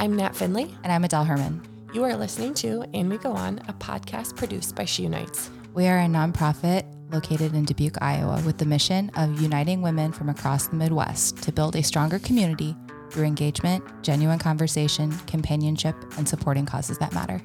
I'm 0.00 0.16
Nat 0.16 0.34
Finley. 0.34 0.74
And 0.82 0.90
I'm 0.90 1.04
Adele 1.04 1.24
Herman. 1.24 1.60
You 1.92 2.04
are 2.04 2.16
listening 2.16 2.54
to 2.54 2.86
And 2.94 3.10
We 3.10 3.18
Go 3.18 3.32
On, 3.32 3.58
a 3.68 3.74
podcast 3.74 4.34
produced 4.34 4.74
by 4.74 4.86
She 4.86 5.02
Unites. 5.02 5.50
We 5.74 5.88
are 5.88 5.98
a 5.98 6.06
nonprofit 6.06 6.86
located 7.12 7.52
in 7.52 7.66
Dubuque, 7.66 7.98
Iowa, 8.00 8.40
with 8.46 8.56
the 8.56 8.64
mission 8.64 9.10
of 9.10 9.42
uniting 9.42 9.82
women 9.82 10.10
from 10.10 10.30
across 10.30 10.68
the 10.68 10.76
Midwest 10.76 11.42
to 11.42 11.52
build 11.52 11.76
a 11.76 11.82
stronger 11.82 12.18
community 12.18 12.74
through 13.10 13.26
engagement, 13.26 13.84
genuine 14.02 14.38
conversation, 14.38 15.12
companionship, 15.26 15.94
and 16.16 16.26
supporting 16.26 16.64
causes 16.64 16.96
that 16.96 17.12
matter. 17.12 17.42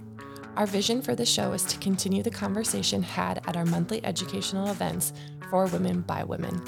Our 0.56 0.66
vision 0.66 1.02
for 1.02 1.14
the 1.14 1.26
show 1.26 1.52
is 1.52 1.66
to 1.66 1.78
continue 1.80 2.24
the 2.24 2.32
conversation 2.32 3.04
had 3.04 3.42
at 3.50 3.58
our 3.58 3.66
monthly 3.66 4.02
educational 4.06 4.70
events 4.70 5.12
for 5.50 5.66
women 5.66 6.04
by 6.04 6.24
women. 6.24 6.64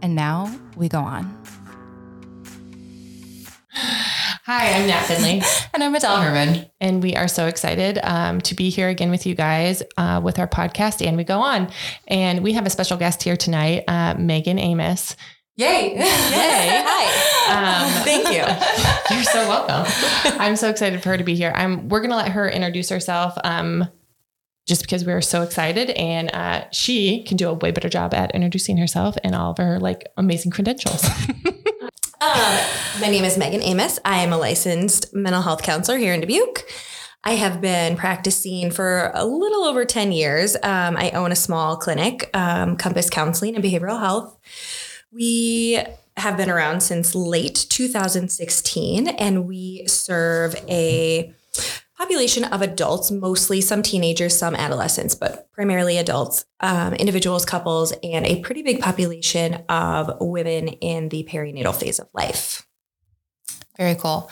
And 0.00 0.14
now 0.14 0.56
we 0.76 0.88
go 0.88 1.00
on. 1.00 1.36
Hi, 4.46 4.72
I'm 4.74 4.86
Nat 4.86 5.04
Finley. 5.04 5.40
and 5.72 5.82
I'm 5.82 5.94
Adele 5.94 6.20
Herman. 6.20 6.66
And 6.78 7.02
we 7.02 7.16
are 7.16 7.28
so 7.28 7.46
excited 7.46 7.98
um, 8.02 8.42
to 8.42 8.54
be 8.54 8.68
here 8.68 8.90
again 8.90 9.10
with 9.10 9.24
you 9.24 9.34
guys 9.34 9.82
uh, 9.96 10.20
with 10.22 10.38
our 10.38 10.46
podcast, 10.46 11.02
And 11.06 11.16
We 11.16 11.24
Go 11.24 11.40
On. 11.40 11.70
And 12.08 12.42
we 12.42 12.52
have 12.52 12.66
a 12.66 12.70
special 12.70 12.98
guest 12.98 13.22
here 13.22 13.38
tonight, 13.38 13.84
uh, 13.88 14.16
Megan 14.18 14.58
Amos. 14.58 15.16
Yay. 15.56 15.94
Yay. 15.94 15.98
Hi. 16.04 17.86
Um, 17.86 18.04
Thank 18.04 18.28
you. 18.28 19.16
You're 19.16 19.24
so 19.24 19.48
welcome. 19.48 19.90
I'm 20.38 20.56
so 20.56 20.68
excited 20.68 21.02
for 21.02 21.08
her 21.08 21.16
to 21.16 21.24
be 21.24 21.36
here. 21.36 21.54
I'm, 21.56 21.88
we're 21.88 22.00
going 22.00 22.10
to 22.10 22.16
let 22.16 22.32
her 22.32 22.46
introduce 22.46 22.90
herself. 22.90 23.38
Um, 23.44 23.88
just 24.66 24.82
because 24.82 25.06
we 25.06 25.12
are 25.14 25.22
so 25.22 25.40
excited 25.40 25.88
and 25.90 26.30
uh, 26.34 26.64
she 26.70 27.22
can 27.24 27.38
do 27.38 27.48
a 27.48 27.54
way 27.54 27.70
better 27.70 27.88
job 27.88 28.12
at 28.12 28.34
introducing 28.34 28.76
herself 28.76 29.16
and 29.24 29.34
all 29.34 29.52
of 29.52 29.58
her 29.58 29.78
like 29.78 30.06
amazing 30.18 30.50
credentials. 30.50 31.06
Um, 32.24 32.58
my 33.02 33.08
name 33.10 33.24
is 33.24 33.36
Megan 33.36 33.60
Amos. 33.60 33.98
I 34.02 34.22
am 34.22 34.32
a 34.32 34.38
licensed 34.38 35.14
mental 35.14 35.42
health 35.42 35.62
counselor 35.62 35.98
here 35.98 36.14
in 36.14 36.22
Dubuque. 36.22 36.64
I 37.22 37.32
have 37.32 37.60
been 37.60 37.98
practicing 37.98 38.70
for 38.70 39.10
a 39.12 39.26
little 39.26 39.64
over 39.64 39.84
10 39.84 40.10
years. 40.10 40.56
Um, 40.62 40.96
I 40.96 41.10
own 41.10 41.32
a 41.32 41.36
small 41.36 41.76
clinic, 41.76 42.30
um, 42.32 42.78
Compass 42.78 43.10
Counseling 43.10 43.56
and 43.56 43.62
Behavioral 43.62 44.00
Health. 44.00 44.38
We 45.12 45.82
have 46.16 46.38
been 46.38 46.48
around 46.48 46.80
since 46.80 47.14
late 47.14 47.66
2016 47.68 49.08
and 49.08 49.46
we 49.46 49.86
serve 49.86 50.54
a 50.66 51.30
population 51.96 52.44
of 52.44 52.62
adults, 52.62 53.10
mostly 53.10 53.60
some 53.60 53.82
teenagers, 53.82 54.36
some 54.36 54.54
adolescents, 54.54 55.14
but 55.14 55.50
primarily 55.52 55.98
adults, 55.98 56.44
um, 56.60 56.94
individuals, 56.94 57.44
couples, 57.44 57.92
and 58.02 58.26
a 58.26 58.40
pretty 58.40 58.62
big 58.62 58.80
population 58.80 59.62
of 59.68 60.10
women 60.20 60.68
in 60.68 61.08
the 61.08 61.24
perinatal 61.30 61.74
phase 61.74 61.98
of 61.98 62.08
life. 62.12 62.66
Very 63.76 63.94
cool. 63.94 64.30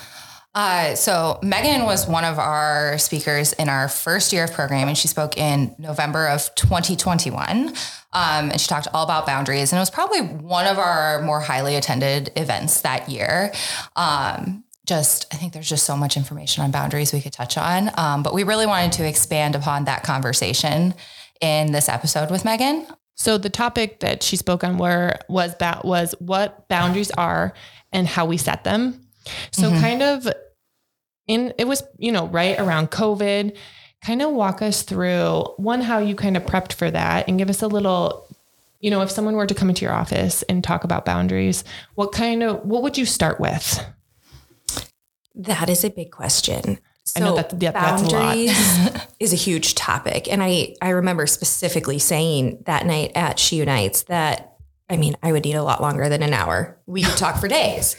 Uh, 0.54 0.94
so 0.94 1.38
Megan 1.42 1.84
was 1.84 2.06
one 2.06 2.24
of 2.24 2.38
our 2.38 2.98
speakers 2.98 3.54
in 3.54 3.70
our 3.70 3.88
first 3.88 4.32
year 4.32 4.44
of 4.44 4.52
programming. 4.52 4.94
She 4.94 5.08
spoke 5.08 5.38
in 5.38 5.74
November 5.78 6.28
of 6.28 6.54
2021. 6.56 7.68
Um, 8.14 8.50
and 8.50 8.60
she 8.60 8.68
talked 8.68 8.88
all 8.92 9.04
about 9.04 9.24
boundaries. 9.24 9.72
And 9.72 9.78
it 9.78 9.80
was 9.80 9.90
probably 9.90 10.20
one 10.20 10.66
of 10.66 10.78
our 10.78 11.22
more 11.22 11.40
highly 11.40 11.76
attended 11.76 12.30
events 12.36 12.82
that 12.82 13.08
year. 13.08 13.52
Um, 13.96 14.61
just 14.86 15.32
I 15.32 15.36
think 15.36 15.52
there's 15.52 15.68
just 15.68 15.84
so 15.84 15.96
much 15.96 16.16
information 16.16 16.64
on 16.64 16.70
boundaries 16.70 17.12
we 17.12 17.20
could 17.20 17.32
touch 17.32 17.56
on. 17.56 17.90
Um, 17.96 18.22
but 18.22 18.34
we 18.34 18.42
really 18.42 18.66
wanted 18.66 18.92
to 18.92 19.08
expand 19.08 19.54
upon 19.54 19.84
that 19.84 20.02
conversation 20.02 20.94
in 21.40 21.72
this 21.72 21.88
episode 21.88 22.30
with 22.30 22.44
Megan. 22.44 22.86
So 23.14 23.38
the 23.38 23.50
topic 23.50 24.00
that 24.00 24.22
she 24.22 24.36
spoke 24.36 24.64
on 24.64 24.78
were 24.78 25.16
was 25.28 25.54
that 25.58 25.84
was 25.84 26.14
what 26.18 26.66
boundaries 26.68 27.10
are 27.12 27.52
and 27.92 28.06
how 28.06 28.26
we 28.26 28.36
set 28.36 28.64
them. 28.64 29.06
So 29.52 29.70
mm-hmm. 29.70 29.80
kind 29.80 30.02
of 30.02 30.28
in 31.28 31.54
it 31.58 31.66
was, 31.66 31.82
you 31.98 32.10
know, 32.10 32.26
right 32.26 32.58
around 32.58 32.90
COVID. 32.90 33.56
Kind 34.04 34.20
of 34.20 34.32
walk 34.32 34.62
us 34.62 34.82
through 34.82 35.44
one 35.58 35.80
how 35.80 35.98
you 35.98 36.16
kind 36.16 36.36
of 36.36 36.44
prepped 36.44 36.72
for 36.72 36.90
that 36.90 37.28
and 37.28 37.38
give 37.38 37.48
us 37.48 37.62
a 37.62 37.68
little 37.68 38.26
you 38.80 38.90
know, 38.90 39.00
if 39.00 39.12
someone 39.12 39.36
were 39.36 39.46
to 39.46 39.54
come 39.54 39.68
into 39.68 39.84
your 39.84 39.94
office 39.94 40.42
and 40.48 40.64
talk 40.64 40.82
about 40.82 41.04
boundaries, 41.04 41.62
what 41.94 42.10
kind 42.10 42.42
of 42.42 42.64
what 42.64 42.82
would 42.82 42.98
you 42.98 43.06
start 43.06 43.38
with? 43.38 43.84
That 45.34 45.68
is 45.68 45.84
a 45.84 45.90
big 45.90 46.10
question. 46.10 46.78
So 47.04 47.20
I 47.20 47.24
know 47.24 47.36
that 47.36 47.60
yeah, 47.60 47.72
boundaries 47.72 48.56
a 48.88 49.02
is 49.20 49.32
a 49.32 49.36
huge 49.36 49.74
topic. 49.74 50.30
And 50.30 50.42
I, 50.42 50.76
I 50.80 50.90
remember 50.90 51.26
specifically 51.26 51.98
saying 51.98 52.62
that 52.66 52.86
night 52.86 53.12
at 53.14 53.38
She 53.38 53.56
Unites 53.56 54.02
that, 54.04 54.56
I 54.88 54.96
mean, 54.96 55.16
I 55.22 55.32
would 55.32 55.44
need 55.44 55.54
a 55.54 55.64
lot 55.64 55.82
longer 55.82 56.08
than 56.08 56.22
an 56.22 56.32
hour. 56.32 56.78
We 56.86 57.02
could 57.02 57.16
talk 57.16 57.40
for 57.40 57.48
days. 57.48 57.96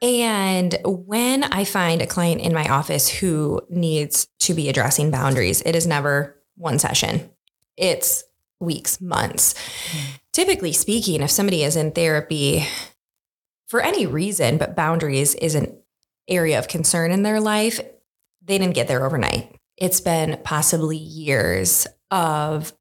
And 0.00 0.74
when 0.84 1.44
I 1.44 1.64
find 1.64 2.00
a 2.00 2.06
client 2.06 2.40
in 2.40 2.54
my 2.54 2.66
office 2.68 3.08
who 3.08 3.60
needs 3.68 4.26
to 4.40 4.54
be 4.54 4.68
addressing 4.68 5.10
boundaries, 5.10 5.60
it 5.66 5.76
is 5.76 5.86
never 5.86 6.40
one 6.56 6.78
session. 6.78 7.30
It's 7.76 8.24
weeks, 8.60 9.00
months. 9.00 9.54
Mm. 9.90 10.20
Typically 10.32 10.72
speaking, 10.72 11.22
if 11.22 11.30
somebody 11.30 11.62
is 11.62 11.76
in 11.76 11.92
therapy 11.92 12.66
for 13.66 13.80
any 13.80 14.06
reason, 14.06 14.56
but 14.58 14.76
boundaries 14.76 15.34
isn't 15.34 15.74
area 16.30 16.58
of 16.58 16.68
concern 16.68 17.10
in 17.10 17.22
their 17.22 17.40
life, 17.40 17.80
they 18.42 18.58
didn't 18.58 18.74
get 18.74 18.88
there 18.88 19.04
overnight. 19.04 19.56
It's 19.76 20.00
been 20.00 20.38
possibly 20.44 20.96
years 20.96 21.86
of 22.10 22.72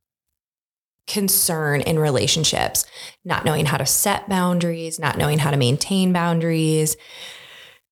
concern 1.08 1.82
in 1.82 1.98
relationships, 1.98 2.86
not 3.26 3.44
knowing 3.44 3.66
how 3.66 3.78
to 3.78 3.86
set 3.86 4.30
boundaries, 4.30 5.00
not 5.00 5.18
knowing 5.18 5.40
how 5.40 5.52
to 5.52 5.58
maintain 5.58 6.14
boundaries, 6.14 6.96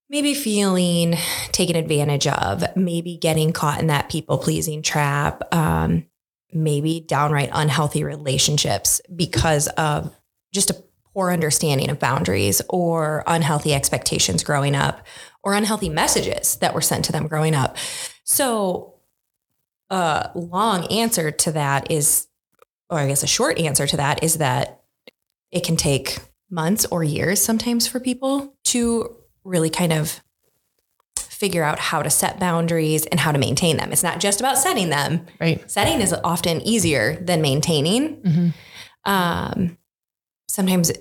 maybe 0.10 0.34
feeling 0.34 1.16
taken 1.52 1.76
advantage 1.76 2.28
of, 2.28 2.64
maybe 2.76 3.18
getting 3.18 3.52
caught 3.52 3.80
in 3.80 3.88
that 3.88 4.10
people 4.10 4.38
pleasing 4.38 4.82
trap, 4.82 5.42
um, 5.54 6.06
maybe 6.54 7.00
downright 7.00 7.50
unhealthy 7.52 8.04
relationships 8.04 9.02
because 9.14 9.68
of 9.70 10.16
just 10.54 10.70
a 10.70 10.84
poor 11.14 11.32
understanding 11.32 11.90
of 11.90 12.00
boundaries 12.00 12.62
or 12.70 13.24
unhealthy 13.28 13.74
expectations 13.74 14.44
growing 14.44 14.76
up 14.76 15.06
or 15.48 15.54
unhealthy 15.54 15.88
messages 15.88 16.58
that 16.58 16.74
were 16.74 16.82
sent 16.82 17.06
to 17.06 17.14
them 17.14 17.26
growing 17.26 17.56
up. 17.56 17.78
So, 18.26 18.96
a 19.90 20.30
long 20.36 20.86
answer 20.88 21.32
to 21.32 21.54
that 21.54 21.90
is, 21.90 22.28
or 22.90 23.00
I 23.00 23.08
guess 23.08 23.24
a 23.24 23.28
short 23.28 23.58
answer 23.58 23.88
to 23.88 23.96
that 23.96 24.22
is 24.22 24.40
that 24.40 24.82
it 25.50 25.64
can 25.64 25.78
take 25.78 26.18
months 26.50 26.86
or 26.92 27.02
years 27.02 27.42
sometimes 27.42 27.88
for 27.88 28.02
people 28.02 28.58
to 28.66 29.16
really 29.46 29.70
kind 29.70 29.94
of 29.94 30.20
figure 31.18 31.64
out 31.64 31.80
how 31.80 32.02
to 32.02 32.10
set 32.10 32.42
boundaries 32.42 33.06
and 33.06 33.18
how 33.18 33.32
to 33.32 33.40
maintain 33.40 33.78
them. 33.78 33.94
It's 33.94 34.04
not 34.04 34.20
just 34.20 34.42
about 34.42 34.58
setting 34.58 34.90
them. 34.90 35.28
Right. 35.40 35.72
Setting 35.72 36.02
is 36.02 36.14
often 36.26 36.60
easier 36.60 37.16
than 37.22 37.42
maintaining. 37.42 38.18
Mm-hmm. 38.18 38.50
Um, 39.10 39.78
sometimes 40.50 40.92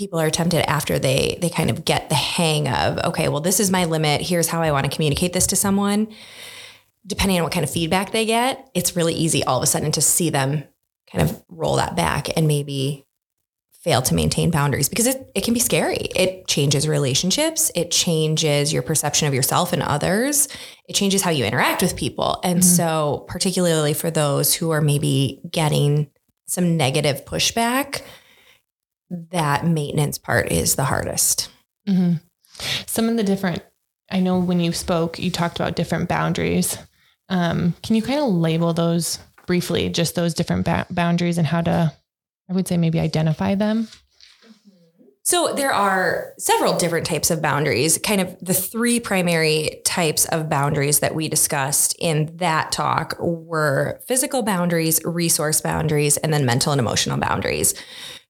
people 0.00 0.18
are 0.18 0.30
tempted 0.30 0.68
after 0.68 0.98
they 0.98 1.36
they 1.42 1.50
kind 1.50 1.68
of 1.68 1.84
get 1.84 2.08
the 2.08 2.14
hang 2.14 2.66
of 2.66 2.98
okay 3.04 3.28
well 3.28 3.42
this 3.42 3.60
is 3.60 3.70
my 3.70 3.84
limit. 3.84 4.22
Here's 4.22 4.48
how 4.48 4.62
i 4.62 4.72
want 4.72 4.90
to 4.90 4.96
communicate 4.96 5.34
this 5.34 5.46
to 5.48 5.56
someone. 5.56 6.08
Depending 7.06 7.36
on 7.38 7.44
what 7.44 7.52
kind 7.52 7.64
of 7.64 7.70
feedback 7.70 8.10
they 8.10 8.24
get 8.24 8.70
it's 8.74 8.96
really 8.96 9.12
easy 9.12 9.44
all 9.44 9.58
of 9.58 9.62
a 9.62 9.66
sudden 9.66 9.92
to 9.92 10.00
see 10.00 10.30
them 10.30 10.64
kind 11.12 11.28
of 11.28 11.44
roll 11.48 11.76
that 11.76 11.96
back 11.96 12.28
and 12.34 12.48
maybe 12.48 13.06
fail 13.82 14.00
to 14.02 14.14
maintain 14.14 14.50
boundaries 14.50 14.88
because 14.88 15.06
it, 15.06 15.30
it 15.34 15.42
can 15.42 15.54
be 15.54 15.60
scary. 15.60 16.08
It 16.14 16.46
changes 16.46 16.86
relationships. 16.86 17.70
It 17.74 17.90
changes 17.90 18.72
your 18.72 18.82
perception 18.82 19.26
of 19.26 19.32
yourself 19.34 19.72
and 19.72 19.82
others. 19.82 20.48
It 20.86 20.94
changes 20.94 21.22
how 21.22 21.30
you 21.30 21.46
interact 21.46 21.80
with 21.80 21.96
people. 21.96 22.40
And 22.44 22.60
mm-hmm. 22.60 22.76
so 22.76 23.24
particularly 23.26 23.94
for 23.94 24.10
those 24.10 24.54
who 24.54 24.70
are 24.70 24.82
maybe 24.82 25.40
getting 25.50 26.10
some 26.46 26.76
negative 26.76 27.24
pushback 27.24 28.02
that 29.10 29.66
maintenance 29.66 30.18
part 30.18 30.50
is 30.50 30.76
the 30.76 30.84
hardest. 30.84 31.50
Mm-hmm. 31.88 32.14
Some 32.86 33.08
of 33.08 33.16
the 33.16 33.24
different, 33.24 33.62
I 34.10 34.20
know 34.20 34.38
when 34.38 34.60
you 34.60 34.72
spoke, 34.72 35.18
you 35.18 35.30
talked 35.30 35.58
about 35.58 35.76
different 35.76 36.08
boundaries. 36.08 36.78
Um, 37.28 37.74
can 37.82 37.96
you 37.96 38.02
kind 38.02 38.20
of 38.20 38.28
label 38.28 38.72
those 38.72 39.18
briefly, 39.46 39.88
just 39.88 40.14
those 40.14 40.34
different 40.34 40.64
ba- 40.64 40.86
boundaries 40.90 41.38
and 41.38 41.46
how 41.46 41.60
to, 41.62 41.92
I 42.48 42.52
would 42.52 42.68
say 42.68 42.76
maybe 42.76 43.00
identify 43.00 43.54
them? 43.54 43.88
So 45.22 45.52
there 45.54 45.72
are 45.72 46.32
several 46.38 46.76
different 46.76 47.06
types 47.06 47.30
of 47.30 47.40
boundaries. 47.40 47.98
Kind 47.98 48.20
of 48.20 48.36
the 48.40 48.54
three 48.54 48.98
primary 48.98 49.80
types 49.84 50.24
of 50.24 50.48
boundaries 50.48 51.00
that 51.00 51.14
we 51.14 51.28
discussed 51.28 51.94
in 52.00 52.36
that 52.38 52.72
talk 52.72 53.14
were 53.20 54.00
physical 54.08 54.42
boundaries, 54.42 55.00
resource 55.04 55.60
boundaries, 55.60 56.16
and 56.16 56.32
then 56.32 56.44
mental 56.44 56.72
and 56.72 56.80
emotional 56.80 57.18
boundaries. 57.18 57.74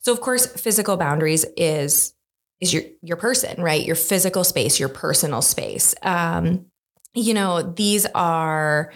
So 0.00 0.12
of 0.12 0.20
course, 0.20 0.46
physical 0.46 0.96
boundaries 0.96 1.44
is 1.56 2.14
is 2.60 2.72
your 2.74 2.82
your 3.02 3.16
person, 3.16 3.62
right? 3.62 3.84
Your 3.84 3.96
physical 3.96 4.44
space, 4.44 4.78
your 4.78 4.88
personal 4.88 5.42
space. 5.42 5.94
Um, 6.02 6.66
you 7.14 7.34
know, 7.34 7.62
these 7.62 8.06
are 8.14 8.92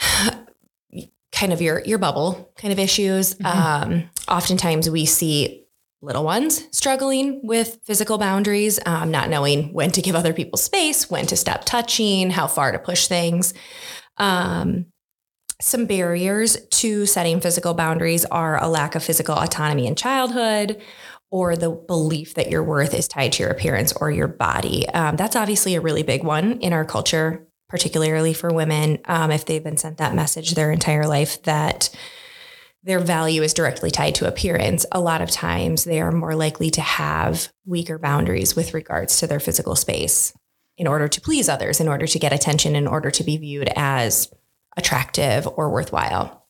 kind 1.32 1.52
of 1.52 1.60
your 1.60 1.80
your 1.80 1.98
bubble 1.98 2.52
kind 2.56 2.72
of 2.72 2.78
issues. 2.78 3.34
Mm-hmm. 3.34 3.92
Um, 3.92 4.10
oftentimes 4.28 4.88
we 4.88 5.06
see 5.06 5.64
little 6.02 6.24
ones 6.24 6.68
struggling 6.70 7.40
with 7.46 7.80
physical 7.84 8.18
boundaries, 8.18 8.78
um, 8.84 9.10
not 9.10 9.30
knowing 9.30 9.72
when 9.72 9.90
to 9.92 10.02
give 10.02 10.14
other 10.14 10.34
people 10.34 10.58
space, 10.58 11.10
when 11.10 11.26
to 11.26 11.36
stop 11.36 11.64
touching, 11.64 12.30
how 12.30 12.46
far 12.46 12.72
to 12.72 12.78
push 12.78 13.06
things. 13.06 13.54
Um, 14.18 14.86
some 15.60 15.86
barriers 15.86 16.56
to 16.66 17.06
setting 17.06 17.40
physical 17.40 17.74
boundaries 17.74 18.24
are 18.26 18.62
a 18.62 18.68
lack 18.68 18.94
of 18.94 19.04
physical 19.04 19.36
autonomy 19.36 19.86
in 19.86 19.94
childhood 19.94 20.80
or 21.30 21.56
the 21.56 21.70
belief 21.70 22.34
that 22.34 22.50
your 22.50 22.62
worth 22.62 22.94
is 22.94 23.08
tied 23.08 23.32
to 23.32 23.42
your 23.42 23.50
appearance 23.50 23.92
or 23.94 24.10
your 24.10 24.28
body. 24.28 24.88
Um, 24.90 25.16
that's 25.16 25.36
obviously 25.36 25.74
a 25.74 25.80
really 25.80 26.02
big 26.02 26.22
one 26.22 26.60
in 26.60 26.72
our 26.72 26.84
culture, 26.84 27.46
particularly 27.68 28.34
for 28.34 28.52
women. 28.52 28.98
Um, 29.06 29.30
if 29.30 29.44
they've 29.44 29.62
been 29.62 29.76
sent 29.76 29.98
that 29.98 30.14
message 30.14 30.52
their 30.52 30.70
entire 30.70 31.06
life 31.06 31.42
that 31.42 31.90
their 32.84 33.00
value 33.00 33.42
is 33.42 33.54
directly 33.54 33.90
tied 33.90 34.14
to 34.16 34.28
appearance, 34.28 34.84
a 34.92 35.00
lot 35.00 35.22
of 35.22 35.30
times 35.30 35.84
they 35.84 36.00
are 36.00 36.12
more 36.12 36.34
likely 36.34 36.70
to 36.70 36.82
have 36.82 37.48
weaker 37.64 37.98
boundaries 37.98 38.54
with 38.54 38.74
regards 38.74 39.18
to 39.18 39.26
their 39.26 39.40
physical 39.40 39.74
space 39.74 40.34
in 40.76 40.86
order 40.86 41.08
to 41.08 41.20
please 41.20 41.48
others, 41.48 41.80
in 41.80 41.88
order 41.88 42.06
to 42.06 42.18
get 42.18 42.32
attention, 42.32 42.76
in 42.76 42.86
order 42.86 43.10
to 43.10 43.24
be 43.24 43.36
viewed 43.38 43.70
as 43.74 44.30
attractive 44.76 45.46
or 45.56 45.70
worthwhile. 45.70 46.46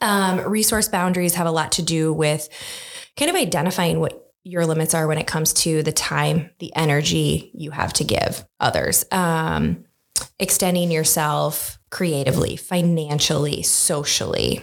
Um, 0.00 0.40
resource 0.40 0.88
boundaries 0.88 1.34
have 1.34 1.46
a 1.46 1.52
lot 1.52 1.72
to 1.72 1.82
do 1.82 2.12
with 2.12 2.48
kind 3.16 3.30
of 3.30 3.36
identifying 3.36 4.00
what 4.00 4.32
your 4.44 4.66
limits 4.66 4.94
are 4.94 5.06
when 5.06 5.18
it 5.18 5.26
comes 5.26 5.52
to 5.52 5.82
the 5.82 5.92
time, 5.92 6.50
the 6.58 6.74
energy 6.76 7.50
you 7.54 7.72
have 7.72 7.92
to 7.94 8.04
give 8.04 8.44
others. 8.60 9.04
Um, 9.10 9.84
extending 10.38 10.90
yourself 10.90 11.78
creatively, 11.90 12.56
financially, 12.56 13.62
socially. 13.62 14.62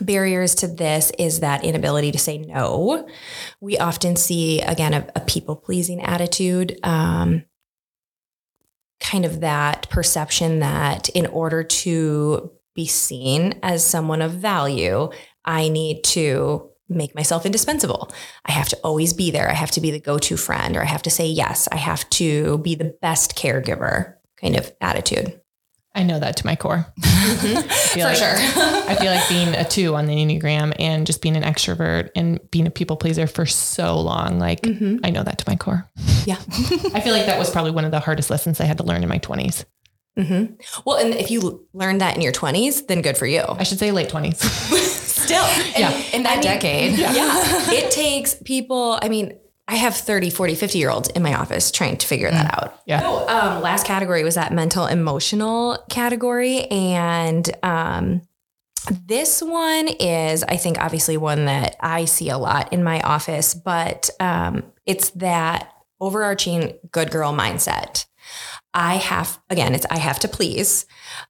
Barriers 0.00 0.54
to 0.56 0.68
this 0.68 1.12
is 1.18 1.40
that 1.40 1.64
inability 1.64 2.12
to 2.12 2.18
say 2.18 2.38
no. 2.38 3.08
We 3.60 3.78
often 3.78 4.16
see, 4.16 4.60
again, 4.60 4.94
a, 4.94 5.06
a 5.14 5.20
people 5.20 5.56
pleasing 5.56 6.02
attitude. 6.02 6.78
Um, 6.82 7.44
kind 9.00 9.24
of 9.24 9.40
that 9.40 9.88
perception 9.90 10.60
that 10.60 11.08
in 11.10 11.26
order 11.26 11.62
to 11.62 12.50
be 12.74 12.86
seen 12.86 13.58
as 13.62 13.86
someone 13.86 14.22
of 14.22 14.32
value, 14.32 15.10
I 15.44 15.68
need 15.68 16.02
to 16.04 16.70
make 16.88 17.14
myself 17.14 17.46
indispensable. 17.46 18.12
I 18.44 18.52
have 18.52 18.68
to 18.68 18.76
always 18.84 19.12
be 19.12 19.30
there. 19.30 19.48
I 19.48 19.54
have 19.54 19.70
to 19.72 19.80
be 19.80 19.90
the 19.90 20.00
go 20.00 20.18
to 20.18 20.36
friend, 20.36 20.76
or 20.76 20.82
I 20.82 20.86
have 20.86 21.02
to 21.02 21.10
say 21.10 21.26
yes. 21.26 21.68
I 21.72 21.76
have 21.76 22.08
to 22.10 22.58
be 22.58 22.74
the 22.74 22.96
best 23.00 23.36
caregiver 23.36 24.14
kind 24.40 24.56
of 24.56 24.72
attitude. 24.80 25.40
I 25.94 26.02
know 26.02 26.18
that 26.18 26.36
to 26.38 26.46
my 26.46 26.56
core. 26.56 26.86
Mm-hmm. 27.24 27.98
For 27.98 28.00
like, 28.00 28.16
sure. 28.16 28.28
I 28.36 28.94
feel 28.96 29.10
like 29.10 29.26
being 29.30 29.54
a 29.54 29.64
two 29.64 29.94
on 29.94 30.04
the 30.04 30.14
Enneagram 30.14 30.74
and 30.78 31.06
just 31.06 31.22
being 31.22 31.36
an 31.36 31.42
extrovert 31.42 32.10
and 32.14 32.38
being 32.50 32.66
a 32.66 32.70
people 32.70 32.98
pleaser 32.98 33.26
for 33.26 33.46
so 33.46 33.98
long. 33.98 34.38
Like, 34.38 34.60
mm-hmm. 34.60 34.98
I 35.02 35.08
know 35.08 35.22
that 35.22 35.38
to 35.38 35.44
my 35.48 35.56
core. 35.56 35.88
Yeah. 36.26 36.36
I 36.92 37.00
feel 37.00 37.14
like 37.14 37.24
that 37.24 37.38
was 37.38 37.50
probably 37.50 37.70
one 37.70 37.86
of 37.86 37.92
the 37.92 38.00
hardest 38.00 38.28
lessons 38.28 38.60
I 38.60 38.64
had 38.64 38.76
to 38.76 38.84
learn 38.84 39.02
in 39.02 39.08
my 39.08 39.18
20s. 39.20 39.64
Mm-hmm. 40.18 40.54
Well, 40.84 40.98
and 40.98 41.14
if 41.14 41.30
you 41.30 41.66
learned 41.72 42.02
that 42.02 42.14
in 42.14 42.20
your 42.20 42.32
20s, 42.32 42.86
then 42.88 43.00
good 43.00 43.16
for 43.16 43.26
you. 43.26 43.42
I 43.48 43.62
should 43.62 43.78
say 43.78 43.90
late 43.90 44.10
20s. 44.10 44.36
Still, 44.36 45.46
yeah. 45.78 45.92
in, 45.92 46.16
in 46.16 46.22
that 46.24 46.32
I 46.32 46.34
mean, 46.34 46.42
decade. 46.42 46.98
Yeah. 46.98 47.14
yeah. 47.14 47.70
it 47.70 47.90
takes 47.90 48.34
people, 48.34 48.98
I 49.00 49.08
mean, 49.08 49.38
I 49.66 49.76
have 49.76 49.94
30, 49.94 50.30
40, 50.30 50.54
50 50.54 50.78
year 50.78 50.90
olds 50.90 51.08
in 51.08 51.22
my 51.22 51.34
office 51.34 51.70
trying 51.70 51.96
to 51.96 52.06
figure 52.06 52.28
mm. 52.28 52.32
that 52.32 52.54
out. 52.54 52.80
Yeah. 52.86 53.00
So, 53.00 53.28
um, 53.28 53.62
last 53.62 53.86
category 53.86 54.22
was 54.22 54.34
that 54.34 54.52
mental 54.52 54.86
emotional 54.86 55.78
category. 55.88 56.66
And 56.66 57.50
um, 57.62 58.22
this 58.90 59.42
one 59.42 59.88
is, 59.88 60.44
I 60.44 60.56
think, 60.56 60.78
obviously 60.78 61.16
one 61.16 61.46
that 61.46 61.76
I 61.80 62.04
see 62.04 62.28
a 62.28 62.36
lot 62.36 62.72
in 62.72 62.84
my 62.84 63.00
office, 63.00 63.54
but 63.54 64.10
um, 64.20 64.64
it's 64.84 65.10
that 65.10 65.72
overarching 66.00 66.74
good 66.92 67.10
girl 67.10 67.32
mindset. 67.32 68.04
I 68.74 68.96
have, 68.96 69.40
again, 69.48 69.74
it's 69.74 69.86
I 69.86 69.98
have 69.98 70.18
to 70.20 70.28
please. 70.28 70.84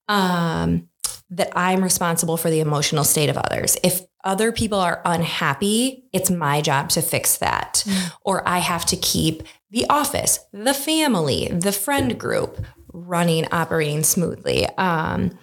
Um, 0.09 0.89
that 1.31 1.51
I'm 1.57 1.83
responsible 1.83 2.37
for 2.37 2.51
the 2.51 2.61
emotional 2.61 3.03
state 3.03 3.29
of 3.29 3.37
others. 3.37 3.77
If 3.83 4.03
other 4.25 4.51
people 4.51 4.79
are 4.79 5.03
unhappy, 5.05 6.05
it's 6.13 6.31
my 6.31 6.61
job 6.61 6.89
to 6.91 7.03
fix 7.03 7.37
that. 7.37 7.85
Mm. 7.87 8.13
Or 8.23 8.49
I 8.49 8.59
have 8.59 8.87
to 8.87 8.97
keep 8.97 9.43
the 9.71 9.87
office, 9.91 10.39
the 10.53 10.75
family, 10.75 11.49
the 11.49 11.73
friend 11.73 12.19
group 12.19 12.65
running, 12.93 13.47
operating 13.53 14.03
smoothly. 14.03 14.67
Um, 14.79 15.39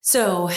so 0.00 0.50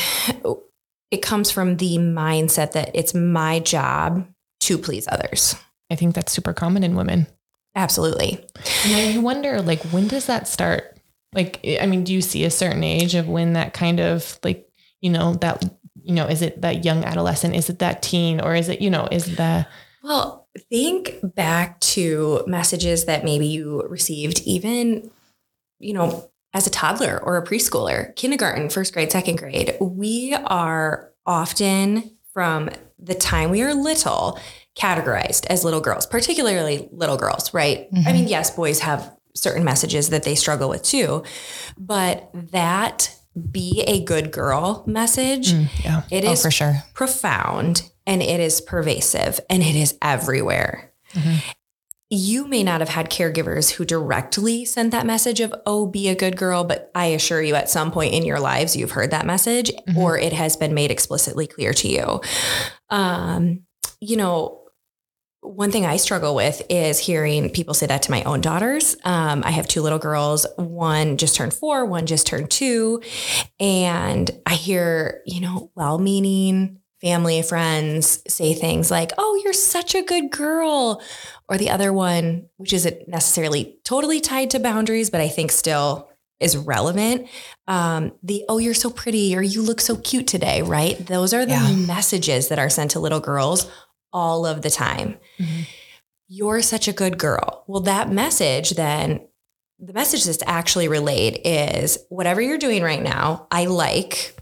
it 1.12 1.21
comes 1.21 1.51
from 1.51 1.77
the 1.77 1.98
mindset 1.98 2.71
that 2.74 2.92
it's 2.94 3.13
my 3.13 3.60
job 3.60 4.27
to 4.62 4.77
please 4.77 5.07
others. 5.12 5.56
I 5.89 5.95
think 5.95 6.13
that's 6.13 6.31
super 6.31 6.54
common 6.54 6.83
in 6.83 6.95
women. 6.95 7.27
Absolutely. 7.75 8.45
And 8.86 8.95
I 8.95 9.18
wonder, 9.19 9.62
like, 9.62 9.81
when 9.86 10.07
does 10.07 10.27
that 10.27 10.48
start? 10.48 11.00
Like, 11.33 11.60
I 11.81 11.86
mean, 11.86 12.04
do 12.04 12.13
you 12.13 12.22
see 12.22 12.44
a 12.44 12.51
certain 12.51 12.83
age 12.83 13.15
of 13.15 13.27
when 13.27 13.54
that 13.54 13.74
kind 13.74 14.00
of 14.00 14.39
like, 14.44 14.69
you 15.01 15.10
know, 15.10 15.33
that, 15.36 15.63
you 16.09 16.15
know, 16.15 16.25
is 16.25 16.41
it 16.41 16.61
that 16.61 16.83
young 16.83 17.06
adolescent? 17.06 17.56
Is 17.56 17.69
it 17.69 17.77
that 17.79 18.01
teen? 18.01 18.41
Or 18.41 18.56
is 18.56 18.67
it, 18.67 18.81
you 18.81 18.89
know, 18.89 19.07
is 19.11 19.35
the. 19.35 19.67
Well, 20.03 20.47
think 20.57 21.19
back 21.21 21.79
to 21.81 22.44
messages 22.47 23.06
that 23.06 23.23
maybe 23.23 23.45
you 23.45 23.83
received 23.83 24.41
even, 24.41 25.11
you 25.77 25.94
know, 25.94 26.31
as 26.51 26.65
a 26.65 26.71
toddler 26.71 27.21
or 27.23 27.38
a 27.38 27.45
preschooler, 27.45 28.15
kindergarten, 28.15 28.71
first 28.71 28.91
grade, 28.91 29.11
second 29.11 29.38
grade. 29.38 29.77
We 29.79 30.33
are 30.33 31.11
often 31.27 32.17
from 32.33 32.71
the 32.97 33.13
time 33.13 33.51
we 33.51 33.62
are 33.62 33.75
little 33.75 34.39
categorized 34.75 35.45
as 35.45 35.63
little 35.63 35.81
girls, 35.81 36.07
particularly 36.07 36.89
little 36.91 37.17
girls, 37.17 37.53
right? 37.53 37.91
Mm-hmm. 37.91 38.07
I 38.07 38.13
mean, 38.13 38.27
yes, 38.27 38.50
boys 38.50 38.79
have 38.79 39.15
certain 39.35 39.63
messages 39.63 40.09
that 40.09 40.23
they 40.23 40.33
struggle 40.33 40.69
with 40.69 40.81
too. 40.81 41.23
But 41.77 42.31
that 42.33 43.15
be 43.39 43.83
a 43.88 44.03
good 44.03 44.31
girl 44.31 44.83
message, 44.86 45.53
mm, 45.53 45.68
yeah. 45.83 46.03
it 46.12 46.25
oh, 46.25 46.31
is 46.31 46.41
for 46.41 46.51
sure 46.51 46.83
profound 46.94 47.89
and 48.06 48.21
it 48.21 48.39
is 48.39 48.62
pervasive 48.62 49.39
and 49.50 49.62
it 49.63 49.75
is 49.75 49.97
everywhere. 50.01 50.91
Mm-hmm. 51.13 51.50
You 52.12 52.47
may 52.47 52.63
not 52.63 52.80
have 52.80 52.89
had 52.89 53.12
caregivers 53.12 53.71
who 53.71 53.86
directly 53.86 54.65
sent 54.65 54.89
that 54.91 55.06
message 55.06 55.41
of, 55.41 55.53
oh, 55.68 55.86
be 55.86 56.07
a 56.09 56.15
good 56.15 56.36
girl, 56.38 56.63
but 56.63 56.89
I 56.95 57.07
assure 57.07 57.41
you 57.41 57.53
at 57.53 57.69
some 57.69 57.91
point 57.91 58.15
in 58.15 58.25
your 58.25 58.39
lives, 58.39 58.75
you've 58.75 58.91
heard 58.91 59.12
that 59.12 59.27
message 59.27 59.69
mm-hmm. 59.69 59.97
or 59.97 60.18
it 60.18 60.33
has 60.33 60.57
been 60.57 60.74
made 60.74 60.89
explicitly 60.89 61.45
clear 61.45 61.71
to 61.74 61.88
you. 61.88 62.21
Um, 62.89 63.62
you 64.01 64.18
know, 64.18 64.58
one 65.41 65.71
thing 65.71 65.86
I 65.86 65.97
struggle 65.97 66.36
with 66.36 66.62
is 66.69 67.00
hearing 67.00 67.50
people 67.50 67.74
say 67.74 67.86
that 67.86 68.03
to 68.03 68.12
my 68.12 68.24
own 68.24 68.41
daughters. 68.41 68.96
Um, 69.03 69.43
I 69.43 69.51
have 69.51 69.67
two 69.67 69.81
little 69.81 70.00
girls. 70.00 70.46
One 70.58 71.17
just 71.17 71.36
turned 71.36 71.53
four, 71.53 71.86
one 71.86 72.05
just 72.05 72.27
turned 72.27 72.51
two. 72.51 73.01
And 73.60 74.29
I 74.46 74.55
hear, 74.55 75.22
you 75.25 75.41
know, 75.41 75.72
well 75.75 75.98
meaning 75.98 76.79
family, 77.01 77.41
friends 77.41 78.22
say 78.27 78.53
things 78.53 78.91
like, 78.91 79.12
oh, 79.17 79.41
you're 79.43 79.53
such 79.53 79.96
a 79.96 80.01
good 80.01 80.29
girl. 80.31 81.01
Or 81.48 81.58
the 81.58 81.69
other 81.69 81.93
one, 81.93 82.50
which 82.58 82.74
isn't 82.74 83.08
necessarily 83.08 83.79
totally 83.86 84.19
tied 84.19 84.50
to 84.51 84.60
boundaries, 84.60 85.10
but 85.10 85.22
I 85.22 85.29
think 85.29 85.51
still 85.51 86.10
is 86.39 86.55
relevant. 86.55 87.27
Um, 87.67 88.13
the, 88.24 88.46
oh, 88.48 88.60
you're 88.60 88.74
so 88.74 88.89
pretty, 88.89 89.36
or 89.36 89.41
you 89.41 89.62
look 89.62 89.81
so 89.81 89.96
cute 89.98 90.27
today, 90.27 90.62
right? 90.62 90.98
Those 91.05 91.34
are 91.34 91.46
the 91.46 91.51
yeah. 91.51 91.74
messages 91.74 92.50
that 92.50 92.60
are 92.60 92.69
sent 92.69 92.91
to 92.91 93.00
little 93.00 93.19
girls 93.19 93.69
all 94.12 94.46
of 94.46 94.62
the 94.62 94.70
time. 94.70 95.18
Mm-hmm. 95.39 95.62
You're 96.28 96.62
such 96.62 96.88
a 96.88 96.94
good 96.94 97.18
girl. 97.18 97.63
Well, 97.68 97.82
that 97.82 98.12
message 98.12 98.72
then, 98.72 99.22
the 99.80 99.94
message 99.94 100.25
that's 100.25 100.44
actually 100.46 100.88
relayed 100.88 101.39
is 101.44 101.98
whatever 102.10 102.42
you're 102.42 102.58
doing 102.58 102.84
right 102.84 103.01
now, 103.01 103.48
I 103.50 103.66
like, 103.66 104.36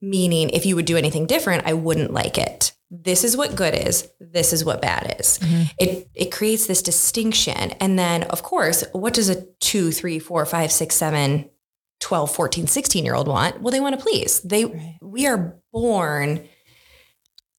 meaning 0.00 0.50
if 0.50 0.64
you 0.64 0.76
would 0.76 0.86
do 0.86 0.96
anything 0.96 1.26
different, 1.26 1.66
I 1.66 1.74
wouldn't 1.74 2.12
like 2.12 2.38
it. 2.38 2.72
This 2.90 3.24
is 3.24 3.36
what 3.36 3.56
good 3.56 3.74
is. 3.74 4.08
This 4.20 4.52
is 4.52 4.64
what 4.64 4.82
bad 4.82 5.16
is. 5.18 5.38
Mm-hmm. 5.38 5.62
It 5.78 6.08
it 6.14 6.32
creates 6.32 6.66
this 6.66 6.82
distinction. 6.82 7.72
And 7.80 7.98
then 7.98 8.24
of 8.24 8.42
course, 8.42 8.84
what 8.92 9.14
does 9.14 9.30
a 9.30 9.42
two, 9.60 9.92
three, 9.92 10.18
four, 10.18 10.44
five, 10.44 10.70
six, 10.70 10.94
seven, 10.94 11.48
12, 12.00 12.34
14, 12.34 12.66
16 12.66 13.04
year 13.04 13.14
old 13.14 13.28
want? 13.28 13.62
Well, 13.62 13.70
they 13.70 13.80
want 13.80 13.96
to 13.98 14.02
please. 14.02 14.40
They 14.40 14.66
right. 14.66 14.98
we 15.00 15.26
are 15.26 15.56
born 15.72 16.46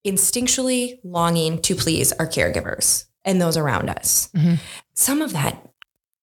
instinctually 0.05 1.00
longing 1.03 1.62
to 1.62 1.75
please 1.75 2.12
our 2.13 2.27
caregivers 2.27 3.05
and 3.24 3.41
those 3.41 3.57
around 3.57 3.89
us. 3.89 4.29
Mm-hmm. 4.36 4.55
Some 4.93 5.22
of 5.22 5.33
that 5.33 5.69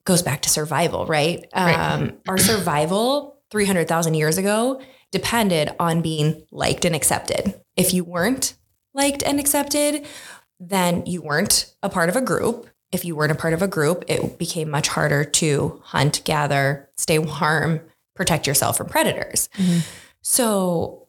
goes 0.04 0.22
back 0.22 0.42
to 0.42 0.50
survival, 0.50 1.06
right? 1.06 1.46
right. 1.54 1.74
Um, 1.74 2.18
our 2.28 2.38
survival 2.38 3.38
300,000 3.50 4.14
years 4.14 4.38
ago 4.38 4.80
depended 5.10 5.70
on 5.78 6.02
being 6.02 6.46
liked 6.52 6.84
and 6.84 6.94
accepted. 6.94 7.60
If 7.76 7.92
you 7.94 8.04
weren't 8.04 8.54
liked 8.94 9.22
and 9.22 9.40
accepted, 9.40 10.06
then 10.58 11.06
you 11.06 11.22
weren't 11.22 11.74
a 11.82 11.88
part 11.88 12.08
of 12.08 12.16
a 12.16 12.20
group. 12.20 12.68
If 12.92 13.04
you 13.04 13.16
weren't 13.16 13.32
a 13.32 13.36
part 13.36 13.54
of 13.54 13.62
a 13.62 13.68
group, 13.68 14.04
it 14.08 14.38
became 14.38 14.68
much 14.68 14.88
harder 14.88 15.24
to 15.24 15.80
hunt, 15.84 16.22
gather, 16.24 16.88
stay 16.96 17.18
warm, 17.18 17.80
protect 18.14 18.46
yourself 18.46 18.76
from 18.76 18.88
predators. 18.88 19.48
Mm-hmm. 19.56 19.80
So 20.22 21.00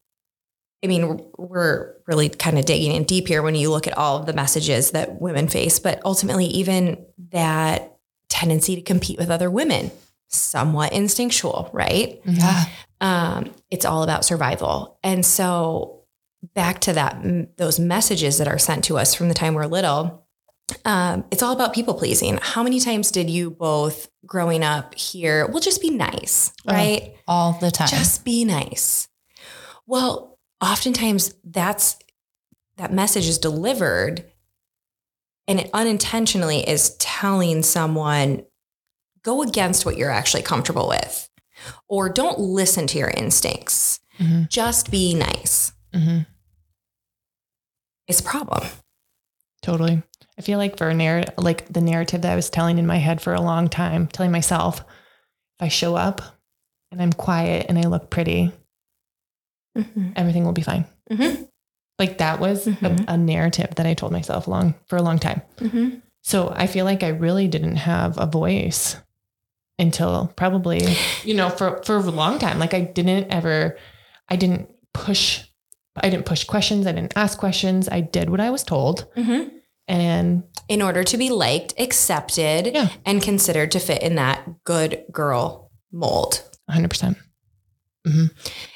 I 0.84 0.88
mean, 0.88 1.24
we're 1.38 1.94
really 2.12 2.28
kind 2.28 2.60
of 2.60 2.66
digging 2.66 2.92
in 2.92 3.06
deep 3.06 3.30
here 3.30 3.42
when 3.42 3.56
you 3.56 3.72
look 3.72 3.88
at 3.88 3.98
all 3.98 4.18
of 4.18 4.26
the 4.26 4.34
messages 4.34 4.92
that 4.92 5.22
women 5.22 5.48
face, 5.48 5.80
but 5.80 6.02
ultimately, 6.04 6.46
even 6.46 7.06
that 7.32 7.98
tendency 8.28 8.76
to 8.76 8.82
compete 8.82 9.18
with 9.18 9.30
other 9.30 9.50
women, 9.50 9.92
somewhat 10.28 10.92
instinctual, 10.92 11.70
right? 11.72 12.22
Yeah. 12.26 12.66
Um, 13.00 13.54
it's 13.70 13.86
all 13.86 14.04
about 14.04 14.26
survival. 14.26 15.00
And 15.04 15.26
so, 15.26 16.04
back 16.54 16.82
to 16.82 16.94
that, 16.94 17.58
those 17.58 17.80
messages 17.80 18.38
that 18.40 18.48
are 18.50 18.60
sent 18.60 18.84
to 18.86 18.98
us 18.98 19.16
from 19.16 19.30
the 19.30 19.34
time 19.34 19.54
we're 19.54 19.66
little, 19.66 20.28
um, 20.86 21.24
it's 21.32 21.42
all 21.42 21.54
about 21.54 21.74
people 21.74 21.94
pleasing. 21.94 22.40
How 22.42 22.62
many 22.62 22.80
times 22.80 23.12
did 23.12 23.30
you 23.30 23.50
both 23.50 24.10
growing 24.26 24.64
up 24.64 24.96
hear, 24.96 25.48
well, 25.48 25.60
just 25.60 25.82
be 25.82 25.90
nice, 25.90 26.52
oh, 26.68 26.74
right? 26.74 27.16
all 27.28 27.54
the 27.54 27.72
time. 27.72 27.88
Just 27.88 28.26
be 28.26 28.46
nice. 28.46 29.08
Well, 29.86 30.40
oftentimes 30.62 31.34
that's 31.44 31.98
that 32.82 32.92
message 32.92 33.28
is 33.28 33.38
delivered 33.38 34.26
and 35.48 35.60
it 35.60 35.70
unintentionally 35.72 36.68
is 36.68 36.96
telling 36.96 37.62
someone 37.62 38.44
go 39.22 39.44
against 39.44 39.86
what 39.86 39.98
you're 39.98 40.10
actually 40.10 40.42
comfortable 40.42 40.90
with 40.90 41.30
or 41.88 42.10
don't 42.10 42.40
listen 42.40 42.88
to 42.88 42.98
your 42.98 43.12
instincts 43.12 44.00
mm-hmm. 44.18 44.46
just 44.50 44.90
be 44.90 45.14
nice 45.14 45.74
mm-hmm. 45.94 46.22
it's 48.08 48.20
a 48.20 48.24
problem 48.24 48.68
totally 49.62 50.02
i 50.40 50.42
feel 50.42 50.58
like 50.58 50.76
for 50.76 50.90
a 50.90 50.94
narrative 50.96 51.36
like 51.38 51.72
the 51.72 51.82
narrative 51.82 52.24
that 52.24 52.34
i 52.34 52.36
was 52.36 52.50
telling 52.50 52.80
in 52.80 52.88
my 52.88 52.98
head 52.98 53.22
for 53.22 53.36
a 53.36 53.42
long 53.42 53.70
time 53.70 54.08
telling 54.08 54.32
myself 54.32 54.80
if 54.80 54.86
i 55.60 55.68
show 55.68 55.96
up 55.96 56.20
and 56.92 57.00
i'm 57.00 57.14
quiet 57.14 57.68
and 57.70 57.78
i 57.78 57.84
look 57.84 58.10
pretty 58.10 58.52
mm-hmm. 59.78 60.14
everything 60.16 60.46
will 60.46 60.52
be 60.52 60.64
fine. 60.64 60.86
Like 62.02 62.18
that 62.18 62.40
was 62.40 62.66
a, 62.66 62.72
mm-hmm. 62.72 63.04
a, 63.08 63.16
narrative 63.16 63.76
that 63.76 63.86
I 63.86 63.94
told 63.94 64.12
myself 64.12 64.48
long 64.48 64.74
for 64.88 64.96
a 64.96 65.04
long 65.04 65.20
time. 65.20 65.44
Mm-hmm. 65.58 66.00
So 66.24 66.52
I 66.56 66.66
feel 66.66 66.84
like 66.84 67.04
I 67.04 67.10
really 67.10 67.48
didn't 67.48 67.76
have 67.76 68.18
a 68.18 68.26
voice 68.26 68.98
until 69.78 70.34
probably, 70.36 70.82
you 71.24 71.36
know, 71.36 71.52
for, 71.52 71.80
for 71.84 71.98
a 71.98 72.00
long 72.00 72.40
time. 72.40 72.58
Like 72.58 72.74
I 72.74 72.82
didn't 72.82 73.32
ever, 73.32 73.78
I 74.28 74.36
didn't 74.36 74.72
push, 74.96 75.44
I 75.96 76.10
didn't 76.10 76.26
push 76.26 76.44
questions. 76.44 76.88
I 76.88 76.92
didn't 76.92 77.14
ask 77.16 77.38
questions. 77.38 77.88
I 77.88 78.02
did 78.02 78.32
what 78.32 78.40
I 78.40 78.50
was 78.50 78.64
told. 78.64 79.06
Mm-hmm. 79.16 79.56
And 79.88 80.44
in 80.68 80.82
order 80.82 81.04
to 81.04 81.18
be 81.18 81.30
liked, 81.30 81.76
accepted, 81.78 82.74
yeah. 82.74 82.90
and 83.06 83.22
considered 83.22 83.70
to 83.74 83.80
fit 83.80 84.02
in 84.02 84.16
that 84.16 84.64
good 84.64 85.04
girl 85.12 85.70
mold. 85.92 86.50
100%. 86.68 87.16
Mm-hmm. 88.08 88.26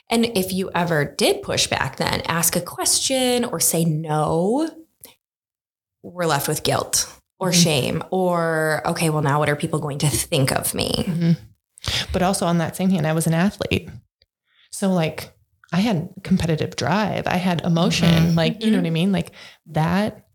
And 0.09 0.25
if 0.37 0.53
you 0.53 0.69
ever 0.75 1.05
did 1.05 1.41
push 1.41 1.67
back, 1.67 1.97
then 1.97 2.21
ask 2.27 2.55
a 2.55 2.61
question 2.61 3.45
or 3.45 3.59
say 3.59 3.85
no, 3.85 4.69
we're 6.03 6.27
left 6.27 6.47
with 6.47 6.63
guilt 6.63 7.11
or 7.39 7.49
mm-hmm. 7.49 7.61
shame 7.61 8.03
or, 8.11 8.81
okay, 8.85 9.09
well, 9.09 9.23
now 9.23 9.39
what 9.39 9.49
are 9.49 9.55
people 9.55 9.79
going 9.79 9.97
to 9.99 10.09
think 10.09 10.51
of 10.51 10.73
me? 10.73 10.91
Mm-hmm. 10.95 11.31
But 12.13 12.21
also 12.21 12.45
on 12.45 12.59
that 12.59 12.75
same 12.75 12.89
hand, 12.89 13.07
I 13.07 13.13
was 13.13 13.27
an 13.27 13.33
athlete. 13.33 13.89
So, 14.71 14.91
like, 14.91 15.31
I 15.71 15.77
had 15.77 16.09
competitive 16.23 16.75
drive, 16.75 17.27
I 17.27 17.37
had 17.37 17.61
emotion, 17.61 18.09
mm-hmm. 18.09 18.37
like, 18.37 18.63
you 18.63 18.71
know 18.71 18.77
what 18.77 18.85
I 18.85 18.91
mean? 18.91 19.11
Like, 19.11 19.31
that, 19.67 20.27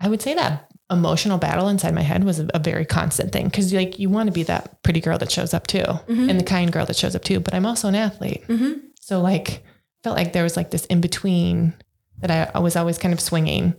I 0.00 0.08
would 0.08 0.22
say 0.22 0.34
that 0.34 0.70
emotional 0.94 1.38
battle 1.38 1.68
inside 1.68 1.94
my 1.94 2.02
head 2.02 2.24
was 2.24 2.40
a, 2.40 2.48
a 2.54 2.58
very 2.58 2.84
constant 2.84 3.32
thing 3.32 3.46
because 3.46 3.72
like 3.72 3.98
you 3.98 4.08
want 4.08 4.26
to 4.28 4.32
be 4.32 4.42
that 4.42 4.82
pretty 4.82 5.00
girl 5.00 5.18
that 5.18 5.30
shows 5.30 5.52
up 5.52 5.66
too 5.66 5.82
mm-hmm. 5.82 6.30
and 6.30 6.40
the 6.40 6.44
kind 6.44 6.72
girl 6.72 6.86
that 6.86 6.96
shows 6.96 7.14
up 7.14 7.22
too 7.22 7.40
but 7.40 7.54
i'm 7.54 7.66
also 7.66 7.88
an 7.88 7.94
athlete 7.94 8.42
mm-hmm. 8.48 8.74
so 9.00 9.20
like 9.20 9.62
felt 10.02 10.16
like 10.16 10.32
there 10.32 10.42
was 10.42 10.56
like 10.56 10.70
this 10.70 10.86
in 10.86 11.00
between 11.00 11.74
that 12.18 12.30
I, 12.30 12.58
I, 12.58 12.60
was 12.60 12.76
always 12.76 12.98
kind 12.98 13.12
of 13.12 13.20
swinging 13.20 13.74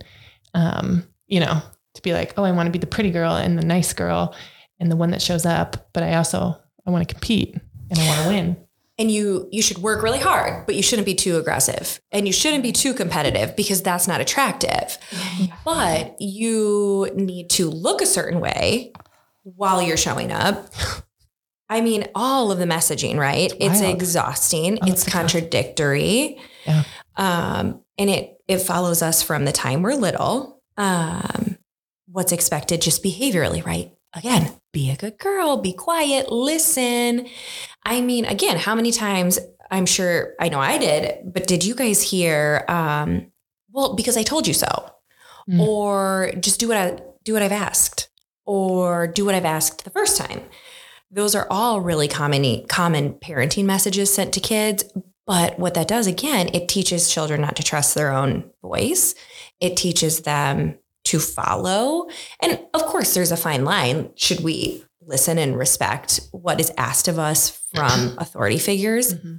um 0.54 1.04
you 1.26 1.40
know 1.40 1.60
to 1.94 2.02
be 2.02 2.12
like 2.12 2.34
oh 2.36 2.44
i 2.44 2.52
want 2.52 2.66
to 2.66 2.72
be 2.72 2.78
the 2.78 2.86
pretty 2.86 3.10
girl 3.10 3.34
and 3.34 3.58
the 3.58 3.64
nice 3.64 3.92
girl 3.92 4.34
and 4.78 4.90
the 4.90 4.96
one 4.96 5.10
that 5.10 5.22
shows 5.22 5.46
up 5.46 5.88
but 5.92 6.02
i 6.02 6.14
also 6.14 6.56
i 6.86 6.90
want 6.90 7.06
to 7.06 7.12
compete 7.12 7.54
and 7.90 7.98
i 7.98 8.06
want 8.06 8.22
to 8.22 8.28
win 8.28 8.56
and 8.98 9.10
you 9.10 9.48
you 9.52 9.60
should 9.62 9.78
work 9.78 10.02
really 10.02 10.18
hard 10.18 10.64
but 10.66 10.74
you 10.74 10.82
shouldn't 10.82 11.06
be 11.06 11.14
too 11.14 11.36
aggressive. 11.36 12.00
And 12.12 12.26
you 12.26 12.32
shouldn't 12.32 12.62
be 12.62 12.72
too 12.72 12.94
competitive 12.94 13.54
because 13.56 13.82
that's 13.82 14.08
not 14.08 14.20
attractive. 14.20 14.98
But 15.64 16.20
you 16.20 17.10
need 17.14 17.50
to 17.50 17.68
look 17.68 18.00
a 18.00 18.06
certain 18.06 18.40
way 18.40 18.92
while 19.42 19.82
you're 19.82 19.96
showing 19.96 20.32
up. 20.32 20.72
I 21.68 21.80
mean 21.80 22.06
all 22.14 22.52
of 22.52 22.58
the 22.58 22.64
messaging 22.64 23.18
right? 23.18 23.52
It's 23.60 23.80
Wild. 23.80 23.94
exhausting. 23.96 24.78
Oh, 24.82 24.86
it's 24.90 25.04
contradictory. 25.04 26.38
Yeah. 26.66 26.84
um, 27.16 27.82
and 27.98 28.10
it 28.10 28.38
it 28.48 28.58
follows 28.58 29.02
us 29.02 29.22
from 29.22 29.44
the 29.44 29.52
time 29.52 29.82
we're 29.82 29.94
little. 29.94 30.62
Um, 30.76 31.58
what's 32.06 32.32
expected 32.32 32.80
just 32.82 33.02
behaviorally 33.02 33.64
right 33.64 33.90
again 34.16 34.50
be 34.72 34.90
a 34.90 34.96
good 34.96 35.18
girl, 35.18 35.56
be 35.56 35.72
quiet, 35.72 36.30
listen. 36.30 37.26
I 37.84 38.02
mean, 38.02 38.26
again, 38.26 38.58
how 38.58 38.74
many 38.74 38.92
times 38.92 39.38
I'm 39.70 39.86
sure 39.86 40.34
I 40.38 40.50
know 40.50 40.60
I 40.60 40.76
did, 40.76 41.32
but 41.32 41.46
did 41.46 41.64
you 41.64 41.74
guys 41.74 42.02
hear, 42.02 42.64
um, 42.68 43.32
well, 43.72 43.94
because 43.94 44.18
I 44.18 44.22
told 44.22 44.46
you 44.46 44.52
so, 44.52 44.90
mm. 45.48 45.60
or 45.60 46.32
just 46.40 46.60
do 46.60 46.68
what 46.68 46.76
I 46.76 47.00
do 47.24 47.32
what 47.32 47.42
I've 47.42 47.52
asked, 47.52 48.10
or 48.44 49.06
do 49.06 49.24
what 49.24 49.34
I've 49.34 49.44
asked 49.46 49.84
the 49.84 49.90
first 49.90 50.18
time. 50.18 50.42
Those 51.10 51.34
are 51.34 51.46
all 51.50 51.80
really 51.80 52.08
common 52.08 52.66
common 52.66 53.14
parenting 53.14 53.64
messages 53.64 54.12
sent 54.12 54.34
to 54.34 54.40
kids. 54.40 54.84
But 55.26 55.58
what 55.58 55.74
that 55.74 55.88
does 55.88 56.06
again, 56.06 56.50
it 56.52 56.68
teaches 56.68 57.10
children 57.10 57.40
not 57.40 57.56
to 57.56 57.64
trust 57.64 57.94
their 57.94 58.12
own 58.12 58.50
voice. 58.62 59.14
It 59.58 59.76
teaches 59.76 60.20
them 60.20 60.78
to 61.06 61.18
follow. 61.18 62.08
And 62.40 62.60
of 62.74 62.82
course, 62.82 63.14
there's 63.14 63.32
a 63.32 63.36
fine 63.36 63.64
line. 63.64 64.10
Should 64.16 64.40
we 64.40 64.84
listen 65.00 65.38
and 65.38 65.56
respect 65.56 66.20
what 66.32 66.60
is 66.60 66.72
asked 66.76 67.08
of 67.08 67.18
us 67.18 67.50
from 67.74 68.14
authority 68.18 68.58
figures? 68.58 69.14
Mm-hmm. 69.14 69.36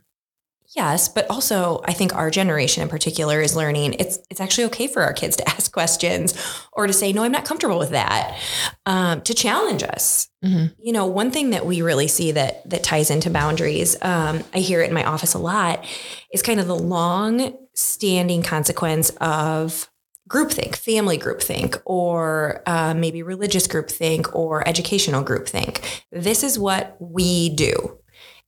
Yes, 0.76 1.08
but 1.08 1.30
also 1.30 1.82
I 1.86 1.94
think 1.94 2.14
our 2.14 2.30
generation 2.30 2.84
in 2.84 2.90
particular 2.90 3.42
is 3.42 3.56
learning 3.56 3.94
it's 3.94 4.20
it's 4.30 4.42
actually 4.42 4.66
okay 4.66 4.88
for 4.88 5.02
our 5.02 5.14
kids 5.14 5.38
to 5.38 5.50
ask 5.50 5.72
questions 5.72 6.34
or 6.74 6.88
to 6.88 6.94
say 6.94 7.14
no, 7.14 7.24
I'm 7.24 7.32
not 7.32 7.46
comfortable 7.46 7.80
with 7.80 7.92
that. 7.92 8.38
Um, 8.86 9.22
to 9.22 9.34
challenge 9.34 9.84
us. 9.84 10.30
Mm-hmm. 10.44 10.74
You 10.80 10.94
know, 10.94 11.06
one 11.06 11.32
thing 11.32 11.52
that 11.52 11.66
we 11.66 11.82
really 11.82 12.08
see 12.08 12.34
that 12.34 12.70
that 12.70 12.84
ties 12.84 13.10
into 13.10 13.30
boundaries, 13.30 13.96
um, 14.02 14.44
I 14.54 14.60
hear 14.60 14.82
it 14.82 14.90
in 14.90 14.94
my 14.94 15.06
office 15.06 15.34
a 15.34 15.40
lot, 15.40 15.86
is 16.34 16.42
kind 16.42 16.60
of 16.60 16.68
the 16.68 16.76
long 16.76 17.58
standing 17.74 18.44
consequence 18.44 19.10
of 19.22 19.90
groupthink, 20.28 20.76
family 20.76 21.18
groupthink, 21.18 21.82
or 21.86 22.62
uh, 22.66 22.94
maybe 22.94 23.24
religious 23.24 23.68
groupthink 23.68 24.34
or 24.36 24.68
educational 24.68 25.24
groupthink. 25.24 25.84
This 26.12 26.44
is 26.44 26.60
what 26.60 26.98
we 27.00 27.50
do. 27.50 28.00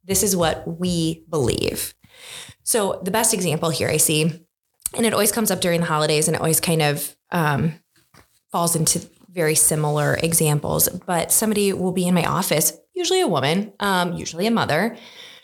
This 0.03 0.23
is 0.23 0.35
what 0.35 0.63
we 0.79 1.23
believe. 1.29 1.93
So 2.63 2.99
the 3.03 3.11
best 3.11 3.33
example 3.33 3.69
here 3.69 3.89
I 3.89 3.97
see, 3.97 4.45
and 4.93 5.05
it 5.05 5.13
always 5.13 5.31
comes 5.31 5.51
up 5.51 5.61
during 5.61 5.79
the 5.79 5.85
holidays, 5.87 6.27
and 6.27 6.35
it 6.35 6.41
always 6.41 6.59
kind 6.59 6.81
of 6.81 7.15
um, 7.31 7.73
falls 8.51 8.75
into 8.75 9.07
very 9.29 9.55
similar 9.55 10.17
examples. 10.21 10.89
But 10.89 11.31
somebody 11.31 11.73
will 11.73 11.91
be 11.91 12.07
in 12.07 12.13
my 12.13 12.25
office, 12.25 12.73
usually 12.93 13.21
a 13.21 13.27
woman, 13.27 13.73
um, 13.79 14.13
usually 14.13 14.47
a 14.47 14.51
mother, 14.51 14.97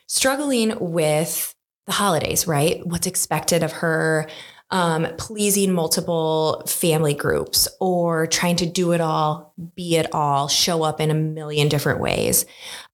struggling 0.08 0.78
with 0.80 1.56
the 1.86 1.94
holidays, 1.94 2.48
right? 2.48 2.86
What's 2.86 3.08
expected 3.08 3.64
of 3.64 3.72
her? 3.74 4.28
Um, 4.72 5.08
pleasing 5.18 5.74
multiple 5.74 6.64
family 6.68 7.14
groups 7.14 7.68
or 7.80 8.28
trying 8.28 8.56
to 8.58 8.66
do 8.66 8.94
it 8.94 9.02
all, 9.02 9.54
be 9.76 9.96
it 9.96 10.14
all, 10.14 10.48
show 10.48 10.84
up 10.84 11.00
in 11.00 11.12
a 11.12 11.16
million 11.16 11.70
different 11.70 12.00
ways. 12.00 12.46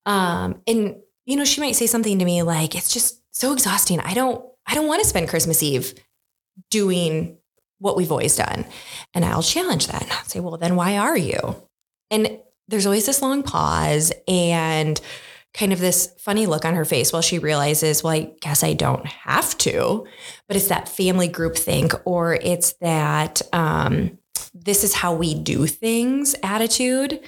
Um, 0.06 0.62
and 0.68 0.98
you 1.26 1.38
know, 1.38 1.46
she 1.46 1.62
might 1.62 1.76
say 1.76 1.88
something 1.88 2.20
to 2.20 2.26
me 2.26 2.44
like, 2.44 2.76
"It's 2.76 2.94
just 2.94 3.22
so 3.34 3.54
exhausting. 3.54 4.00
I 4.00 4.14
don't, 4.14 4.44
I 4.68 4.76
don't 4.76 4.88
want 4.88 5.02
to 5.02 5.08
spend 5.08 5.30
Christmas 5.30 5.64
Eve 5.64 5.94
doing 6.70 7.38
what 7.80 7.96
we've 7.96 8.12
always 8.12 8.36
done." 8.36 8.66
And 9.14 9.24
I'll 9.24 9.44
challenge 9.44 9.88
that 9.88 10.02
and 10.02 10.12
I'll 10.12 10.26
say, 10.26 10.40
"Well, 10.40 10.58
then 10.58 10.76
why 10.76 10.98
are 10.98 11.18
you?" 11.18 11.56
And 12.10 12.40
there's 12.68 12.86
always 12.86 13.06
this 13.06 13.22
long 13.22 13.44
pause 13.44 14.12
and 14.28 15.00
kind 15.54 15.74
of 15.74 15.80
this 15.80 16.14
funny 16.18 16.46
look 16.46 16.64
on 16.66 16.76
her 16.76 16.86
face 16.86 17.12
while 17.12 17.22
she 17.22 17.40
realizes, 17.40 18.04
well, 18.04 18.14
I 18.14 18.32
guess 18.42 18.64
I 18.64 18.74
don't 18.74 19.06
have 19.06 19.58
to. 19.60 20.06
But 20.48 20.56
it's 20.56 20.70
that 20.70 20.88
family 20.88 21.28
group 21.28 21.58
think, 21.58 21.94
or 22.06 22.36
it's 22.36 22.74
that 22.74 23.42
um, 23.52 24.18
this 24.54 24.84
is 24.84 24.94
how 24.94 25.14
we 25.14 25.34
do 25.34 25.68
things 25.68 26.36
attitude 26.44 27.20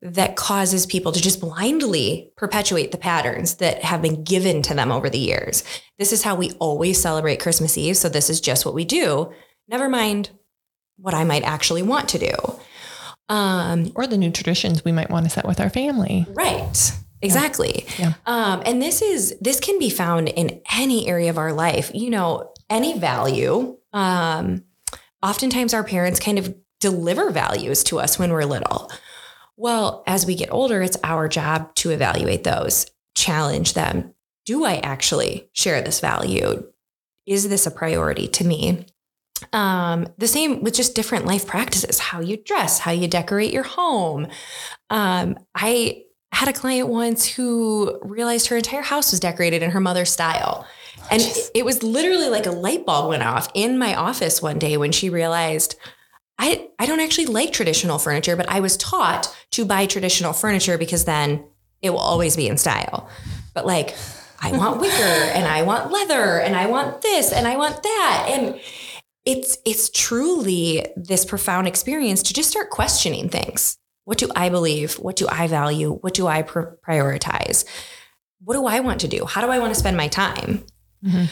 that 0.00 0.36
causes 0.36 0.86
people 0.86 1.10
to 1.10 1.20
just 1.20 1.40
blindly 1.40 2.30
perpetuate 2.36 2.92
the 2.92 2.98
patterns 2.98 3.56
that 3.56 3.82
have 3.82 4.00
been 4.00 4.22
given 4.22 4.62
to 4.62 4.74
them 4.74 4.92
over 4.92 5.10
the 5.10 5.18
years. 5.18 5.64
This 5.98 6.12
is 6.12 6.22
how 6.22 6.36
we 6.36 6.52
always 6.52 7.00
celebrate 7.00 7.40
Christmas 7.40 7.76
Eve. 7.76 7.96
So 7.96 8.08
this 8.08 8.30
is 8.30 8.40
just 8.40 8.64
what 8.64 8.74
we 8.74 8.84
do. 8.84 9.32
Never 9.66 9.88
mind 9.88 10.30
what 10.98 11.14
I 11.14 11.24
might 11.24 11.42
actually 11.42 11.82
want 11.82 12.08
to 12.10 12.18
do. 12.18 12.34
Um, 13.28 13.92
or 13.94 14.06
the 14.06 14.16
new 14.16 14.30
traditions 14.30 14.84
we 14.84 14.92
might 14.92 15.10
want 15.10 15.26
to 15.26 15.30
set 15.30 15.46
with 15.46 15.60
our 15.60 15.68
family. 15.68 16.26
Right. 16.30 16.92
Exactly. 17.22 17.86
Yeah. 17.98 18.14
Um, 18.26 18.62
and 18.64 18.80
this 18.80 19.02
is 19.02 19.36
this 19.40 19.60
can 19.60 19.78
be 19.78 19.90
found 19.90 20.28
in 20.28 20.60
any 20.72 21.08
area 21.08 21.30
of 21.30 21.38
our 21.38 21.52
life. 21.52 21.90
You 21.94 22.10
know, 22.10 22.52
any 22.70 22.98
value. 22.98 23.76
Um, 23.92 24.64
oftentimes, 25.22 25.74
our 25.74 25.84
parents 25.84 26.20
kind 26.20 26.38
of 26.38 26.54
deliver 26.80 27.30
values 27.30 27.82
to 27.84 27.98
us 27.98 28.18
when 28.18 28.30
we're 28.32 28.44
little. 28.44 28.90
Well, 29.56 30.04
as 30.06 30.24
we 30.24 30.36
get 30.36 30.52
older, 30.52 30.82
it's 30.82 30.96
our 31.02 31.28
job 31.28 31.74
to 31.76 31.90
evaluate 31.90 32.44
those, 32.44 32.86
challenge 33.16 33.74
them. 33.74 34.14
Do 34.46 34.64
I 34.64 34.76
actually 34.76 35.50
share 35.52 35.82
this 35.82 35.98
value? 35.98 36.64
Is 37.26 37.48
this 37.48 37.66
a 37.66 37.70
priority 37.72 38.28
to 38.28 38.44
me? 38.44 38.86
Um, 39.52 40.06
the 40.16 40.28
same 40.28 40.62
with 40.62 40.74
just 40.74 40.94
different 40.94 41.26
life 41.26 41.46
practices, 41.46 41.98
how 41.98 42.20
you 42.20 42.36
dress, 42.36 42.78
how 42.78 42.92
you 42.92 43.08
decorate 43.08 43.52
your 43.52 43.64
home. 43.64 44.28
Um, 44.90 45.38
I 45.54 46.04
had 46.32 46.48
a 46.48 46.52
client 46.52 46.88
once 46.88 47.26
who 47.26 47.98
realized 48.02 48.48
her 48.48 48.56
entire 48.56 48.82
house 48.82 49.10
was 49.10 49.20
decorated 49.20 49.62
in 49.62 49.70
her 49.70 49.80
mother's 49.80 50.10
style. 50.10 50.66
And 51.10 51.22
it 51.54 51.64
was 51.64 51.82
literally 51.82 52.28
like 52.28 52.46
a 52.46 52.50
light 52.50 52.84
bulb 52.84 53.08
went 53.08 53.22
off 53.22 53.48
in 53.54 53.78
my 53.78 53.94
office 53.94 54.42
one 54.42 54.58
day 54.58 54.76
when 54.76 54.92
she 54.92 55.10
realized 55.10 55.76
I, 56.38 56.68
I 56.78 56.86
don't 56.86 57.00
actually 57.00 57.26
like 57.26 57.52
traditional 57.52 57.98
furniture, 57.98 58.36
but 58.36 58.48
I 58.48 58.60
was 58.60 58.76
taught 58.76 59.34
to 59.52 59.64
buy 59.64 59.86
traditional 59.86 60.32
furniture 60.32 60.78
because 60.78 61.04
then 61.04 61.44
it 61.82 61.90
will 61.90 61.98
always 61.98 62.36
be 62.36 62.46
in 62.46 62.58
style. 62.58 63.08
But 63.54 63.66
like, 63.66 63.96
I 64.40 64.52
want 64.52 64.80
wicker 64.80 64.94
and 64.94 65.46
I 65.46 65.62
want 65.62 65.90
leather 65.90 66.38
and 66.40 66.54
I 66.54 66.66
want 66.66 67.02
this 67.02 67.32
and 67.32 67.46
I 67.46 67.56
want 67.56 67.82
that. 67.82 68.26
And 68.30 68.60
it's 69.24 69.58
it's 69.64 69.90
truly 69.90 70.86
this 70.96 71.24
profound 71.24 71.66
experience 71.66 72.22
to 72.24 72.34
just 72.34 72.50
start 72.50 72.70
questioning 72.70 73.28
things. 73.28 73.76
What 74.08 74.16
do 74.16 74.30
I 74.34 74.48
believe? 74.48 74.94
What 74.94 75.16
do 75.16 75.28
I 75.30 75.48
value? 75.48 75.92
What 75.92 76.14
do 76.14 76.26
I 76.26 76.40
pr- 76.40 76.76
prioritize? 76.88 77.66
What 78.42 78.54
do 78.54 78.64
I 78.64 78.80
want 78.80 79.02
to 79.02 79.08
do? 79.08 79.26
How 79.26 79.42
do 79.42 79.48
I 79.48 79.58
want 79.58 79.74
to 79.74 79.78
spend 79.78 79.98
my 79.98 80.08
time? 80.08 80.64
Mm-hmm. 81.04 81.24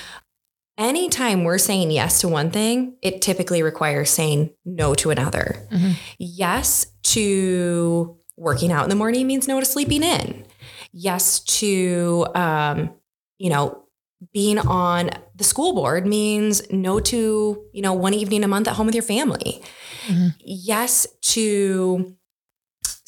Anytime 0.77 1.45
we're 1.45 1.57
saying 1.57 1.91
yes 1.91 2.21
to 2.21 2.29
one 2.29 2.51
thing, 2.51 2.99
it 3.01 3.23
typically 3.23 3.63
requires 3.63 4.11
saying 4.11 4.51
no 4.67 4.95
to 4.97 5.09
another. 5.09 5.67
Mm-hmm. 5.73 5.93
Yes 6.19 6.89
to 7.05 8.19
working 8.37 8.71
out 8.71 8.83
in 8.83 8.91
the 8.91 8.95
morning 8.95 9.27
means 9.27 9.49
no 9.49 9.59
to 9.59 9.65
sleeping 9.65 10.03
in. 10.03 10.45
Yes 10.93 11.41
to, 11.41 12.27
um, 12.35 12.91
you 13.39 13.49
know, 13.49 13.85
being 14.35 14.59
on 14.59 15.09
the 15.35 15.45
school 15.45 15.75
board 15.75 16.07
means 16.07 16.71
no 16.71 17.01
to, 17.01 17.65
you 17.73 17.81
know, 17.81 17.95
one 17.95 18.13
evening 18.13 18.45
a 18.45 18.49
month 18.49 18.69
at 18.69 18.75
home 18.75 18.85
with 18.85 18.95
your 18.95 19.03
family. 19.03 19.63
Mm-hmm. 20.09 20.29
Yes 20.41 21.07
to 21.23 22.15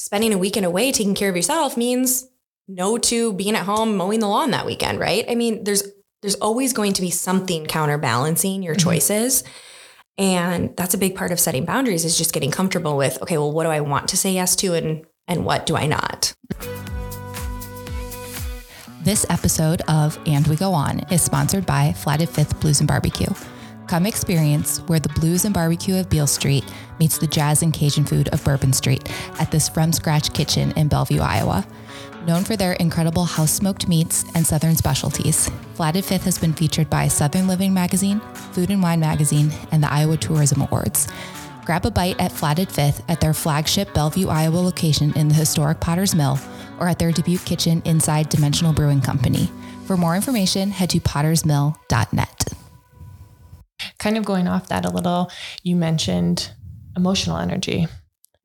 spending 0.09 0.33
a 0.33 0.38
weekend 0.38 0.65
away 0.65 0.91
taking 0.91 1.15
care 1.15 1.29
of 1.29 1.37
yourself 1.37 1.77
means 1.77 2.27
no 2.67 2.97
to 2.97 3.35
being 3.35 3.55
at 3.55 3.67
home 3.67 3.95
mowing 3.95 4.21
the 4.21 4.27
lawn 4.27 4.53
that 4.53 4.65
weekend, 4.65 4.99
right? 4.99 5.27
I 5.29 5.35
mean, 5.35 5.65
there's 5.65 5.83
there's 6.23 6.37
always 6.37 6.73
going 6.73 6.95
to 6.95 7.03
be 7.03 7.11
something 7.11 7.67
counterbalancing 7.67 8.62
your 8.62 8.75
mm-hmm. 8.75 8.88
choices. 8.88 9.45
And 10.17 10.75
that's 10.79 10.95
a 10.95 10.99
big 10.99 11.15
part 11.15 11.31
of 11.31 11.38
setting 11.38 11.67
boundaries 11.67 12.07
is 12.07 12.17
just 12.17 12.33
getting 12.33 12.50
comfortable 12.50 12.97
with, 12.97 13.21
okay, 13.21 13.37
well, 13.37 13.53
what 13.53 13.65
do 13.65 13.69
I 13.69 13.83
want 13.83 14.09
to 14.09 14.17
say 14.17 14.33
yes 14.33 14.57
to 14.57 14.73
and 14.73 15.05
and 15.27 15.45
what 15.45 15.67
do 15.67 15.77
I 15.77 15.87
not? 15.87 16.33
This 19.03 19.27
episode 19.29 19.83
of 19.88 20.19
And 20.25 20.47
We 20.47 20.57
Go 20.57 20.73
On 20.73 21.00
is 21.12 21.21
sponsored 21.21 21.67
by 21.67 21.93
Flatted 21.93 22.31
Fifth 22.31 22.59
Blues 22.61 22.81
and 22.81 22.88
Barbecue. 22.88 23.29
Come 23.88 24.04
experience 24.04 24.80
where 24.80 25.00
the 25.00 25.09
blues 25.09 25.47
and 25.47 25.54
barbecue 25.54 25.97
of 25.97 26.11
Beale 26.11 26.26
Street 26.26 26.62
meets 27.00 27.16
the 27.16 27.26
jazz 27.26 27.62
and 27.62 27.73
Cajun 27.73 28.04
food 28.04 28.28
of 28.28 28.45
Bourbon 28.45 28.75
Street 28.75 29.09
at 29.40 29.50
this 29.50 29.71
from 29.71 29.95
scratch 29.95 30.35
kitchen 30.35 30.73
in 30.73 30.88
Bellevue, 30.88 31.21
Iowa. 31.21 31.66
Known 32.26 32.45
for 32.45 32.54
their 32.54 32.75
incredible 32.75 33.25
house 33.25 33.50
smoked 33.50 33.88
meats 33.88 34.26
and 34.35 34.47
Southern 34.47 34.76
specialties, 34.76 35.50
Flatted 35.73 36.04
Fifth 36.04 36.25
has 36.25 36.38
been 36.38 36.52
featured 36.52 36.90
by 36.90 37.09
Southern 37.09 37.49
Living 37.49 37.73
Magazine, 37.73 38.21
Food 38.52 38.68
and 38.68 38.83
Wine 38.83 39.00
Magazine, 39.00 39.50
and 39.73 39.83
the 39.83 39.90
Iowa 39.90 40.18
Tourism 40.18 40.61
Awards. 40.61 41.09
Grab 41.64 41.87
a 41.87 41.90
bite 41.90 42.21
at 42.21 42.30
Flatted 42.30 42.71
Fifth 42.71 43.02
at 43.09 43.23
their 43.23 43.33
flagship 43.33 43.95
Bellevue, 43.95 44.28
Iowa 44.28 44.59
location 44.59 45.14
in 45.16 45.28
the 45.28 45.35
historic 45.35 45.80
Potter's 45.80 46.14
Mill 46.14 46.38
or 46.78 46.88
at 46.88 46.99
their 46.99 47.11
Dubuque 47.11 47.47
kitchen 47.47 47.80
inside 47.87 48.28
Dimensional 48.28 48.74
Brewing 48.74 49.01
Company. 49.01 49.51
For 49.87 49.96
more 49.96 50.14
information, 50.14 50.72
head 50.72 50.90
to 50.90 51.01
pottersmill.net. 51.01 52.58
Kind 53.99 54.17
of 54.17 54.25
going 54.25 54.49
off 54.49 54.69
that 54.69 54.85
a 54.85 54.91
little, 54.91 55.31
you 55.62 55.77
mentioned 55.77 56.51
emotional 56.97 57.37
energy. 57.38 57.87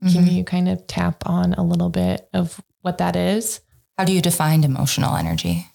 Mm-hmm. 0.03 0.13
Can 0.13 0.27
you 0.27 0.43
kind 0.43 0.69
of 0.69 0.85
tap 0.87 1.27
on 1.27 1.53
a 1.53 1.63
little 1.63 1.89
bit 1.89 2.27
of 2.33 2.61
what 2.81 2.97
that 2.97 3.15
is? 3.15 3.61
How 3.97 4.05
do 4.05 4.13
you 4.13 4.21
define 4.21 4.63
emotional 4.63 5.15
energy? 5.15 5.67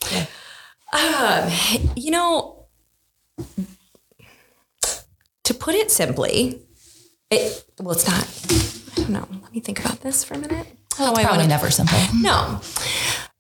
Um, 0.93 1.51
you 1.97 2.11
know, 2.11 2.67
to 5.45 5.55
put 5.55 5.75
it 5.75 5.91
simply, 5.91 6.63
it 7.31 7.65
well, 7.79 7.93
it's 7.93 8.07
not. 8.07 8.27
I 8.97 9.03
don't 9.03 9.11
know. 9.11 9.41
Let 9.43 9.53
me 9.53 9.61
think 9.61 9.81
about 9.81 10.01
this 10.01 10.25
for 10.25 10.35
a 10.35 10.39
minute. 10.39 10.67
Well, 10.99 11.13
it's 11.13 11.23
probably 11.23 11.47
never 11.47 11.71
simple. 11.71 11.99
No. 12.15 12.61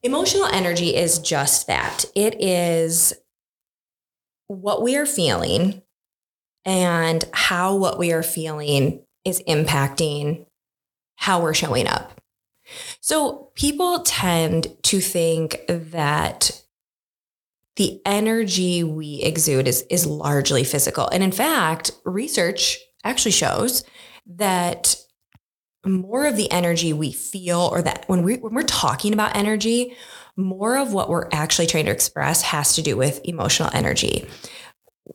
Emotional 0.03 0.47
energy 0.47 0.95
is 0.95 1.19
just 1.19 1.67
that. 1.67 2.05
It 2.15 2.41
is 2.41 3.13
what 4.47 4.81
we 4.83 4.97
are 4.97 5.07
feeling 5.07 5.83
and 6.64 7.25
how 7.33 7.77
what 7.77 7.99
we 7.99 8.12
are 8.12 8.23
feeling 8.23 9.05
is 9.25 9.42
impacting 9.49 10.47
how 11.16 11.40
we're 11.42 11.55
showing 11.55 11.87
up. 11.87 12.21
So 13.01 13.51
people 13.55 14.01
tend 14.01 14.68
to 14.85 15.01
think 15.01 15.61
that 15.68 16.62
the 17.77 18.01
energy 18.05 18.83
we 18.83 19.23
exude 19.23 19.68
is, 19.68 19.85
is 19.88 20.05
largely 20.05 20.64
physical. 20.64 21.09
And 21.09 21.23
in 21.23 21.33
fact, 21.33 21.92
research 22.05 22.79
actually 23.05 23.31
shows 23.33 23.85
that 24.27 24.97
more 25.87 26.27
of 26.27 26.37
the 26.37 26.51
energy 26.51 26.92
we 26.92 27.12
feel 27.12 27.68
or 27.73 27.81
that 27.83 28.05
when 28.09 28.23
we 28.23 28.37
when 28.37 28.53
we're 28.53 28.62
talking 28.62 29.12
about 29.12 29.37
energy, 29.37 29.97
more 30.37 30.77
of 30.77 30.92
what 30.92 31.09
we're 31.09 31.29
actually 31.33 31.66
trying 31.66 31.87
to 31.87 31.92
express 31.92 32.42
has 32.42 32.75
to 32.75 32.83
do 32.83 32.97
with 32.97 33.21
emotional 33.25 33.71
energy. 33.73 34.29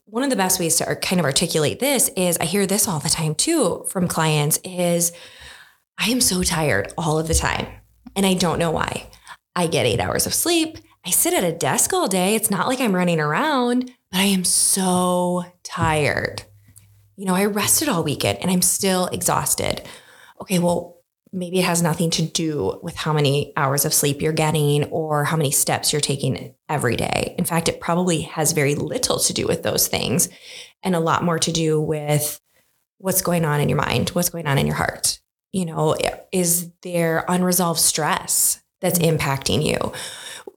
One 0.05 0.23
of 0.23 0.29
the 0.29 0.35
best 0.35 0.59
ways 0.59 0.75
to 0.77 0.95
kind 0.95 1.19
of 1.19 1.25
articulate 1.25 1.79
this 1.79 2.09
is 2.15 2.37
I 2.37 2.45
hear 2.45 2.65
this 2.65 2.87
all 2.87 2.99
the 2.99 3.09
time 3.09 3.35
too 3.35 3.85
from 3.89 4.07
clients 4.07 4.59
is 4.63 5.11
I 5.97 6.09
am 6.09 6.21
so 6.21 6.43
tired 6.43 6.93
all 6.97 7.19
of 7.19 7.27
the 7.27 7.33
time 7.33 7.67
and 8.15 8.25
I 8.25 8.33
don't 8.33 8.59
know 8.59 8.71
why. 8.71 9.09
I 9.55 9.67
get 9.67 9.85
8 9.85 9.99
hours 9.99 10.25
of 10.25 10.33
sleep. 10.33 10.77
I 11.05 11.09
sit 11.09 11.33
at 11.33 11.43
a 11.43 11.51
desk 11.51 11.93
all 11.93 12.07
day. 12.07 12.35
It's 12.35 12.49
not 12.49 12.67
like 12.67 12.79
I'm 12.79 12.95
running 12.95 13.19
around, 13.19 13.91
but 14.11 14.19
I 14.19 14.23
am 14.25 14.43
so 14.43 15.43
tired. 15.63 16.43
You 17.15 17.25
know, 17.25 17.35
I 17.35 17.45
rested 17.45 17.89
all 17.89 18.03
weekend 18.03 18.39
and 18.41 18.49
I'm 18.49 18.61
still 18.61 19.07
exhausted 19.07 19.87
okay, 20.43 20.59
well, 20.59 20.92
maybe 21.33 21.59
it 21.59 21.65
has 21.65 21.81
nothing 21.81 22.11
to 22.11 22.21
do 22.21 22.79
with 22.83 22.95
how 22.95 23.11
many 23.11 23.51
hours 23.57 23.85
of 23.85 23.93
sleep 23.93 24.21
you're 24.21 24.31
getting 24.31 24.85
or 24.85 25.25
how 25.25 25.35
many 25.35 25.49
steps 25.49 25.91
you're 25.91 25.99
taking 25.99 26.53
every 26.69 26.95
day. 26.95 27.33
In 27.39 27.43
fact, 27.43 27.67
it 27.67 27.81
probably 27.81 28.21
has 28.21 28.51
very 28.51 28.75
little 28.75 29.17
to 29.19 29.33
do 29.33 29.47
with 29.47 29.63
those 29.63 29.87
things 29.87 30.29
and 30.83 30.95
a 30.95 30.99
lot 30.99 31.23
more 31.23 31.39
to 31.39 31.51
do 31.51 31.81
with 31.81 32.39
what's 32.99 33.23
going 33.23 33.45
on 33.45 33.59
in 33.59 33.67
your 33.67 33.79
mind, 33.79 34.09
what's 34.09 34.29
going 34.29 34.45
on 34.45 34.59
in 34.59 34.67
your 34.67 34.75
heart. 34.75 35.19
You 35.51 35.65
know, 35.65 35.95
is 36.31 36.71
there 36.83 37.25
unresolved 37.27 37.79
stress 37.79 38.61
that's 38.79 38.99
impacting 38.99 39.63
you? 39.63 39.91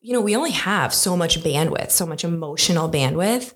You 0.03 0.12
know, 0.12 0.21
we 0.21 0.37
only 0.37 0.53
have 0.53 0.93
so 0.93 1.17
much 1.17 1.43
bandwidth, 1.43 1.91
so 1.91 2.07
much 2.07 2.23
emotional 2.23 2.89
bandwidth. 2.89 3.55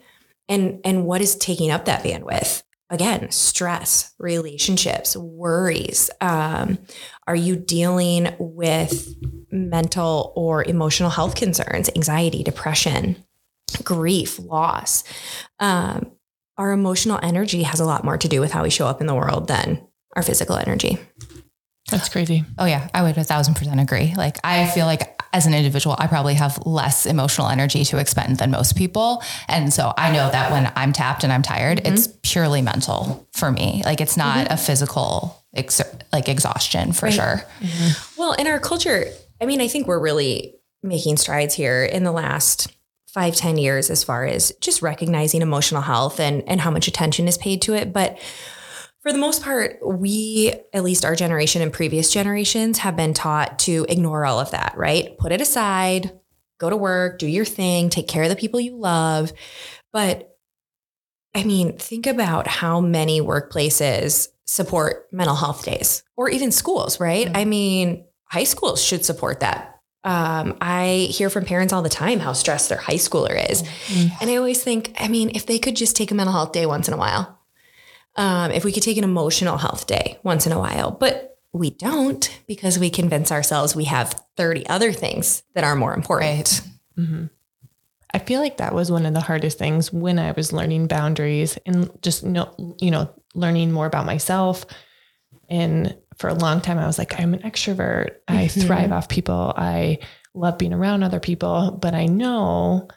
And, 0.48 0.80
and 0.84 1.04
what 1.04 1.20
is 1.20 1.36
taking 1.36 1.70
up 1.70 1.84
that 1.84 2.02
bandwidth? 2.02 2.62
Again, 2.90 3.30
stress, 3.30 4.12
relationships, 4.18 5.16
worries? 5.16 6.10
Um, 6.20 6.78
are 7.26 7.36
you 7.36 7.56
dealing 7.56 8.34
with 8.38 9.08
mental 9.50 10.32
or 10.36 10.64
emotional 10.64 11.10
health 11.10 11.36
concerns, 11.36 11.88
anxiety, 11.94 12.42
depression, 12.42 13.24
grief, 13.84 14.38
loss? 14.38 15.04
Um, 15.60 16.12
our 16.58 16.72
emotional 16.72 17.18
energy 17.22 17.62
has 17.62 17.80
a 17.80 17.84
lot 17.84 18.04
more 18.04 18.18
to 18.18 18.28
do 18.28 18.40
with 18.40 18.50
how 18.50 18.64
we 18.64 18.70
show 18.70 18.86
up 18.86 19.00
in 19.00 19.06
the 19.06 19.14
world 19.14 19.48
than 19.48 19.86
our 20.16 20.22
physical 20.22 20.56
energy. 20.56 20.98
That's 21.90 22.08
crazy. 22.08 22.44
Oh 22.58 22.66
yeah, 22.66 22.88
I 22.92 23.02
would 23.02 23.16
a 23.16 23.24
thousand 23.24 23.54
percent 23.54 23.80
agree. 23.80 24.14
Like 24.16 24.36
I 24.44 24.66
feel 24.66 24.86
like 24.86 25.19
as 25.32 25.46
an 25.46 25.54
individual, 25.54 25.96
I 25.98 26.06
probably 26.06 26.34
have 26.34 26.58
less 26.66 27.06
emotional 27.06 27.48
energy 27.48 27.84
to 27.84 27.98
expend 27.98 28.38
than 28.38 28.50
most 28.50 28.76
people. 28.76 29.22
And 29.48 29.72
so 29.72 29.92
I 29.96 30.12
know 30.12 30.30
that 30.30 30.50
when 30.50 30.72
I'm 30.74 30.92
tapped 30.92 31.22
and 31.22 31.32
I'm 31.32 31.42
tired, 31.42 31.78
mm-hmm. 31.78 31.94
it's 31.94 32.08
purely 32.22 32.62
mental 32.62 33.26
for 33.32 33.52
me. 33.52 33.82
Like 33.84 34.00
it's 34.00 34.16
not 34.16 34.44
mm-hmm. 34.44 34.54
a 34.54 34.56
physical 34.56 35.42
ex- 35.54 35.80
like 36.12 36.28
exhaustion 36.28 36.92
for 36.92 37.06
right. 37.06 37.14
sure. 37.14 37.44
Mm-hmm. 37.60 38.20
Well, 38.20 38.32
in 38.32 38.46
our 38.46 38.58
culture, 38.58 39.06
I 39.40 39.46
mean, 39.46 39.60
I 39.60 39.68
think 39.68 39.86
we're 39.86 40.00
really 40.00 40.56
making 40.82 41.16
strides 41.16 41.54
here 41.54 41.84
in 41.84 42.04
the 42.04 42.12
last 42.12 42.72
five 43.06 43.36
ten 43.36 43.58
years 43.58 43.90
as 43.90 44.04
far 44.04 44.24
as 44.24 44.52
just 44.60 44.82
recognizing 44.82 45.42
emotional 45.42 45.82
health 45.82 46.20
and, 46.20 46.42
and 46.48 46.60
how 46.60 46.70
much 46.70 46.88
attention 46.88 47.28
is 47.28 47.38
paid 47.38 47.62
to 47.62 47.74
it. 47.74 47.92
But 47.92 48.18
for 49.02 49.12
the 49.12 49.18
most 49.18 49.42
part, 49.42 49.78
we, 49.82 50.52
at 50.72 50.84
least 50.84 51.04
our 51.04 51.14
generation 51.14 51.62
and 51.62 51.72
previous 51.72 52.12
generations, 52.12 52.78
have 52.78 52.96
been 52.96 53.14
taught 53.14 53.58
to 53.60 53.86
ignore 53.88 54.26
all 54.26 54.38
of 54.38 54.50
that, 54.50 54.74
right? 54.76 55.16
Put 55.18 55.32
it 55.32 55.40
aside, 55.40 56.18
go 56.58 56.68
to 56.68 56.76
work, 56.76 57.18
do 57.18 57.26
your 57.26 57.46
thing, 57.46 57.88
take 57.88 58.08
care 58.08 58.24
of 58.24 58.28
the 58.28 58.36
people 58.36 58.60
you 58.60 58.76
love. 58.76 59.32
But 59.92 60.36
I 61.34 61.44
mean, 61.44 61.78
think 61.78 62.06
about 62.06 62.46
how 62.46 62.80
many 62.80 63.20
workplaces 63.20 64.28
support 64.46 65.06
mental 65.12 65.36
health 65.36 65.64
days 65.64 66.02
or 66.16 66.28
even 66.28 66.52
schools, 66.52 67.00
right? 67.00 67.26
Mm-hmm. 67.26 67.36
I 67.36 67.44
mean, 67.44 68.04
high 68.24 68.44
schools 68.44 68.82
should 68.82 69.04
support 69.04 69.40
that. 69.40 69.80
Um, 70.02 70.56
I 70.60 71.08
hear 71.10 71.30
from 71.30 71.44
parents 71.44 71.72
all 71.72 71.82
the 71.82 71.88
time 71.88 72.20
how 72.20 72.32
stressed 72.32 72.68
their 72.68 72.78
high 72.78 72.94
schooler 72.94 73.50
is. 73.50 73.62
Mm-hmm. 73.62 74.14
And 74.20 74.30
I 74.30 74.36
always 74.36 74.62
think, 74.62 74.94
I 74.98 75.08
mean, 75.08 75.30
if 75.34 75.46
they 75.46 75.58
could 75.58 75.76
just 75.76 75.94
take 75.94 76.10
a 76.10 76.14
mental 76.14 76.32
health 76.32 76.52
day 76.52 76.66
once 76.66 76.88
in 76.88 76.94
a 76.94 76.96
while, 76.96 77.39
um, 78.20 78.50
if 78.50 78.66
we 78.66 78.72
could 78.72 78.82
take 78.82 78.98
an 78.98 79.04
emotional 79.04 79.56
health 79.56 79.86
day 79.86 80.18
once 80.22 80.46
in 80.46 80.52
a 80.52 80.58
while, 80.58 80.90
but 80.90 81.38
we 81.54 81.70
don't 81.70 82.38
because 82.46 82.78
we 82.78 82.90
convince 82.90 83.32
ourselves 83.32 83.74
we 83.74 83.84
have 83.84 84.22
30 84.36 84.68
other 84.68 84.92
things 84.92 85.42
that 85.54 85.64
are 85.64 85.74
more 85.74 85.94
important. 85.94 86.60
Right. 86.98 87.06
Mm-hmm. 87.06 87.24
I 88.12 88.18
feel 88.18 88.40
like 88.40 88.58
that 88.58 88.74
was 88.74 88.90
one 88.90 89.06
of 89.06 89.14
the 89.14 89.22
hardest 89.22 89.56
things 89.56 89.90
when 89.90 90.18
I 90.18 90.32
was 90.32 90.52
learning 90.52 90.86
boundaries 90.86 91.56
and 91.64 91.90
just 92.02 92.22
know, 92.22 92.54
you 92.78 92.90
know, 92.90 93.10
learning 93.34 93.72
more 93.72 93.86
about 93.86 94.04
myself. 94.04 94.66
And 95.48 95.96
for 96.18 96.28
a 96.28 96.34
long 96.34 96.60
time, 96.60 96.78
I 96.78 96.86
was 96.86 96.98
like, 96.98 97.18
I'm 97.18 97.32
an 97.32 97.40
extrovert. 97.40 98.16
I 98.28 98.44
mm-hmm. 98.44 98.60
thrive 98.60 98.92
off 98.92 99.08
people. 99.08 99.54
I 99.56 100.00
love 100.34 100.58
being 100.58 100.74
around 100.74 101.04
other 101.04 101.20
people. 101.20 101.70
But 101.80 101.94
I 101.94 102.04
know 102.04 102.88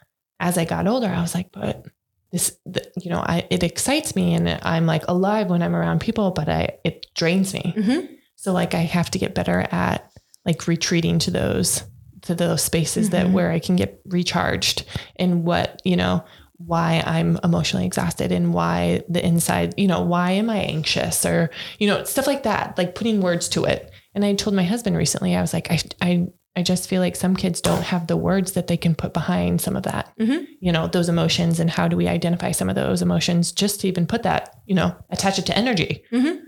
as 0.42 0.58
I 0.58 0.66
got 0.66 0.86
older, 0.86 1.08
I 1.08 1.22
was 1.22 1.34
like, 1.34 1.54
but 1.54 1.86
this, 2.34 2.58
the, 2.66 2.84
you 3.00 3.12
know, 3.12 3.20
I, 3.20 3.48
it 3.50 3.64
excites 3.64 4.16
me 4.16 4.34
and 4.34 4.60
I'm 4.64 4.88
like 4.88 5.04
alive 5.08 5.50
when 5.50 5.62
I'm 5.62 5.76
around 5.76 6.02
people, 6.02 6.32
but 6.32 6.50
I, 6.50 6.80
it 6.84 7.06
drains 7.16 7.54
me. 7.54 7.74
Mm-hmm. 7.78 8.14
So 8.36 8.52
like, 8.52 8.74
I 8.74 8.80
have 8.80 9.12
to 9.12 9.20
get 9.20 9.36
better 9.36 9.66
at 9.72 10.12
like 10.46 10.68
retreating 10.68 11.20
to 11.20 11.32
those 11.32 11.84
to 12.24 12.34
those 12.34 12.64
spaces 12.64 13.10
mm-hmm. 13.10 13.28
that 13.28 13.34
where 13.34 13.52
I 13.52 13.60
can 13.60 13.76
get 13.76 14.02
recharged 14.06 14.86
and 15.18 15.44
what, 15.44 15.82
you 15.86 15.96
know, 15.96 16.26
why 16.58 17.04
I'm 17.06 17.38
emotionally 17.44 17.86
exhausted 17.86 18.32
and 18.32 18.54
why 18.54 19.04
the 19.10 19.24
inside, 19.24 19.76
you 19.78 19.88
know, 19.88 20.02
why 20.02 20.32
am 20.32 20.50
I 20.50 20.58
anxious 20.58 21.26
or, 21.26 21.50
you 21.80 21.88
know, 21.88 22.04
stuff 22.06 22.26
like 22.26 22.44
that, 22.44 22.78
like 22.78 22.96
putting 22.96 23.22
words 23.22 23.50
to 23.50 23.66
it. 23.66 23.92
And 24.16 24.24
I 24.24 24.34
told 24.36 24.56
my 24.56 24.64
husband 24.64 24.96
recently, 24.96 25.36
I 25.36 25.42
was 25.42 25.54
like, 25.54 25.70
I, 25.70 25.80
I, 26.02 26.28
I 26.56 26.62
just 26.62 26.88
feel 26.88 27.02
like 27.02 27.16
some 27.16 27.36
kids 27.36 27.62
don't 27.62 27.82
have 27.82 28.08
the 28.08 28.18
words 28.18 28.52
that 28.52 28.68
they 28.68 28.78
can 28.78 28.94
put 28.94 29.14
behind 29.14 29.60
some 29.60 29.76
of 29.76 29.84
that, 29.84 30.14
mm-hmm. 30.20 30.44
you 30.60 30.72
know, 30.72 30.88
those 30.88 31.10
emotions 31.10 31.60
and 31.60 31.70
how 31.70 31.88
do 31.88 31.98
we 31.98 32.08
identify 32.08 32.52
some 32.52 32.70
of 32.70 32.76
those 32.76 33.02
emotions 33.02 33.52
just 33.52 33.82
to 33.82 33.88
even 33.88 34.06
put 34.06 34.24
that, 34.24 34.56
you 34.66 34.76
know, 34.76 34.96
attach 35.10 35.40
it 35.40 35.48
to 35.48 35.58
energy, 35.58 36.04
mm-hmm. 36.12 36.44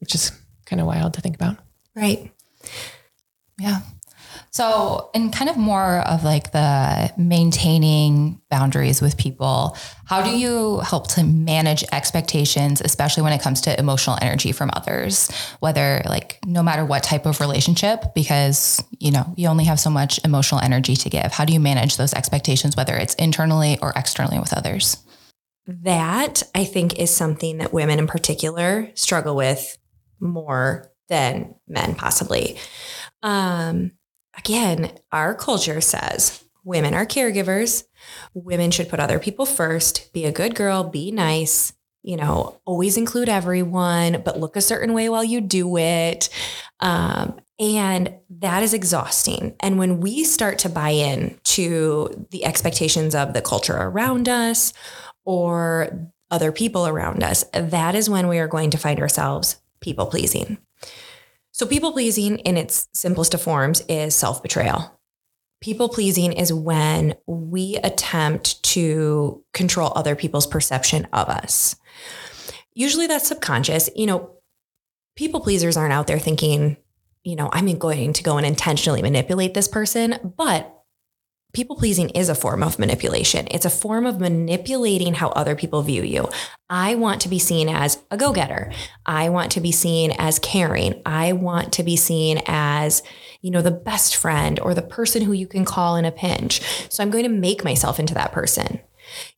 which 0.00 0.14
is 0.14 0.32
kind 0.66 0.80
of 0.80 0.86
wild 0.86 1.14
to 1.14 1.22
think 1.22 1.36
about. 1.36 1.56
Right. 1.94 2.30
Yeah. 3.58 3.80
So, 4.56 5.10
in 5.12 5.32
kind 5.32 5.50
of 5.50 5.58
more 5.58 5.98
of 6.08 6.24
like 6.24 6.52
the 6.52 7.12
maintaining 7.18 8.40
boundaries 8.48 9.02
with 9.02 9.18
people, 9.18 9.76
how 10.06 10.22
do 10.22 10.30
you 10.30 10.78
help 10.78 11.08
to 11.08 11.24
manage 11.24 11.84
expectations, 11.92 12.80
especially 12.82 13.22
when 13.22 13.34
it 13.34 13.42
comes 13.42 13.60
to 13.60 13.78
emotional 13.78 14.16
energy 14.22 14.52
from 14.52 14.70
others, 14.72 15.30
whether 15.60 16.00
like 16.06 16.38
no 16.46 16.62
matter 16.62 16.86
what 16.86 17.02
type 17.02 17.26
of 17.26 17.38
relationship, 17.38 18.14
because 18.14 18.82
you 18.98 19.10
know, 19.10 19.30
you 19.36 19.46
only 19.48 19.64
have 19.64 19.78
so 19.78 19.90
much 19.90 20.18
emotional 20.24 20.62
energy 20.62 20.96
to 20.96 21.10
give. 21.10 21.32
How 21.32 21.44
do 21.44 21.52
you 21.52 21.60
manage 21.60 21.98
those 21.98 22.14
expectations, 22.14 22.78
whether 22.78 22.96
it's 22.96 23.12
internally 23.16 23.78
or 23.82 23.92
externally 23.94 24.38
with 24.38 24.54
others? 24.54 24.96
That 25.66 26.42
I 26.54 26.64
think 26.64 26.98
is 26.98 27.14
something 27.14 27.58
that 27.58 27.74
women 27.74 27.98
in 27.98 28.06
particular 28.06 28.90
struggle 28.94 29.36
with 29.36 29.76
more 30.18 30.90
than 31.10 31.56
men, 31.68 31.94
possibly. 31.94 32.56
Um, 33.22 33.92
again, 34.36 34.92
our 35.12 35.34
culture 35.34 35.80
says 35.80 36.44
women 36.64 36.94
are 36.94 37.06
caregivers. 37.06 37.84
Women 38.34 38.70
should 38.70 38.88
put 38.88 39.00
other 39.00 39.18
people 39.18 39.46
first, 39.46 40.12
be 40.12 40.24
a 40.24 40.32
good 40.32 40.54
girl, 40.54 40.84
be 40.84 41.10
nice, 41.10 41.72
you 42.02 42.16
know, 42.16 42.60
always 42.64 42.96
include 42.96 43.28
everyone, 43.28 44.22
but 44.24 44.38
look 44.38 44.56
a 44.56 44.60
certain 44.60 44.92
way 44.94 45.08
while 45.08 45.24
you 45.24 45.40
do 45.40 45.76
it. 45.76 46.28
Um, 46.80 47.40
and 47.58 48.14
that 48.30 48.62
is 48.62 48.74
exhausting. 48.74 49.56
And 49.60 49.78
when 49.78 50.00
we 50.00 50.24
start 50.24 50.58
to 50.60 50.68
buy 50.68 50.90
in 50.90 51.38
to 51.44 52.26
the 52.30 52.44
expectations 52.44 53.14
of 53.14 53.32
the 53.32 53.42
culture 53.42 53.76
around 53.76 54.28
us 54.28 54.72
or 55.24 56.10
other 56.30 56.52
people 56.52 56.86
around 56.86 57.24
us, 57.24 57.44
that 57.52 57.94
is 57.94 58.10
when 58.10 58.28
we 58.28 58.38
are 58.38 58.48
going 58.48 58.70
to 58.70 58.78
find 58.78 59.00
ourselves 59.00 59.60
people 59.80 60.06
pleasing. 60.06 60.58
So, 61.56 61.64
people 61.64 61.92
pleasing 61.92 62.40
in 62.40 62.58
its 62.58 62.86
simplest 62.92 63.32
of 63.32 63.40
forms 63.40 63.82
is 63.88 64.14
self 64.14 64.42
betrayal. 64.42 65.00
People 65.62 65.88
pleasing 65.88 66.34
is 66.34 66.52
when 66.52 67.14
we 67.26 67.76
attempt 67.76 68.62
to 68.74 69.42
control 69.54 69.90
other 69.96 70.14
people's 70.14 70.46
perception 70.46 71.08
of 71.14 71.30
us. 71.30 71.74
Usually 72.74 73.06
that's 73.06 73.28
subconscious. 73.28 73.88
You 73.96 74.04
know, 74.04 74.32
people 75.16 75.40
pleasers 75.40 75.78
aren't 75.78 75.94
out 75.94 76.06
there 76.06 76.18
thinking, 76.18 76.76
you 77.24 77.36
know, 77.36 77.48
I'm 77.50 77.74
going 77.78 78.12
to 78.12 78.22
go 78.22 78.36
and 78.36 78.46
intentionally 78.46 79.00
manipulate 79.00 79.54
this 79.54 79.66
person, 79.66 80.34
but 80.36 80.75
people 81.56 81.74
pleasing 81.74 82.10
is 82.10 82.28
a 82.28 82.34
form 82.34 82.62
of 82.62 82.78
manipulation. 82.78 83.48
It's 83.50 83.64
a 83.64 83.70
form 83.70 84.04
of 84.04 84.20
manipulating 84.20 85.14
how 85.14 85.30
other 85.30 85.56
people 85.56 85.80
view 85.80 86.02
you. 86.02 86.28
I 86.68 86.96
want 86.96 87.22
to 87.22 87.30
be 87.30 87.38
seen 87.38 87.70
as 87.70 87.98
a 88.10 88.18
go 88.18 88.34
getter. 88.34 88.70
I 89.06 89.30
want 89.30 89.52
to 89.52 89.62
be 89.62 89.72
seen 89.72 90.12
as 90.18 90.38
caring. 90.38 91.00
I 91.06 91.32
want 91.32 91.72
to 91.72 91.82
be 91.82 91.96
seen 91.96 92.42
as, 92.46 93.02
you 93.40 93.50
know, 93.50 93.62
the 93.62 93.70
best 93.70 94.16
friend 94.16 94.60
or 94.60 94.74
the 94.74 94.82
person 94.82 95.22
who 95.22 95.32
you 95.32 95.46
can 95.46 95.64
call 95.64 95.96
in 95.96 96.04
a 96.04 96.12
pinch. 96.12 96.60
So 96.90 97.02
I'm 97.02 97.10
going 97.10 97.24
to 97.24 97.30
make 97.30 97.64
myself 97.64 97.98
into 97.98 98.12
that 98.12 98.32
person. 98.32 98.78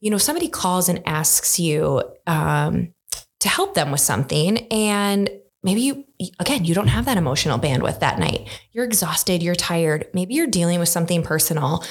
You 0.00 0.10
know, 0.10 0.18
somebody 0.18 0.48
calls 0.48 0.88
and 0.88 1.00
asks 1.06 1.60
you 1.60 2.02
um, 2.26 2.94
to 3.38 3.48
help 3.48 3.74
them 3.74 3.92
with 3.92 4.00
something, 4.00 4.66
and 4.72 5.30
maybe 5.62 5.82
you 5.82 6.04
again 6.38 6.64
you 6.64 6.74
don't 6.74 6.88
have 6.88 7.04
that 7.04 7.16
emotional 7.16 7.58
bandwidth 7.58 8.00
that 8.00 8.18
night. 8.18 8.48
You're 8.72 8.84
exhausted 8.84 9.42
you're 9.42 9.54
tired. 9.54 10.08
Maybe 10.12 10.34
you're 10.34 10.46
dealing 10.46 10.78
with 10.78 10.88
something 10.88 11.22
personal. 11.22 11.84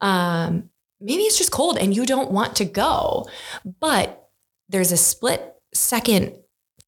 Um, 0.00 0.70
maybe 1.00 1.22
it's 1.22 1.38
just 1.38 1.52
cold 1.52 1.78
and 1.78 1.94
you 1.94 2.06
don't 2.06 2.30
want 2.30 2.56
to 2.56 2.64
go. 2.64 3.28
But 3.80 4.28
there's 4.68 4.92
a 4.92 4.96
split 4.96 5.54
second 5.74 6.34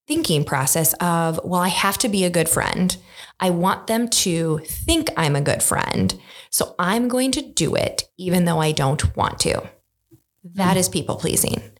thinking 0.08 0.44
process 0.44 0.94
of 0.94 1.38
well 1.44 1.60
i 1.60 1.68
have 1.68 1.96
to 1.96 2.08
be 2.08 2.24
a 2.24 2.30
good 2.30 2.48
friend. 2.48 2.96
I 3.40 3.50
want 3.50 3.86
them 3.86 4.08
to 4.08 4.58
think 4.58 5.08
i'm 5.16 5.36
a 5.36 5.40
good 5.40 5.62
friend. 5.62 6.18
So 6.50 6.74
i'm 6.78 7.08
going 7.08 7.32
to 7.32 7.42
do 7.42 7.74
it 7.74 8.08
even 8.18 8.44
though 8.44 8.58
i 8.58 8.72
don't 8.72 9.16
want 9.16 9.38
to. 9.40 9.62
That 10.44 10.76
is 10.76 10.88
people 10.88 11.16
pleasing 11.16 11.71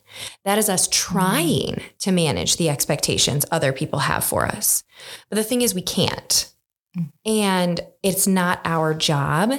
that 0.45 0.57
is 0.57 0.69
us 0.69 0.87
trying 0.91 1.75
mm-hmm. 1.75 1.87
to 1.99 2.11
manage 2.11 2.57
the 2.57 2.69
expectations 2.69 3.45
other 3.51 3.73
people 3.73 3.99
have 3.99 4.23
for 4.23 4.45
us. 4.45 4.83
But 5.29 5.35
the 5.35 5.43
thing 5.43 5.61
is, 5.61 5.73
we 5.73 5.81
can't. 5.81 6.51
Mm. 6.97 7.11
And 7.25 7.81
it's 8.01 8.27
not 8.27 8.59
our 8.65 8.93
job 8.93 9.53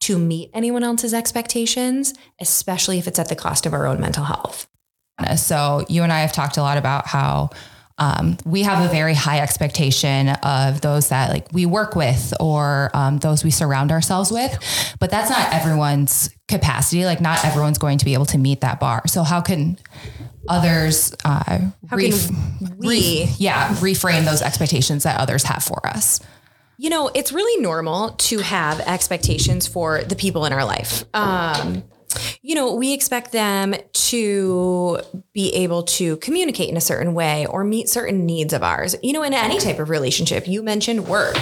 to 0.00 0.18
meet 0.18 0.50
anyone 0.54 0.82
else's 0.82 1.12
expectations, 1.12 2.14
especially 2.40 2.98
if 2.98 3.06
it's 3.06 3.18
at 3.18 3.28
the 3.28 3.36
cost 3.36 3.66
of 3.66 3.74
our 3.74 3.86
own 3.86 4.00
mental 4.00 4.24
health. 4.24 4.66
So, 5.36 5.84
you 5.88 6.02
and 6.02 6.12
I 6.12 6.20
have 6.20 6.32
talked 6.32 6.56
a 6.56 6.62
lot 6.62 6.78
about 6.78 7.06
how 7.06 7.50
um, 8.00 8.38
we 8.46 8.62
have 8.62 8.84
a 8.84 8.88
very 8.88 9.12
high 9.12 9.40
expectation 9.40 10.30
of 10.42 10.80
those 10.80 11.10
that 11.10 11.28
like 11.28 11.46
we 11.52 11.66
work 11.66 11.94
with 11.94 12.32
or 12.40 12.90
um, 12.94 13.18
those 13.18 13.44
we 13.44 13.50
surround 13.50 13.92
ourselves 13.92 14.32
with, 14.32 14.58
but 14.98 15.10
that's 15.10 15.28
not 15.28 15.52
everyone's 15.52 16.30
capacity. 16.48 17.04
Like 17.04 17.20
not 17.20 17.44
everyone's 17.44 17.76
going 17.76 17.98
to 17.98 18.06
be 18.06 18.14
able 18.14 18.24
to 18.26 18.38
meet 18.38 18.62
that 18.62 18.80
bar. 18.80 19.06
So 19.06 19.22
how 19.22 19.42
can 19.42 19.78
others 20.48 21.14
uh, 21.26 21.68
how 21.88 21.96
ref- 21.96 22.28
can 22.28 22.76
we 22.78 22.88
re- 22.88 23.28
yeah 23.36 23.68
reframe 23.74 24.24
those 24.24 24.40
expectations 24.40 25.02
that 25.02 25.20
others 25.20 25.42
have 25.44 25.62
for 25.62 25.86
us? 25.86 26.20
You 26.78 26.88
know, 26.88 27.10
it's 27.14 27.32
really 27.32 27.60
normal 27.60 28.12
to 28.12 28.38
have 28.38 28.80
expectations 28.80 29.66
for 29.66 30.02
the 30.02 30.16
people 30.16 30.46
in 30.46 30.54
our 30.54 30.64
life. 30.64 31.04
Um, 31.12 31.82
you 32.42 32.54
know, 32.54 32.74
we 32.74 32.92
expect 32.92 33.32
them 33.32 33.74
to 33.92 35.00
be 35.32 35.54
able 35.54 35.82
to 35.84 36.16
communicate 36.18 36.68
in 36.68 36.76
a 36.76 36.80
certain 36.80 37.14
way 37.14 37.46
or 37.46 37.64
meet 37.64 37.88
certain 37.88 38.26
needs 38.26 38.52
of 38.52 38.62
ours. 38.62 38.96
You 39.02 39.12
know, 39.12 39.22
in 39.22 39.34
any 39.34 39.58
type 39.58 39.78
of 39.78 39.90
relationship, 39.90 40.48
you 40.48 40.62
mentioned 40.62 41.06
work. 41.06 41.36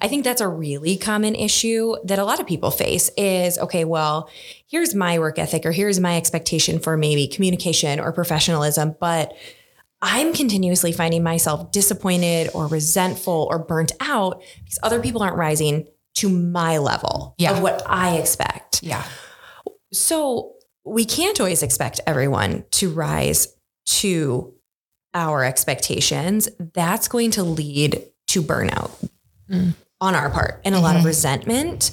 I 0.00 0.08
think 0.08 0.24
that's 0.24 0.40
a 0.40 0.48
really 0.48 0.96
common 0.96 1.34
issue 1.34 1.96
that 2.04 2.18
a 2.18 2.24
lot 2.24 2.40
of 2.40 2.46
people 2.46 2.70
face 2.70 3.10
is 3.16 3.58
okay, 3.58 3.84
well, 3.84 4.28
here's 4.66 4.94
my 4.94 5.18
work 5.18 5.38
ethic 5.38 5.64
or 5.64 5.72
here's 5.72 6.00
my 6.00 6.16
expectation 6.16 6.78
for 6.78 6.96
maybe 6.96 7.28
communication 7.28 8.00
or 8.00 8.12
professionalism, 8.12 8.96
but 9.00 9.34
I'm 10.00 10.32
continuously 10.32 10.92
finding 10.92 11.22
myself 11.22 11.72
disappointed 11.72 12.50
or 12.54 12.68
resentful 12.68 13.48
or 13.50 13.58
burnt 13.58 13.92
out 14.00 14.42
because 14.58 14.78
other 14.82 15.00
people 15.00 15.22
aren't 15.22 15.36
rising 15.36 15.88
to 16.14 16.28
my 16.28 16.78
level 16.78 17.34
yeah. 17.38 17.52
of 17.52 17.62
what 17.62 17.82
I 17.86 18.16
expect. 18.16 18.82
Yeah. 18.82 19.04
So 19.92 20.54
we 20.84 21.04
can't 21.04 21.38
always 21.40 21.62
expect 21.62 22.00
everyone 22.06 22.64
to 22.72 22.90
rise 22.90 23.54
to 23.86 24.54
our 25.14 25.44
expectations. 25.44 26.48
That's 26.58 27.08
going 27.08 27.32
to 27.32 27.42
lead 27.42 28.04
to 28.28 28.42
burnout 28.42 28.90
mm. 29.50 29.74
on 30.00 30.14
our 30.14 30.30
part 30.30 30.60
and 30.64 30.74
a 30.74 30.78
mm-hmm. 30.78 30.84
lot 30.84 30.94
of 30.96 31.00
mm-hmm. 31.00 31.08
resentment. 31.08 31.90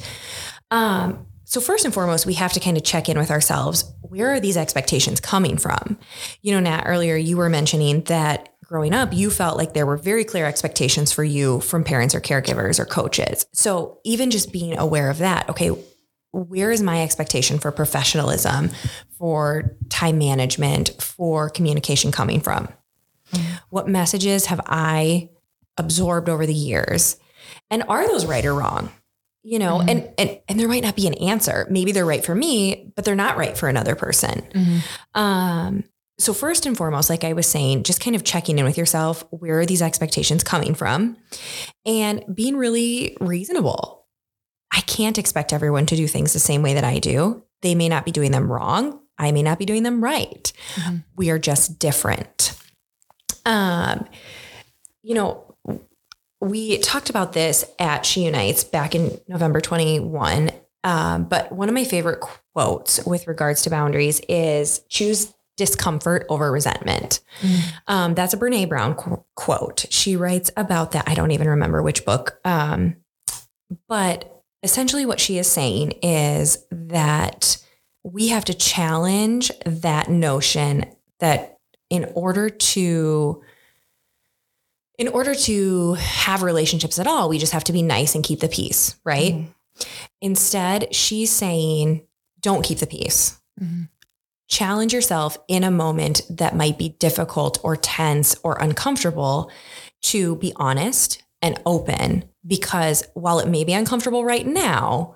Um, 0.72 1.26
so 1.46 1.62
first 1.62 1.86
and 1.86 1.94
foremost, 1.94 2.26
we 2.26 2.34
have 2.34 2.54
to 2.54 2.60
kind 2.60 2.76
of 2.76 2.84
check 2.84 3.08
in 3.08 3.18
with 3.18 3.32
ourselves. 3.32 3.94
Where 4.02 4.34
are 4.34 4.40
these 4.40 4.58
expectations 4.58 5.20
coming 5.20 5.58
from? 5.58 5.98
You 6.42 6.54
know, 6.54 6.60
Nat, 6.60 6.84
earlier 6.86 7.16
you 7.16 7.38
were 7.38 7.50
mentioning 7.50 8.02
that 8.06 8.50
growing 8.66 8.94
up, 8.94 9.14
you 9.14 9.30
felt 9.30 9.58
like 9.58 9.74
there 9.74 9.86
were 9.86 9.98
very 9.98 10.24
clear 10.24 10.46
expectations 10.46 11.12
for 11.12 11.24
you 11.24 11.60
from 11.62 11.84
parents 11.84 12.16
or 12.16 12.20
caregivers 12.20 12.80
or 12.80 12.86
coaches. 12.86 13.46
So 13.54 14.00
even 14.04 14.32
just 14.32 14.52
being 14.52 14.78
aware 14.78 15.10
of 15.10 15.20
that, 15.20 15.48
okay, 15.50 15.72
where 16.36 16.72
is 16.72 16.82
my 16.82 17.02
expectation 17.02 17.60
for 17.60 17.72
professionalism, 17.72 18.70
for 19.18 19.78
time 19.90 20.18
management, 20.18 20.90
for 21.02 21.50
communication 21.50 22.12
coming 22.12 22.42
from? 22.42 22.68
What 23.70 23.88
messages 23.88 24.46
have 24.48 24.62
I 24.66 25.30
absorbed 25.78 26.30
over 26.30 26.46
the 26.46 26.54
years? 26.54 27.18
And 27.70 27.84
are 27.88 28.08
those 28.08 28.26
right 28.26 28.46
or 28.46 28.54
wrong? 28.54 28.92
You 29.44 29.60
know, 29.60 29.78
mm-hmm. 29.78 29.90
and, 29.90 30.10
and 30.18 30.40
and 30.48 30.60
there 30.60 30.68
might 30.68 30.84
not 30.84 30.96
be 30.96 31.06
an 31.08 31.14
answer. 31.16 31.68
Maybe 31.70 31.92
they're 31.92 32.06
right 32.06 32.26
for 32.26 32.34
me, 32.34 32.92
but 32.96 33.06
they're 33.06 33.16
not 33.16 33.38
right 33.38 33.56
for 33.56 33.70
another 33.70 33.96
person. 33.96 34.42
Mm-hmm. 34.42 35.22
Um, 35.22 35.84
so 36.18 36.34
first 36.34 36.66
and 36.66 36.76
foremost, 36.76 37.10
like 37.10 37.24
I 37.24 37.34
was 37.34 37.46
saying, 37.46 37.84
just 37.84 38.02
kind 38.02 38.16
of 38.16 38.24
checking 38.24 38.58
in 38.58 38.66
with 38.66 38.78
yourself. 38.78 39.24
Where 39.30 39.60
are 39.60 39.66
these 39.66 39.82
expectations 39.82 40.44
coming 40.44 40.74
from? 40.74 41.18
And 41.86 42.24
being 42.34 42.58
really 42.58 43.18
reasonable. 43.20 44.05
I 44.76 44.82
can't 44.82 45.18
expect 45.18 45.54
everyone 45.54 45.86
to 45.88 45.96
do 45.96 46.08
things 46.08 46.34
the 46.34 46.40
same 46.40 46.62
way 46.62 46.74
that 46.74 46.84
I 46.84 47.00
do. 47.00 47.44
They 47.62 47.76
may 47.76 47.90
not 47.90 48.06
be 48.06 48.12
doing 48.12 48.32
them 48.32 48.52
wrong. 48.52 49.00
I 49.18 49.32
may 49.32 49.42
not 49.42 49.58
be 49.58 49.66
doing 49.66 49.84
them 49.84 50.04
right. 50.04 50.52
Mm-hmm. 50.76 50.98
We 51.16 51.30
are 51.30 51.40
just 51.40 51.80
different. 51.80 52.60
Um, 53.46 54.06
you 55.02 55.14
know, 55.16 55.56
we 56.42 56.78
talked 56.80 57.10
about 57.10 57.34
this 57.34 57.64
at 57.80 58.06
She 58.06 58.26
Unites 58.26 58.64
back 58.64 58.94
in 58.94 59.20
November 59.28 59.62
21. 59.62 60.52
Um, 60.84 61.24
but 61.24 61.52
one 61.52 61.70
of 61.70 61.74
my 61.74 61.86
favorite 61.86 62.20
quotes 62.54 63.04
with 63.06 63.28
regards 63.28 63.62
to 63.64 63.70
boundaries 63.70 64.20
is 64.28 64.80
choose 64.90 65.34
discomfort 65.58 66.26
over 66.30 66.52
resentment. 66.52 67.22
Mm. 67.42 67.74
Um, 67.88 68.14
that's 68.14 68.34
a 68.34 68.38
Brene 68.38 68.68
Brown 68.68 68.94
qu- 68.96 69.24
quote. 69.36 69.86
She 69.90 70.18
writes 70.18 70.52
about 70.58 70.92
that. 70.92 71.08
I 71.08 71.16
don't 71.16 71.32
even 71.32 71.48
remember 71.48 71.82
which 71.82 72.06
book. 72.06 72.40
Um, 72.44 72.98
but 73.88 74.35
essentially, 74.66 75.06
what 75.06 75.22
she 75.22 75.38
is 75.38 75.50
saying 75.50 75.92
is 76.02 76.66
that 76.72 77.58
we 78.04 78.28
have 78.30 78.46
to 78.46 78.54
challenge 78.54 79.52
that 79.66 80.10
notion 80.10 80.86
that 81.20 81.60
in 81.90 82.12
order 82.16 82.50
to 82.50 83.42
in 84.98 85.08
order 85.10 85.36
to 85.36 85.94
have 85.96 86.42
relationships 86.42 87.00
at 87.00 87.08
all, 87.08 87.28
we 87.28 87.38
just 87.38 87.52
have 87.52 87.66
to 87.66 87.74
be 87.74 87.82
nice 87.82 88.16
and 88.16 88.24
keep 88.24 88.40
the 88.40 88.48
peace, 88.48 88.96
right? 89.04 89.34
Mm-hmm. 89.34 89.84
Instead, 90.22 90.96
she's 90.96 91.30
saying, 91.30 92.08
don't 92.40 92.64
keep 92.64 92.80
the 92.80 92.88
peace. 92.88 93.40
Mm-hmm. 93.62 93.84
Challenge 94.48 94.94
yourself 94.94 95.38
in 95.50 95.66
a 95.66 95.72
moment 95.72 96.22
that 96.30 96.56
might 96.56 96.78
be 96.78 96.90
difficult 96.90 97.60
or 97.62 97.76
tense 97.76 98.38
or 98.42 98.58
uncomfortable 98.60 99.52
to 100.04 100.38
be 100.38 100.54
honest 100.56 101.22
and 101.42 101.62
open 101.66 102.24
because 102.46 103.04
while 103.14 103.40
it 103.40 103.48
may 103.48 103.64
be 103.64 103.74
uncomfortable 103.74 104.24
right 104.24 104.46
now, 104.46 105.16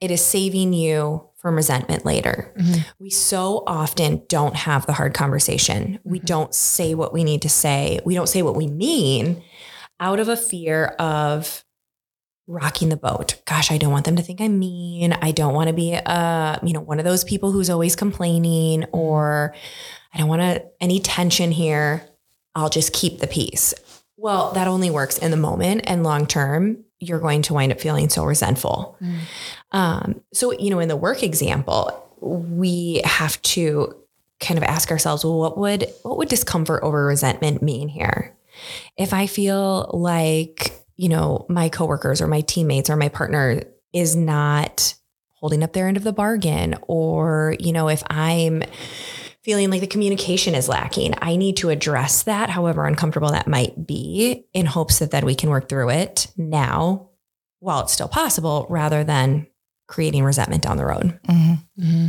it 0.00 0.10
is 0.10 0.24
saving 0.24 0.72
you 0.72 1.28
from 1.36 1.56
resentment 1.56 2.04
later. 2.04 2.52
Mm-hmm. 2.56 2.80
We 2.98 3.10
so 3.10 3.64
often 3.66 4.22
don't 4.28 4.54
have 4.54 4.86
the 4.86 4.92
hard 4.92 5.12
conversation. 5.12 5.98
We 6.04 6.18
mm-hmm. 6.18 6.26
don't 6.26 6.54
say 6.54 6.94
what 6.94 7.12
we 7.12 7.24
need 7.24 7.42
to 7.42 7.48
say. 7.48 8.00
We 8.04 8.14
don't 8.14 8.28
say 8.28 8.42
what 8.42 8.56
we 8.56 8.66
mean 8.68 9.42
out 10.00 10.20
of 10.20 10.28
a 10.28 10.36
fear 10.36 10.86
of 10.98 11.64
rocking 12.46 12.88
the 12.88 12.96
boat. 12.96 13.40
Gosh, 13.44 13.70
I 13.70 13.78
don't 13.78 13.92
want 13.92 14.04
them 14.04 14.16
to 14.16 14.22
think 14.22 14.40
I'm 14.40 14.58
mean. 14.58 15.12
I 15.12 15.32
don't 15.32 15.54
want 15.54 15.68
to 15.68 15.74
be 15.74 15.94
uh, 15.94 16.58
you 16.62 16.72
know, 16.72 16.80
one 16.80 16.98
of 16.98 17.04
those 17.04 17.24
people 17.24 17.52
who's 17.52 17.70
always 17.70 17.96
complaining 17.96 18.84
or 18.92 19.54
I 20.12 20.18
don't 20.18 20.28
want 20.28 20.42
to 20.42 20.64
any 20.80 21.00
tension 21.00 21.50
here. 21.50 22.08
I'll 22.54 22.68
just 22.68 22.92
keep 22.92 23.18
the 23.18 23.26
peace. 23.26 23.74
Well, 24.22 24.52
that 24.52 24.68
only 24.68 24.88
works 24.88 25.18
in 25.18 25.32
the 25.32 25.36
moment 25.36 25.82
and 25.88 26.04
long 26.04 26.26
term, 26.26 26.84
you're 27.00 27.18
going 27.18 27.42
to 27.42 27.54
wind 27.54 27.72
up 27.72 27.80
feeling 27.80 28.08
so 28.08 28.24
resentful. 28.24 28.96
Mm. 29.02 29.18
Um, 29.72 30.20
so, 30.32 30.52
you 30.52 30.70
know, 30.70 30.78
in 30.78 30.86
the 30.86 30.94
work 30.94 31.24
example, 31.24 32.08
we 32.20 33.02
have 33.04 33.42
to 33.42 33.96
kind 34.38 34.58
of 34.58 34.62
ask 34.62 34.92
ourselves, 34.92 35.24
well, 35.24 35.40
what 35.40 35.58
would 35.58 35.92
what 36.04 36.18
would 36.18 36.28
discomfort 36.28 36.84
over 36.84 37.04
resentment 37.04 37.62
mean 37.62 37.88
here? 37.88 38.32
If 38.96 39.12
I 39.12 39.26
feel 39.26 39.90
like, 39.92 40.72
you 40.96 41.08
know, 41.08 41.44
my 41.48 41.68
coworkers 41.68 42.20
or 42.20 42.28
my 42.28 42.42
teammates 42.42 42.90
or 42.90 42.94
my 42.94 43.08
partner 43.08 43.62
is 43.92 44.14
not 44.14 44.94
holding 45.40 45.64
up 45.64 45.72
their 45.72 45.88
end 45.88 45.96
of 45.96 46.04
the 46.04 46.12
bargain, 46.12 46.76
or, 46.82 47.56
you 47.58 47.72
know, 47.72 47.88
if 47.88 48.04
I'm 48.06 48.62
feeling 49.42 49.70
like 49.70 49.80
the 49.80 49.86
communication 49.86 50.54
is 50.54 50.68
lacking, 50.68 51.14
I 51.20 51.36
need 51.36 51.56
to 51.58 51.70
address 51.70 52.22
that, 52.24 52.50
however 52.50 52.86
uncomfortable 52.86 53.32
that 53.32 53.48
might 53.48 53.86
be, 53.86 54.44
in 54.52 54.66
hopes 54.66 55.00
that 55.00 55.10
then 55.10 55.26
we 55.26 55.34
can 55.34 55.50
work 55.50 55.68
through 55.68 55.90
it 55.90 56.28
now 56.36 57.10
while 57.60 57.80
it's 57.80 57.92
still 57.92 58.08
possible 58.08 58.66
rather 58.68 59.04
than 59.04 59.46
creating 59.88 60.24
resentment 60.24 60.62
down 60.62 60.76
the 60.76 60.86
road. 60.86 61.18
Mm-hmm. 61.28 61.82
Mm-hmm. 61.82 62.06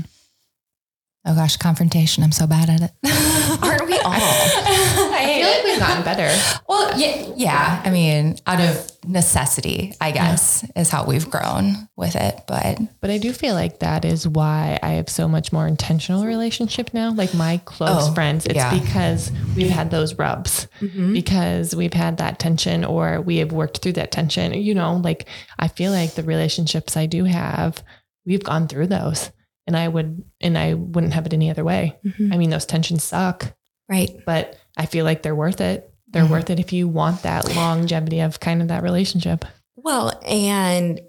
Oh 1.25 1.33
gosh, 1.36 1.55
confrontation. 1.55 2.21
I'm 2.21 2.33
so 2.33 2.45
bad 2.45 2.69
at 2.69 2.81
it. 2.81 2.91
Aren't 3.63 3.86
we 3.86 3.97
all? 3.99 4.12
I 4.13 5.39
feel 5.39 5.49
like 5.49 5.63
we've 5.63 5.79
gotten 5.79 6.03
better. 6.03 6.59
Well, 6.67 6.99
yeah, 6.99 7.33
yeah. 7.38 7.81
I 7.86 7.91
mean, 7.91 8.36
out 8.45 8.59
of 8.59 8.91
necessity, 9.05 9.93
I 10.01 10.12
guess, 10.12 10.65
yeah. 10.75 10.81
is 10.81 10.89
how 10.89 11.05
we've 11.05 11.29
grown 11.29 11.88
with 11.95 12.17
it. 12.17 12.41
But 12.45 12.79
but 12.99 13.09
I 13.09 13.19
do 13.19 13.31
feel 13.31 13.53
like 13.53 13.79
that 13.79 14.03
is 14.03 14.27
why 14.27 14.79
I 14.83 14.93
have 14.93 15.07
so 15.07 15.29
much 15.29 15.53
more 15.53 15.65
intentional 15.65 16.25
relationship 16.25 16.93
now. 16.93 17.13
Like 17.13 17.33
my 17.33 17.62
close 17.63 18.09
oh, 18.09 18.13
friends, 18.13 18.45
it's 18.45 18.55
yeah. 18.55 18.77
because 18.77 19.31
we've 19.55 19.69
had 19.69 19.91
those 19.91 20.15
rubs, 20.15 20.67
mm-hmm. 20.81 21.13
because 21.13 21.73
we've 21.73 21.93
had 21.93 22.17
that 22.17 22.38
tension, 22.39 22.83
or 22.83 23.21
we 23.21 23.38
have 23.38 23.53
worked 23.53 23.77
through 23.77 23.93
that 23.93 24.12
tension. 24.12 24.53
You 24.53 24.75
know, 24.75 24.97
like 24.97 25.27
I 25.57 25.69
feel 25.69 25.93
like 25.93 26.15
the 26.15 26.23
relationships 26.23 26.97
I 26.97 27.05
do 27.05 27.23
have, 27.23 27.81
we've 28.25 28.43
gone 28.43 28.67
through 28.67 28.88
those, 28.88 29.31
and 29.67 29.78
I 29.78 29.88
would, 29.88 30.23
and 30.41 30.58
I 30.58 30.73
wouldn't 30.73 31.13
have 31.13 31.26
it 31.26 31.34
any 31.34 31.49
other 31.49 31.63
way. 31.63 31.97
Mm-hmm. 32.06 32.34
I 32.34 32.38
mean, 32.38 32.49
those 32.49 32.65
tensions 32.65 33.04
suck, 33.04 33.54
right? 33.89 34.10
But 34.26 34.58
I 34.78 34.86
feel 34.86 35.06
like 35.06 35.21
they're 35.21 35.36
worth 35.36 35.62
it 35.62 35.93
they're 36.13 36.23
mm-hmm. 36.23 36.32
worth 36.32 36.49
it 36.49 36.60
if 36.60 36.71
you 36.71 36.88
want 36.88 37.23
that 37.23 37.54
longevity 37.56 38.21
of 38.21 38.39
kind 38.39 38.62
of 38.62 38.69
that 38.69 38.84
relationship. 38.84 39.45
Well, 39.76 40.19
and 40.26 41.02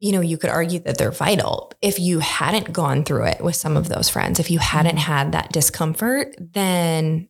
you 0.00 0.12
know, 0.12 0.20
you 0.20 0.38
could 0.38 0.50
argue 0.50 0.78
that 0.80 0.96
they're 0.96 1.10
vital. 1.10 1.72
If 1.82 1.98
you 1.98 2.20
hadn't 2.20 2.72
gone 2.72 3.04
through 3.04 3.26
it 3.26 3.42
with 3.42 3.56
some 3.56 3.76
of 3.76 3.88
those 3.88 4.08
friends, 4.08 4.38
if 4.38 4.50
you 4.50 4.60
hadn't 4.60 4.92
mm-hmm. 4.92 5.12
had 5.12 5.32
that 5.32 5.52
discomfort, 5.52 6.36
then 6.38 7.28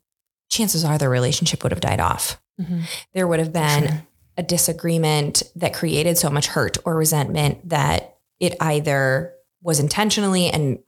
chances 0.51 0.85
are 0.85 0.99
the 0.99 1.09
relationship 1.09 1.63
would 1.63 1.73
have 1.73 1.81
died 1.81 2.01
off. 2.01 2.41
Mm-hmm. 2.61 2.81
There 3.15 3.27
would 3.27 3.39
have 3.39 3.53
been 3.53 3.89
sure. 3.89 4.07
a 4.37 4.43
disagreement 4.43 5.43
that 5.57 5.75
created 5.75 6.19
so 6.19 6.29
much 6.31 6.49
hurt 6.49 6.77
or 6.85 6.95
resentment 6.95 7.71
that 7.71 8.19
it 8.39 8.55
either 8.61 9.33
was 9.63 9.81
intentionally 9.81 10.49
and 10.49 10.79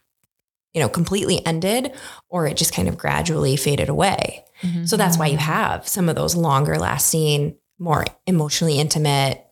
you 0.74 0.80
know 0.80 0.88
completely 0.88 1.44
ended 1.44 1.92
or 2.28 2.46
it 2.46 2.56
just 2.56 2.74
kind 2.74 2.88
of 2.88 2.98
gradually 2.98 3.56
faded 3.56 3.88
away. 3.88 4.44
Mm-hmm. 4.62 4.84
So 4.84 4.96
that's 4.96 5.18
why 5.18 5.26
you 5.26 5.38
have 5.38 5.88
some 5.88 6.08
of 6.08 6.16
those 6.16 6.36
longer 6.36 6.78
lasting, 6.78 7.56
more 7.78 8.04
emotionally 8.26 8.78
intimate, 8.78 9.46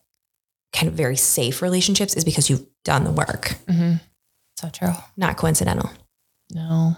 kind 0.71 0.87
of 0.87 0.93
very 0.93 1.15
safe 1.15 1.61
relationships 1.61 2.15
is 2.15 2.23
because 2.23 2.49
you've 2.49 2.65
done 2.83 3.03
the 3.03 3.11
work. 3.11 3.55
Mm-hmm. 3.67 3.95
So 4.57 4.69
true. 4.69 4.93
Not 5.17 5.37
coincidental. 5.37 5.89
No. 6.53 6.95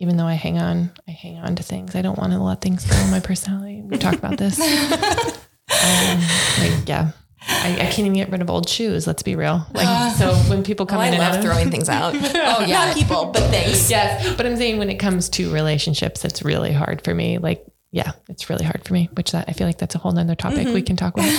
Even 0.00 0.16
though 0.16 0.26
I 0.26 0.34
hang 0.34 0.58
on, 0.58 0.90
I 1.08 1.12
hang 1.12 1.38
on 1.38 1.56
to 1.56 1.62
things. 1.62 1.94
I 1.94 2.02
don't 2.02 2.18
want 2.18 2.32
to 2.32 2.38
let 2.38 2.60
things 2.60 2.84
go 2.84 2.96
in 2.96 3.10
my 3.10 3.20
personality. 3.20 3.80
We 3.82 3.96
talk 3.96 4.14
about 4.14 4.36
this. 4.36 4.60
um, 4.60 6.20
like, 6.58 6.88
yeah. 6.88 7.12
I, 7.46 7.72
I, 7.72 7.86
can't 7.86 8.00
even 8.00 8.14
get 8.14 8.30
rid 8.30 8.40
of 8.40 8.48
old 8.48 8.68
shoes. 8.68 9.06
Let's 9.06 9.22
be 9.22 9.36
real. 9.36 9.66
Like, 9.72 9.86
uh, 9.86 10.10
so 10.10 10.34
when 10.50 10.62
people 10.62 10.86
come 10.86 10.98
oh, 10.98 11.02
in, 11.02 11.14
I 11.14 11.18
love 11.18 11.42
throwing 11.42 11.70
things 11.70 11.88
out. 11.88 12.14
oh 12.18 12.64
yeah, 12.66 12.86
not 12.86 12.94
people, 12.94 13.26
but 13.26 13.42
things. 13.50 13.90
Yes, 13.90 14.34
but 14.36 14.46
I'm 14.46 14.56
saying 14.56 14.78
when 14.78 14.90
it 14.90 14.96
comes 14.96 15.28
to 15.30 15.52
relationships, 15.52 16.24
it's 16.24 16.42
really 16.42 16.72
hard 16.72 17.02
for 17.02 17.14
me. 17.14 17.38
Like, 17.38 17.66
yeah, 17.90 18.12
it's 18.28 18.48
really 18.48 18.64
hard 18.64 18.84
for 18.84 18.94
me. 18.94 19.08
Which 19.14 19.32
that 19.32 19.44
I 19.48 19.52
feel 19.52 19.66
like 19.66 19.78
that's 19.78 19.94
a 19.94 19.98
whole 19.98 20.12
nother 20.12 20.34
topic 20.34 20.66
mm-hmm. 20.66 20.74
we 20.74 20.82
can 20.82 20.96
talk 20.96 21.14
about. 21.14 21.30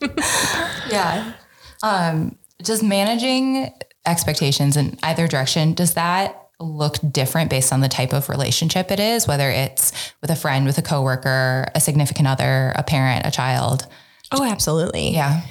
yeah. 0.90 1.34
Um, 1.82 2.38
does 2.62 2.82
managing 2.82 3.70
expectations 4.06 4.76
in 4.76 4.98
either 5.02 5.26
direction 5.26 5.74
does 5.74 5.94
that 5.94 6.40
look 6.60 6.96
different 7.10 7.50
based 7.50 7.72
on 7.72 7.80
the 7.80 7.88
type 7.88 8.12
of 8.12 8.28
relationship 8.28 8.90
it 8.90 9.00
is, 9.00 9.26
whether 9.26 9.50
it's 9.50 9.92
with 10.20 10.30
a 10.30 10.36
friend, 10.36 10.66
with 10.66 10.78
a 10.78 10.82
coworker, 10.82 11.66
a 11.74 11.80
significant 11.80 12.28
other, 12.28 12.72
a 12.76 12.82
parent, 12.82 13.26
a 13.26 13.30
child? 13.30 13.86
Oh, 14.34 14.44
absolutely. 14.44 15.12
Yeah. 15.12 15.42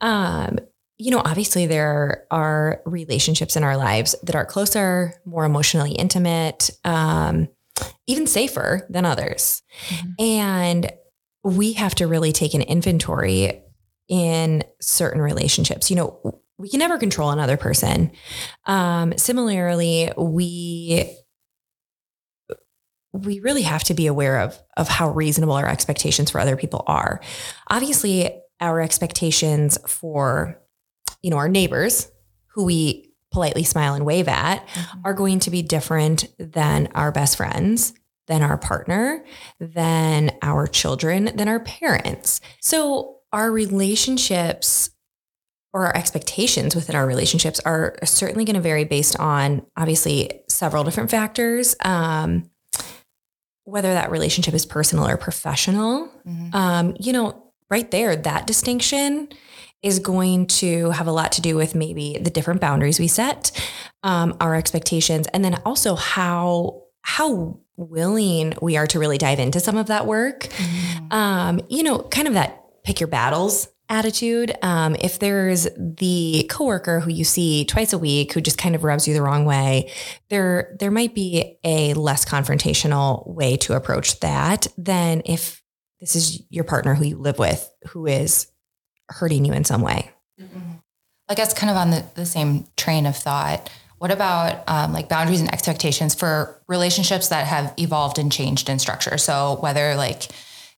Um, 0.00 0.58
you 0.98 1.10
know, 1.10 1.22
obviously 1.24 1.66
there 1.66 2.26
are 2.30 2.82
relationships 2.84 3.56
in 3.56 3.64
our 3.64 3.76
lives 3.76 4.14
that 4.22 4.34
are 4.34 4.44
closer, 4.44 5.14
more 5.24 5.44
emotionally 5.44 5.92
intimate, 5.92 6.70
um, 6.84 7.48
even 8.06 8.26
safer 8.26 8.86
than 8.90 9.06
others. 9.06 9.62
Mm-hmm. 9.88 10.10
And 10.18 10.92
we 11.42 11.72
have 11.74 11.94
to 11.96 12.06
really 12.06 12.32
take 12.32 12.52
an 12.52 12.60
inventory 12.62 13.62
in 14.08 14.62
certain 14.80 15.22
relationships. 15.22 15.88
You 15.88 15.96
know, 15.96 16.40
we 16.58 16.68
can 16.68 16.80
never 16.80 16.98
control 16.98 17.30
another 17.30 17.56
person. 17.56 18.12
Um, 18.66 19.16
similarly, 19.16 20.12
we 20.18 21.16
we 23.12 23.40
really 23.40 23.62
have 23.62 23.84
to 23.84 23.94
be 23.94 24.06
aware 24.06 24.40
of 24.40 24.60
of 24.76 24.88
how 24.88 25.10
reasonable 25.10 25.54
our 25.54 25.68
expectations 25.68 26.30
for 26.30 26.40
other 26.40 26.56
people 26.56 26.84
are. 26.86 27.20
Obviously, 27.68 28.30
our 28.60 28.80
expectations 28.80 29.78
for 29.86 30.60
you 31.22 31.30
know 31.30 31.36
our 31.36 31.48
neighbors 31.48 32.10
who 32.54 32.64
we 32.64 33.12
politely 33.32 33.64
smile 33.64 33.94
and 33.94 34.04
wave 34.04 34.28
at 34.28 34.66
mm-hmm. 34.66 35.00
are 35.04 35.14
going 35.14 35.38
to 35.40 35.50
be 35.50 35.62
different 35.62 36.26
than 36.38 36.88
our 36.94 37.12
best 37.12 37.36
friends, 37.36 37.94
than 38.26 38.42
our 38.42 38.58
partner, 38.58 39.24
than 39.60 40.32
our 40.42 40.66
children, 40.66 41.30
than 41.36 41.48
our 41.48 41.60
parents. 41.60 42.40
So 42.60 43.18
our 43.32 43.52
relationships 43.52 44.90
or 45.72 45.86
our 45.86 45.96
expectations 45.96 46.74
within 46.74 46.96
our 46.96 47.06
relationships 47.06 47.60
are 47.60 47.96
certainly 48.04 48.44
going 48.44 48.54
to 48.54 48.60
vary 48.60 48.84
based 48.84 49.18
on 49.20 49.64
obviously 49.76 50.42
several 50.48 50.82
different 50.82 51.10
factors. 51.10 51.76
Um, 51.84 52.50
whether 53.64 53.92
that 53.92 54.10
relationship 54.10 54.54
is 54.54 54.66
personal 54.66 55.06
or 55.06 55.16
professional, 55.16 56.08
mm-hmm. 56.26 56.54
um, 56.54 56.96
you 56.98 57.12
know, 57.12 57.50
right 57.70 57.90
there, 57.90 58.16
that 58.16 58.46
distinction 58.46 59.28
is 59.82 59.98
going 59.98 60.46
to 60.46 60.90
have 60.90 61.06
a 61.06 61.12
lot 61.12 61.32
to 61.32 61.40
do 61.40 61.56
with 61.56 61.74
maybe 61.74 62.18
the 62.20 62.30
different 62.30 62.60
boundaries 62.60 62.98
we 62.98 63.08
set, 63.08 63.50
um, 64.02 64.36
our 64.40 64.54
expectations, 64.54 65.26
and 65.28 65.44
then 65.44 65.60
also 65.64 65.94
how 65.94 66.82
how 67.02 67.58
willing 67.76 68.52
we 68.60 68.76
are 68.76 68.86
to 68.86 68.98
really 68.98 69.16
dive 69.16 69.38
into 69.38 69.58
some 69.58 69.78
of 69.78 69.86
that 69.86 70.06
work. 70.06 70.42
Mm-hmm. 70.42 71.12
Um, 71.12 71.60
you 71.68 71.82
know, 71.82 71.98
kind 71.98 72.28
of 72.28 72.34
that 72.34 72.62
pick 72.84 73.00
your 73.00 73.08
battles 73.08 73.68
attitude. 73.90 74.56
Um, 74.62 74.96
if 75.00 75.18
there's 75.18 75.68
the 75.76 76.46
coworker 76.48 77.00
who 77.00 77.10
you 77.10 77.24
see 77.24 77.64
twice 77.64 77.92
a 77.92 77.98
week 77.98 78.32
who 78.32 78.40
just 78.40 78.56
kind 78.56 78.74
of 78.74 78.84
rubs 78.84 79.06
you 79.06 79.12
the 79.12 79.22
wrong 79.22 79.44
way, 79.44 79.90
there 80.30 80.76
there 80.78 80.92
might 80.92 81.14
be 81.14 81.58
a 81.64 81.92
less 81.94 82.24
confrontational 82.24 83.26
way 83.28 83.56
to 83.58 83.74
approach 83.74 84.20
that 84.20 84.68
than 84.78 85.22
if 85.26 85.62
this 85.98 86.16
is 86.16 86.42
your 86.48 86.64
partner 86.64 86.94
who 86.94 87.04
you 87.04 87.18
live 87.18 87.38
with 87.38 87.68
who 87.88 88.06
is 88.06 88.50
hurting 89.08 89.44
you 89.44 89.52
in 89.52 89.64
some 89.64 89.82
way. 89.82 90.10
Mm-hmm. 90.40 90.58
I 91.28 91.34
guess 91.34 91.52
kind 91.52 91.70
of 91.70 91.76
on 91.76 91.90
the, 91.90 92.04
the 92.14 92.26
same 92.26 92.66
train 92.76 93.06
of 93.06 93.16
thought. 93.16 93.70
What 93.98 94.10
about 94.10 94.64
um, 94.66 94.92
like 94.92 95.08
boundaries 95.08 95.40
and 95.40 95.52
expectations 95.52 96.14
for 96.14 96.62
relationships 96.68 97.28
that 97.28 97.46
have 97.46 97.74
evolved 97.76 98.18
and 98.18 98.32
changed 98.32 98.68
in 98.68 98.78
structure? 98.78 99.18
So 99.18 99.58
whether 99.60 99.94
like 99.94 100.28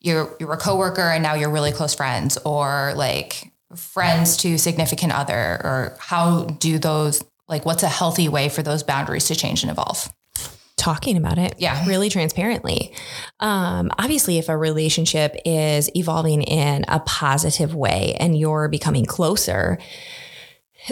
you're 0.02 0.34
you're 0.38 0.52
a 0.52 0.56
coworker 0.56 1.02
and 1.02 1.22
now 1.22 1.34
you're 1.34 1.50
really 1.50 1.72
close 1.72 1.94
friends, 1.94 2.38
or 2.44 2.92
like 2.96 3.52
friends 3.74 4.36
to 4.38 4.58
significant 4.58 5.12
other, 5.12 5.34
or 5.34 5.96
how 5.98 6.44
do 6.44 6.78
those 6.78 7.22
like 7.48 7.64
what's 7.64 7.82
a 7.82 7.88
healthy 7.88 8.28
way 8.28 8.48
for 8.48 8.62
those 8.62 8.82
boundaries 8.82 9.26
to 9.26 9.34
change 9.34 9.62
and 9.62 9.70
evolve? 9.70 10.12
talking 10.78 11.16
about 11.16 11.38
it 11.38 11.54
yeah. 11.58 11.86
really 11.86 12.10
transparently. 12.10 12.92
Um, 13.38 13.92
obviously 13.98 14.38
if 14.38 14.48
a 14.48 14.56
relationship 14.56 15.36
is 15.44 15.88
evolving 15.94 16.42
in 16.42 16.84
a 16.88 16.98
positive 16.98 17.72
way 17.72 18.16
and 18.18 18.36
you're 18.36 18.66
becoming 18.66 19.04
closer 19.04 19.78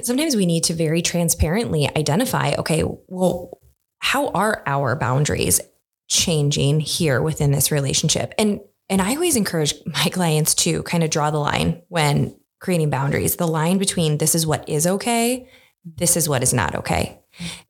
sometimes 0.00 0.36
we 0.36 0.46
need 0.46 0.62
to 0.62 0.74
very 0.74 1.02
transparently 1.02 1.88
identify 1.96 2.52
okay 2.52 2.84
well 3.08 3.58
how 4.00 4.28
are 4.28 4.62
our 4.66 4.96
boundaries 4.96 5.60
changing 6.08 6.80
here 6.80 7.22
within 7.22 7.52
this 7.52 7.70
relationship? 7.70 8.34
And 8.36 8.60
and 8.90 9.00
i 9.00 9.14
always 9.14 9.36
encourage 9.36 9.74
my 9.86 10.10
clients 10.12 10.54
to 10.54 10.82
kind 10.82 11.02
of 11.02 11.10
draw 11.10 11.30
the 11.30 11.38
line 11.38 11.80
when 11.88 12.36
creating 12.58 12.90
boundaries 12.90 13.36
the 13.36 13.48
line 13.48 13.78
between 13.78 14.18
this 14.18 14.34
is 14.34 14.46
what 14.46 14.68
is 14.68 14.86
okay 14.86 15.48
this 15.96 16.16
is 16.16 16.28
what 16.28 16.42
is 16.42 16.52
not 16.52 16.74
okay 16.74 17.20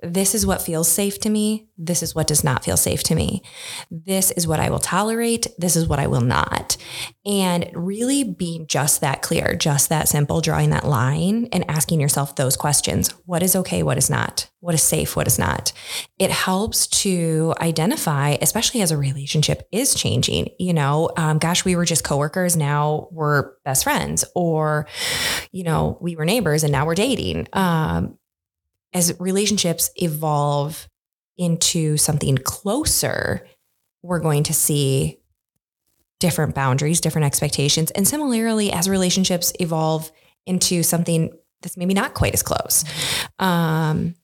this 0.02 0.35
is 0.35 0.46
what 0.46 0.62
feels 0.62 0.88
safe 0.88 1.18
to 1.20 1.30
me. 1.30 1.68
This 1.76 2.02
is 2.02 2.14
what 2.14 2.26
does 2.26 2.42
not 2.42 2.64
feel 2.64 2.76
safe 2.76 3.02
to 3.04 3.14
me. 3.14 3.42
This 3.90 4.30
is 4.33 4.46
what 4.46 4.61
I 4.61 4.70
will 4.70 4.78
tolerate. 4.78 5.46
This 5.59 5.76
is 5.76 5.87
what 5.87 5.98
I 5.98 6.06
will 6.06 6.20
not. 6.20 6.76
And 7.24 7.70
really 7.74 8.24
being 8.24 8.66
just 8.66 9.00
that 9.00 9.22
clear, 9.22 9.54
just 9.54 9.88
that 9.88 10.09
simple, 10.09 10.40
drawing 10.40 10.70
that 10.70 10.87
line 10.87 11.48
and 11.52 11.68
asking 11.70 12.00
yourself 12.00 12.37
those 12.37 12.56
questions. 12.56 13.11
What 13.26 13.42
is 13.42 13.54
okay? 13.56 13.83
What 13.83 13.98
is 13.98 14.11
not? 14.11 14.49
What 14.60 14.74
is 14.74 14.82
safe? 14.82 15.16
What 15.16 15.26
is 15.26 15.38
not? 15.38 15.72
It 16.18 16.30
helps 16.30 16.86
to 16.88 17.54
identify, 17.60 18.36
especially 18.42 18.82
as 18.82 18.90
a 18.90 18.96
relationship 18.96 19.66
is 19.72 19.94
changing. 19.94 20.50
You 20.58 20.74
know, 20.74 21.10
um, 21.16 21.38
gosh, 21.38 21.64
we 21.64 21.76
were 21.76 21.86
just 21.86 22.04
coworkers. 22.04 22.56
Now 22.56 23.08
we're 23.10 23.52
best 23.64 23.84
friends 23.84 24.24
or, 24.34 24.86
you 25.50 25.64
know, 25.64 25.96
we 26.00 26.14
were 26.14 26.26
neighbors 26.26 26.62
and 26.62 26.72
now 26.72 26.84
we're 26.84 26.94
dating. 26.94 27.48
Um, 27.54 28.18
as 28.92 29.18
relationships 29.18 29.90
evolve 29.96 30.88
into 31.38 31.96
something 31.96 32.36
closer, 32.36 33.46
we're 34.02 34.20
going 34.20 34.42
to 34.44 34.54
see 34.54 35.20
different 36.18 36.54
boundaries, 36.54 37.00
different 37.00 37.24
expectations. 37.24 37.90
And 37.92 38.06
similarly, 38.06 38.72
as 38.72 38.88
relationships 38.88 39.52
evolve 39.58 40.12
into 40.46 40.82
something 40.82 41.30
that's 41.62 41.76
maybe 41.76 41.94
not 41.94 42.14
quite 42.14 42.34
as 42.34 42.42
close, 42.42 42.84
um, 43.38 44.14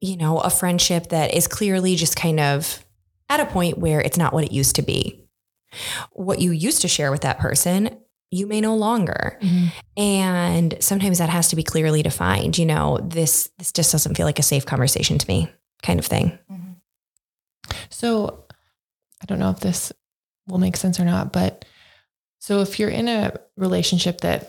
you 0.00 0.16
know, 0.16 0.38
a 0.38 0.50
friendship 0.50 1.08
that 1.08 1.34
is 1.34 1.48
clearly 1.48 1.96
just 1.96 2.16
kind 2.16 2.40
of 2.40 2.84
at 3.28 3.40
a 3.40 3.46
point 3.46 3.78
where 3.78 4.00
it's 4.00 4.18
not 4.18 4.32
what 4.32 4.44
it 4.44 4.52
used 4.52 4.76
to 4.76 4.82
be. 4.82 5.24
What 6.12 6.40
you 6.40 6.50
used 6.50 6.82
to 6.82 6.88
share 6.88 7.10
with 7.10 7.22
that 7.22 7.38
person 7.38 7.98
you 8.30 8.46
may 8.46 8.60
no 8.60 8.76
longer. 8.76 9.38
Mm-hmm. 9.40 9.66
And 9.96 10.76
sometimes 10.80 11.18
that 11.18 11.30
has 11.30 11.48
to 11.48 11.56
be 11.56 11.62
clearly 11.62 12.02
defined. 12.02 12.58
You 12.58 12.66
know, 12.66 12.98
this 13.02 13.50
this 13.58 13.72
just 13.72 13.92
doesn't 13.92 14.16
feel 14.16 14.26
like 14.26 14.38
a 14.38 14.42
safe 14.42 14.66
conversation 14.66 15.18
to 15.18 15.28
me, 15.28 15.50
kind 15.82 15.98
of 15.98 16.06
thing. 16.06 16.38
Mm-hmm. 16.50 16.72
So 17.90 18.44
I 19.22 19.26
don't 19.26 19.38
know 19.38 19.50
if 19.50 19.60
this 19.60 19.92
will 20.46 20.58
make 20.58 20.76
sense 20.76 21.00
or 21.00 21.04
not, 21.04 21.32
but 21.32 21.64
so 22.38 22.60
if 22.60 22.78
you're 22.78 22.88
in 22.88 23.08
a 23.08 23.34
relationship 23.56 24.20
that 24.20 24.48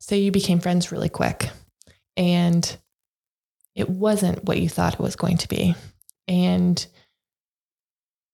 say 0.00 0.18
you 0.18 0.30
became 0.30 0.60
friends 0.60 0.92
really 0.92 1.08
quick 1.08 1.50
and 2.16 2.76
it 3.78 3.88
wasn't 3.88 4.44
what 4.44 4.58
you 4.58 4.68
thought 4.68 4.94
it 4.94 5.00
was 5.00 5.16
going 5.16 5.36
to 5.38 5.48
be. 5.48 5.74
And 6.26 6.84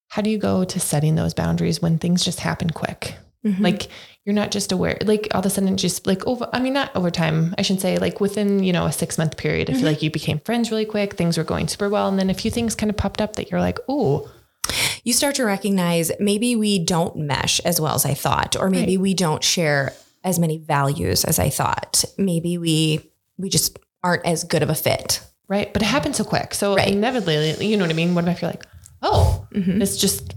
how 0.09 0.22
do 0.22 0.30
you 0.30 0.38
go 0.38 0.64
to 0.64 0.80
setting 0.80 1.14
those 1.14 1.35
boundaries 1.35 1.83
when 1.83 1.98
things 1.98 2.24
just 2.24 2.40
happen 2.40 2.70
quick? 2.70 3.16
Mm-hmm. 3.44 3.62
Like 3.62 3.88
you're 4.24 4.35
not 4.35 4.50
just 4.50 4.72
aware, 4.72 4.96
like 5.04 5.28
all 5.33 5.40
of 5.40 5.46
a 5.46 5.50
sudden 5.50 5.76
just 5.76 6.07
like 6.07 6.26
over, 6.26 6.48
I 6.52 6.61
mean, 6.61 6.72
not 6.72 6.96
over 6.96 7.11
time, 7.11 7.54
I 7.59 7.62
should 7.62 7.80
say 7.80 7.98
like 7.98 8.20
within, 8.20 8.64
you 8.64 8.72
know, 8.72 8.87
a 8.87 8.92
six 8.92 9.18
month 9.18 9.37
period, 9.37 9.68
mm-hmm. 9.68 9.76
I 9.76 9.80
feel 9.80 9.90
like 9.90 10.02
you 10.02 10.11
became 10.11 10.40
friends 10.40 10.70
really 10.70 10.87
quick. 10.87 11.14
Things 11.14 11.37
were 11.37 11.44
going 11.44 11.68
super 11.68 11.90
well. 11.90 12.09
And 12.09 12.18
then 12.18 12.30
a 12.30 12.35
few 12.35 12.50
things 12.50 12.74
kind 12.74 12.88
of 12.88 12.96
popped 12.96 13.20
up 13.20 13.37
that 13.37 13.50
you're 13.50 13.61
like, 13.61 13.78
oh, 13.87 14.30
you 15.04 15.12
start 15.12 15.35
to 15.35 15.44
recognize 15.44 16.11
maybe 16.18 16.57
we 16.57 16.78
don't 16.78 17.16
mesh 17.16 17.61
as 17.61 17.80
well 17.80 17.94
as 17.94 18.07
I 18.07 18.14
thought, 18.14 18.57
or 18.57 18.70
maybe 18.70 18.96
right. 18.96 19.02
we 19.02 19.12
don't 19.12 19.44
share 19.44 19.92
as 20.24 20.38
many 20.38 20.57
values 20.57 21.24
as 21.24 21.38
I 21.38 21.50
thought. 21.50 22.02
Maybe 22.16 22.57
we, 22.57 23.11
we 23.37 23.50
just 23.50 23.78
aren't 24.02 24.24
as 24.24 24.44
good 24.44 24.62
of 24.62 24.70
a 24.70 24.74
fit. 24.74 25.20
Right. 25.48 25.72
But 25.72 25.83
it 25.83 25.87
happens 25.87 26.16
so 26.16 26.24
quick. 26.24 26.54
So 26.54 26.74
right. 26.76 26.88
inevitably, 26.88 27.66
you 27.66 27.76
know 27.76 27.85
what 27.85 27.90
I 27.90 27.94
mean? 27.94 28.14
What 28.14 28.26
if 28.28 28.40
you're 28.40 28.50
like, 28.50 28.64
oh, 29.02 29.46
mm-hmm. 29.52 29.83
it's 29.83 29.96
just 29.96 30.35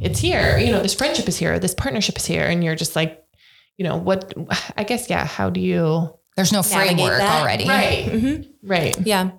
it's 0.00 0.18
here, 0.18 0.58
you 0.58 0.70
know, 0.70 0.82
this 0.82 0.94
friendship 0.94 1.28
is 1.28 1.38
here, 1.38 1.58
this 1.58 1.74
partnership 1.74 2.18
is 2.18 2.26
here. 2.26 2.44
And 2.44 2.62
you're 2.62 2.74
just 2.74 2.94
like, 2.94 3.24
you 3.78 3.84
know, 3.84 3.96
what, 3.96 4.34
I 4.76 4.84
guess, 4.84 5.08
yeah. 5.08 5.24
How 5.24 5.50
do 5.50 5.60
you, 5.60 6.16
there's 6.36 6.52
no 6.52 6.62
framework 6.62 7.20
already. 7.20 7.66
Right. 7.66 8.06
Mm-hmm. 8.06 8.68
Right. 8.68 8.96
Yeah. 9.06 9.30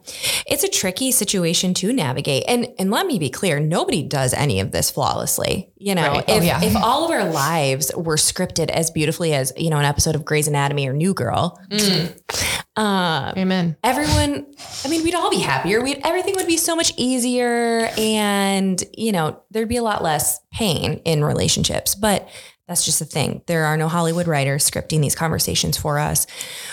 It's 0.48 0.63
a 0.63 0.70
tricky 0.70 1.12
situation 1.12 1.74
to 1.76 1.91
navigate. 1.91 2.44
And 2.48 2.68
and 2.80 2.89
let 2.91 3.06
me 3.06 3.20
be 3.20 3.30
clear, 3.30 3.60
nobody 3.60 4.04
does 4.04 4.34
any 4.34 4.60
of 4.60 4.72
this 4.72 4.91
flawlessly. 4.91 5.74
You 5.78 5.96
know, 5.96 6.08
right. 6.08 6.26
Oh, 6.28 6.36
if, 6.36 6.41
oh, 6.41 6.46
yeah. 6.46 6.63
if 6.63 6.76
all 6.76 7.06
of 7.06 7.12
our 7.12 7.30
lives 7.30 7.91
were 7.96 8.18
scripted 8.18 8.70
as 8.70 8.91
beautifully 8.91 9.34
as, 9.34 9.52
you 9.58 9.70
know, 9.70 9.78
an 9.78 9.86
episode 9.86 10.15
of 10.15 10.24
Grey's 10.24 10.48
Anatomy 10.48 10.88
or 10.88 10.94
New 10.94 11.13
Girl. 11.13 11.60
Mm. 11.70 12.64
Um, 12.78 13.34
Amen. 13.38 13.78
Everyone, 13.84 14.54
I 14.84 14.88
mean, 14.90 15.04
we'd 15.04 15.16
all 15.16 15.30
be 15.30 15.40
happier. 15.40 15.82
We'd 15.82 16.02
everything 16.04 16.36
would 16.36 16.48
be 16.48 16.58
so 16.58 16.76
much 16.76 16.94
easier 16.98 17.90
and, 17.98 18.84
you 18.98 19.12
know, 19.12 19.41
there'd 19.52 19.70
be 19.70 19.78
a 19.78 19.84
lot 19.84 20.04
less 20.04 20.39
pain 20.52 21.02
in 21.06 21.24
relationships. 21.24 21.95
But 21.95 22.28
that's 22.68 22.84
just 22.84 22.97
the 22.97 23.06
thing. 23.06 23.43
There 23.45 23.66
are 23.66 23.78
no 23.78 23.88
Hollywood 23.88 24.28
writers 24.28 24.68
scripting 24.70 24.99
these 24.99 25.14
conversations 25.14 25.78
for 25.78 25.99
us. 25.99 26.26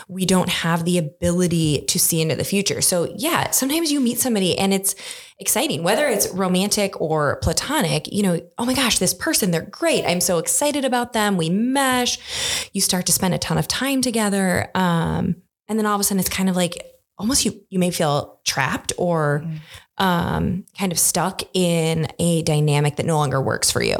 We 0.09 0.25
don't 0.25 0.49
have 0.49 0.87
the 0.87 0.97
ability 0.97 1.85
to 1.89 1.99
see 1.99 2.23
into 2.23 2.35
the 2.35 2.45
future. 2.45 2.81
So, 2.81 3.13
yeah, 3.15 3.51
sometimes 3.51 3.93
you 3.93 4.01
meet 4.01 4.19
somebody 4.19 4.59
and 4.59 4.73
it's 4.73 4.95
exciting, 5.39 5.83
whether 5.83 6.09
it's 6.09 6.29
romantic 6.29 6.99
or 6.99 7.37
platonic. 7.43 8.11
You 8.11 8.23
know, 8.23 8.41
oh 8.57 8.65
my 8.65 8.73
gosh, 8.73 9.01
this 9.01 9.13
person, 9.13 9.51
they're 9.51 9.61
great. 9.61 10.07
I'm 10.07 10.23
so 10.23 10.39
excited 10.39 10.87
about 10.87 11.13
them. 11.13 11.37
We 11.37 11.51
mesh. 11.51 12.71
You 12.73 12.81
start 12.81 13.05
to 13.07 13.13
spend 13.13 13.35
a 13.35 13.39
ton 13.39 13.59
of 13.59 13.69
time 13.69 14.01
together. 14.01 14.71
Um, 14.75 15.42
and 15.73 15.79
then 15.79 15.87
all 15.87 15.95
of 15.95 16.01
a 16.03 16.05
sudden, 16.05 16.21
it's 16.21 16.29
kind 16.29 16.51
of 16.51 16.55
like 16.55 16.87
almost 17.17 17.47
you, 17.47 17.59
you 17.71 17.79
may 17.79 17.91
feel 17.91 18.43
trapped 18.45 18.93
or 18.99 19.43
mm. 19.43 19.59
um, 19.97 20.67
kind 20.79 20.93
of 20.93 20.99
stuck 20.99 21.41
in 21.55 22.09
a 22.19 22.43
dynamic 22.43 22.97
that 22.97 23.07
no 23.07 23.17
longer 23.17 23.41
works 23.41 23.71
for 23.71 23.83
you. 23.83 23.97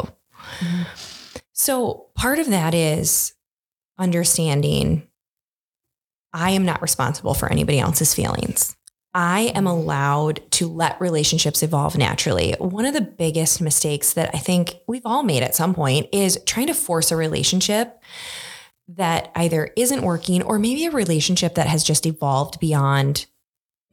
Mm. 0.61 0.87
So 1.55 2.09
part 2.15 2.39
of 2.39 2.51
that 2.51 2.75
is 2.75 3.33
understanding 3.99 5.09
I 6.35 6.51
am 6.51 6.67
not 6.67 6.83
responsible 6.83 7.33
for 7.33 7.51
anybody 7.51 7.79
else's 7.79 8.13
feelings. 8.13 8.77
I 9.15 9.53
am 9.55 9.67
allowed 9.67 10.43
to 10.53 10.69
let 10.69 11.01
relationships 11.01 11.63
evolve 11.63 11.97
naturally. 11.97 12.55
One 12.59 12.85
of 12.85 12.93
the 12.93 13.01
biggest 13.01 13.63
mistakes 13.63 14.13
that 14.13 14.35
I 14.35 14.39
think 14.39 14.75
we've 14.87 15.07
all 15.07 15.23
made 15.23 15.43
at 15.43 15.55
some 15.55 15.75
point 15.75 16.09
is 16.13 16.39
trying 16.45 16.67
to 16.67 16.75
force 16.75 17.11
a 17.11 17.17
relationship 17.17 17.99
that 18.97 19.31
either 19.35 19.71
isn't 19.77 20.03
working 20.03 20.43
or 20.43 20.59
maybe 20.59 20.87
a 20.87 20.91
relationship 20.91 21.55
that 21.55 21.67
has 21.67 21.85
just 21.85 22.07
evolved 22.07 22.61
beyond 22.61 23.27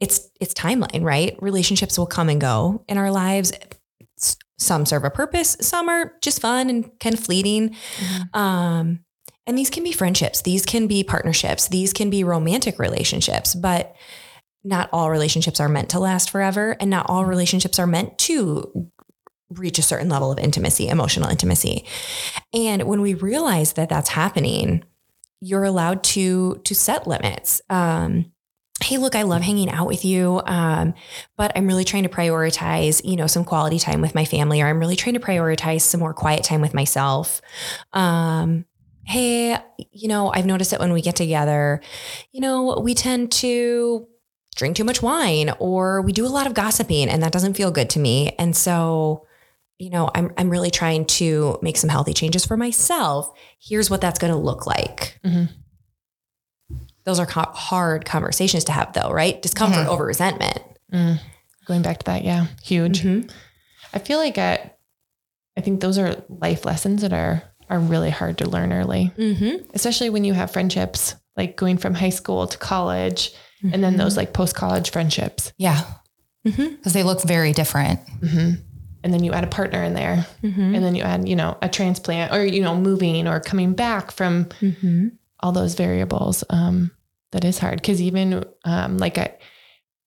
its 0.00 0.30
its 0.40 0.54
timeline, 0.54 1.02
right? 1.02 1.36
Relationships 1.40 1.98
will 1.98 2.06
come 2.06 2.28
and 2.28 2.40
go 2.40 2.84
in 2.88 2.98
our 2.98 3.10
lives. 3.10 3.52
Some 4.58 4.84
serve 4.84 5.04
a 5.04 5.10
purpose, 5.10 5.56
some 5.60 5.88
are 5.88 6.12
just 6.20 6.40
fun 6.40 6.68
and 6.68 6.98
kind 7.00 7.14
of 7.14 7.20
fleeting. 7.20 7.70
Mm-hmm. 7.70 8.38
Um, 8.38 9.00
and 9.46 9.56
these 9.56 9.70
can 9.70 9.82
be 9.82 9.92
friendships, 9.92 10.42
these 10.42 10.66
can 10.66 10.86
be 10.86 11.02
partnerships, 11.02 11.68
these 11.68 11.92
can 11.92 12.10
be 12.10 12.24
romantic 12.24 12.78
relationships, 12.78 13.54
but 13.54 13.96
not 14.62 14.90
all 14.92 15.10
relationships 15.10 15.60
are 15.60 15.68
meant 15.68 15.88
to 15.90 15.98
last 15.98 16.30
forever 16.30 16.76
and 16.78 16.90
not 16.90 17.06
all 17.08 17.24
relationships 17.24 17.78
are 17.78 17.86
meant 17.86 18.18
to 18.18 18.90
reach 19.48 19.78
a 19.78 19.82
certain 19.82 20.08
level 20.08 20.30
of 20.30 20.38
intimacy, 20.38 20.88
emotional 20.88 21.30
intimacy. 21.30 21.84
And 22.52 22.82
when 22.82 23.00
we 23.00 23.14
realize 23.14 23.72
that 23.72 23.88
that's 23.88 24.10
happening, 24.10 24.84
you're 25.40 25.64
allowed 25.64 26.02
to 26.04 26.60
to 26.64 26.74
set 26.74 27.06
limits. 27.06 27.60
Um, 27.70 28.32
hey 28.82 28.96
look 28.96 29.14
i 29.14 29.20
love 29.20 29.42
hanging 29.42 29.68
out 29.68 29.86
with 29.86 30.06
you 30.06 30.40
um, 30.46 30.94
but 31.36 31.52
i'm 31.54 31.66
really 31.66 31.84
trying 31.84 32.02
to 32.02 32.08
prioritize 32.08 33.02
you 33.04 33.14
know 33.14 33.26
some 33.26 33.44
quality 33.44 33.78
time 33.78 34.00
with 34.00 34.14
my 34.14 34.24
family 34.24 34.62
or 34.62 34.66
i'm 34.68 34.80
really 34.80 34.96
trying 34.96 35.12
to 35.12 35.20
prioritize 35.20 35.82
some 35.82 36.00
more 36.00 36.14
quiet 36.14 36.42
time 36.42 36.62
with 36.62 36.72
myself 36.72 37.42
um, 37.92 38.64
hey 39.04 39.54
you 39.92 40.08
know 40.08 40.32
i've 40.32 40.46
noticed 40.46 40.70
that 40.70 40.80
when 40.80 40.94
we 40.94 41.02
get 41.02 41.14
together 41.14 41.82
you 42.32 42.40
know 42.40 42.80
we 42.82 42.94
tend 42.94 43.30
to 43.30 44.08
drink 44.56 44.76
too 44.76 44.84
much 44.84 45.02
wine 45.02 45.50
or 45.58 46.02
we 46.02 46.12
do 46.12 46.26
a 46.26 46.28
lot 46.28 46.46
of 46.46 46.54
gossiping 46.54 47.08
and 47.08 47.22
that 47.22 47.32
doesn't 47.32 47.54
feel 47.54 47.70
good 47.70 47.88
to 47.90 47.98
me. 47.98 48.34
And 48.38 48.54
so, 48.56 49.26
you 49.80 49.88
know, 49.88 50.10
I'm, 50.14 50.30
I'm 50.36 50.50
really 50.50 50.70
trying 50.70 51.06
to 51.06 51.58
make 51.62 51.78
some 51.78 51.88
healthy 51.88 52.12
changes 52.12 52.44
for 52.44 52.56
myself. 52.56 53.32
Here's 53.58 53.88
what 53.88 54.02
that's 54.02 54.18
going 54.18 54.32
to 54.32 54.38
look 54.38 54.66
like. 54.66 55.18
Mm-hmm. 55.24 55.44
Those 57.04 57.18
are 57.18 57.26
hard 57.26 58.04
conversations 58.04 58.64
to 58.64 58.72
have 58.72 58.92
though, 58.92 59.10
right? 59.10 59.40
Discomfort 59.40 59.80
mm-hmm. 59.80 59.90
over 59.90 60.04
resentment. 60.04 60.60
Mm. 60.92 61.18
Going 61.64 61.80
back 61.80 61.98
to 62.00 62.04
that. 62.06 62.24
Yeah. 62.24 62.48
Huge. 62.62 63.00
Mm-hmm. 63.00 63.30
I 63.94 63.98
feel 64.00 64.18
like 64.18 64.36
I, 64.36 64.70
I 65.56 65.62
think 65.62 65.80
those 65.80 65.96
are 65.96 66.22
life 66.28 66.66
lessons 66.66 67.00
that 67.00 67.14
are, 67.14 67.42
are 67.70 67.80
really 67.80 68.10
hard 68.10 68.36
to 68.38 68.48
learn 68.48 68.74
early, 68.74 69.12
mm-hmm. 69.16 69.64
especially 69.72 70.10
when 70.10 70.24
you 70.24 70.34
have 70.34 70.52
friendships 70.52 71.14
like 71.38 71.56
going 71.56 71.78
from 71.78 71.94
high 71.94 72.10
school 72.10 72.46
to 72.46 72.58
college 72.58 73.32
mm-hmm. 73.62 73.72
and 73.72 73.82
then 73.82 73.96
those 73.96 74.16
like 74.16 74.34
post 74.34 74.54
college 74.54 74.90
friendships. 74.90 75.54
Yeah. 75.56 75.84
Because 76.44 76.58
mm-hmm. 76.58 76.90
they 76.90 77.02
look 77.02 77.22
very 77.22 77.52
different. 77.54 78.00
And 79.02 79.12
then 79.12 79.24
you 79.24 79.32
add 79.32 79.44
a 79.44 79.48
partner 79.48 79.82
in 79.82 79.94
there. 79.94 80.26
Mm-hmm. 80.42 80.74
And 80.74 80.84
then 80.84 80.94
you 80.94 81.02
add, 81.02 81.28
you 81.28 81.36
know, 81.36 81.56
a 81.62 81.68
transplant 81.68 82.32
or, 82.32 82.44
you 82.44 82.62
know, 82.62 82.76
moving 82.76 83.26
or 83.26 83.40
coming 83.40 83.72
back 83.74 84.10
from 84.10 84.46
mm-hmm. 84.60 85.08
all 85.40 85.52
those 85.52 85.74
variables. 85.74 86.44
Um, 86.50 86.90
that 87.32 87.44
is 87.44 87.58
hard. 87.58 87.82
Cause 87.82 88.00
even 88.00 88.44
um, 88.64 88.98
like 88.98 89.16
I, 89.16 89.38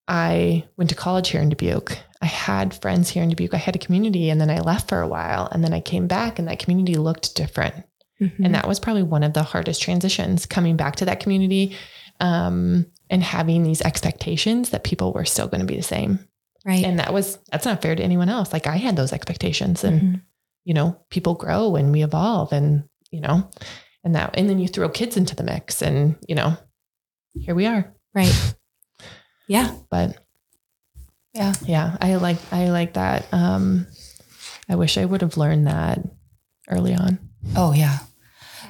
I 0.08 0.66
went 0.78 0.90
to 0.90 0.96
college 0.96 1.30
here 1.30 1.42
in 1.42 1.50
Dubuque. 1.50 1.98
I 2.22 2.26
had 2.26 2.74
friends 2.74 3.10
here 3.10 3.24
in 3.24 3.30
Dubuque. 3.30 3.54
I 3.54 3.58
had 3.58 3.76
a 3.76 3.80
community 3.80 4.30
and 4.30 4.40
then 4.40 4.50
I 4.50 4.60
left 4.60 4.90
for 4.90 5.02
a 5.02 5.08
while 5.08 5.48
and 5.52 5.64
then 5.64 5.74
I 5.74 5.80
came 5.80 6.08
back 6.08 6.38
and 6.38 6.48
that 6.48 6.60
community 6.60 6.96
looked 6.96 7.36
different. 7.36 7.76
Mm-hmm. 8.22 8.46
And 8.46 8.56
that 8.56 8.68
was 8.68 8.80
probably 8.80 9.04
one 9.04 9.24
of 9.24 9.34
the 9.34 9.44
hardest 9.44 9.82
transitions 9.82 10.46
coming 10.46 10.78
back 10.78 10.98
to 10.98 11.06
that 11.06 11.20
community. 11.20 11.76
Um, 12.20 12.86
and 13.10 13.24
having 13.24 13.64
these 13.64 13.82
expectations 13.82 14.70
that 14.70 14.84
people 14.84 15.14
were 15.14 15.26
still 15.26 15.48
going 15.48 15.62
to 15.62 15.68
be 15.68 15.76
the 15.76 15.84
same. 15.84 16.20
Right. 16.66 16.86
And 16.86 17.00
that 17.00 17.14
was, 17.14 17.38
that's 17.52 17.66
not 17.66 17.82
fair 17.82 17.96
to 17.96 18.04
anyone 18.04 18.30
else. 18.30 18.54
Like 18.54 18.68
I 18.68 18.78
had 18.78 18.96
those 18.96 19.14
expectations 19.14 19.84
and, 19.84 20.02
mm-hmm. 20.02 20.16
you 20.64 20.74
know, 20.74 20.98
people 21.10 21.34
grow 21.34 21.76
and 21.76 21.92
we 21.92 22.04
evolve 22.04 22.54
and, 22.54 22.86
you 23.12 23.20
know, 23.20 23.50
and 24.04 24.16
that, 24.16 24.36
and 24.38 24.50
then 24.50 24.60
you 24.60 24.68
throw 24.68 24.90
kids 24.90 25.18
into 25.18 25.36
the 25.36 25.44
mix 25.44 25.82
and, 25.82 26.16
you 26.28 26.36
know, 26.36 26.58
here 27.34 27.56
we 27.56 27.66
are. 27.66 27.94
Right. 28.14 28.56
Yeah. 29.46 29.76
But 29.92 30.18
yeah, 31.34 31.54
yeah, 31.66 31.98
I 32.00 32.16
like, 32.16 32.38
I 32.52 32.70
like 32.70 32.94
that. 32.94 33.26
Um, 33.34 33.88
I 34.70 34.76
wish 34.76 34.98
I 34.98 35.06
would 35.06 35.22
have 35.22 35.36
learned 35.36 35.68
that 35.68 36.00
early 36.70 36.94
on. 36.96 37.20
Oh 37.56 37.74
yeah. 37.74 38.00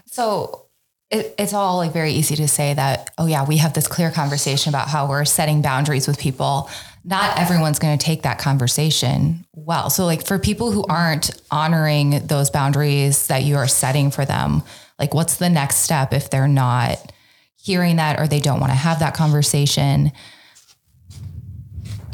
So 0.08 0.68
it, 1.12 1.36
it's 1.38 1.54
all 1.54 1.78
like 1.78 1.94
very 1.94 2.12
easy 2.12 2.36
to 2.38 2.48
say 2.48 2.74
that, 2.74 3.12
oh 3.18 3.28
yeah, 3.28 3.46
we 3.46 3.58
have 3.58 3.74
this 3.74 3.88
clear 3.88 4.12
conversation 4.12 4.70
about 4.70 4.88
how 4.88 5.08
we're 5.08 5.26
setting 5.26 5.62
boundaries 5.62 6.08
with 6.08 6.18
people. 6.18 6.70
Not 7.06 7.38
everyone's 7.38 7.80
going 7.80 7.98
to 7.98 8.04
take 8.04 8.22
that 8.22 8.40
conversation 8.40 9.46
well. 9.54 9.90
So 9.90 10.06
like 10.06 10.26
for 10.26 10.40
people 10.40 10.72
who 10.72 10.86
aren't 10.86 11.32
honoring 11.52 12.26
those 12.28 12.50
boundaries 12.50 13.28
that 13.28 13.44
you 13.44 13.58
are 13.58 13.68
setting 13.68 14.10
for 14.10 14.24
them, 14.26 14.64
like 14.98 15.14
what's 15.14 15.36
the 15.36 15.50
next 15.50 15.78
step 15.78 16.14
if 16.14 16.30
they're 16.30 16.48
not 16.48 17.12
hearing 17.58 17.98
that 17.98 18.20
or 18.20 18.28
they 18.28 18.40
don't 18.40 18.60
want 18.60 18.72
to 18.72 18.78
have 18.78 19.00
that 19.00 19.16
conversation? 19.16 20.12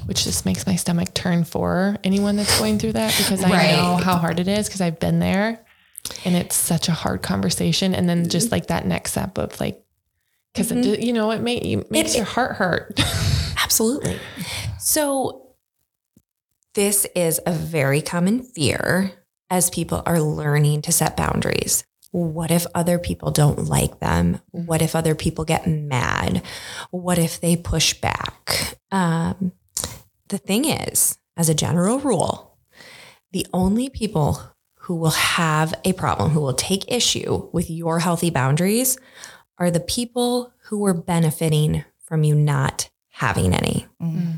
Which 0.06 0.24
just 0.24 0.46
makes 0.46 0.66
my 0.66 0.76
stomach 0.76 1.14
turn 1.14 1.44
for 1.44 1.98
anyone 2.04 2.36
that's 2.36 2.58
going 2.58 2.80
through 2.80 2.94
that 2.94 3.16
because 3.16 3.44
I 3.44 3.50
right. 3.52 3.72
know 3.76 3.98
how 3.98 4.18
hard 4.18 4.40
it 4.40 4.48
is 4.48 4.68
because 4.68 4.82
I've 4.82 5.00
been 5.00 5.20
there 5.20 5.64
and 6.26 6.36
it's 6.36 6.56
such 6.56 6.88
a 6.88 6.94
hard 6.94 7.22
conversation 7.22 7.94
and 7.94 8.10
then 8.10 8.28
just 8.30 8.52
like 8.52 8.68
that 8.68 8.86
next 8.86 9.12
step 9.12 9.38
of 9.38 9.60
like 9.60 9.84
because 10.54 10.72
mm-hmm. 10.72 11.02
you 11.02 11.14
know 11.14 11.32
it, 11.32 11.42
may, 11.42 11.58
it 11.58 11.92
makes 11.92 12.14
it, 12.14 12.18
your 12.18 12.26
heart 12.26 12.56
hurt 12.56 13.00
absolutely. 13.64 14.20
So 14.80 15.56
this 16.74 17.06
is 17.16 17.40
a 17.46 17.52
very 17.52 18.02
common 18.02 18.44
fear 18.44 19.12
as 19.50 19.70
people 19.70 20.04
are 20.06 20.22
learning 20.22 20.84
to 20.84 20.92
set 20.92 21.18
boundaries. 21.18 21.84
What 22.12 22.52
if 22.52 22.66
other 22.74 22.98
people 22.98 23.32
don't 23.32 23.66
like 23.66 24.00
them? 24.00 24.40
What 24.52 24.82
if 24.82 24.96
other 24.96 25.16
people 25.16 25.46
get 25.46 25.68
mad? 25.68 26.42
What 26.92 27.20
if 27.20 27.40
they 27.40 27.56
push 27.56 27.94
back? 27.94 28.78
Um, 28.92 29.52
the 30.28 30.38
thing 30.38 30.66
is 30.66 31.18
as 31.38 31.50
a 31.50 31.56
general 31.56 32.00
rule 32.00 32.50
the 33.32 33.46
only 33.54 33.90
people 33.90 34.42
who 34.76 34.96
will 34.96 35.12
have 35.12 35.74
a 35.86 35.94
problem, 35.94 36.32
who 36.32 36.42
will 36.42 36.54
take 36.54 36.92
issue 36.92 37.50
with 37.54 37.70
your 37.70 38.00
healthy 38.00 38.30
boundaries 38.30 38.98
are 39.58 39.70
the 39.70 39.80
people 39.80 40.52
who 40.66 40.84
are 40.86 40.94
benefiting 40.94 41.84
from 42.04 42.24
you 42.24 42.34
not 42.34 42.90
having 43.20 43.54
any. 43.54 43.86
Mm-hmm. 44.02 44.36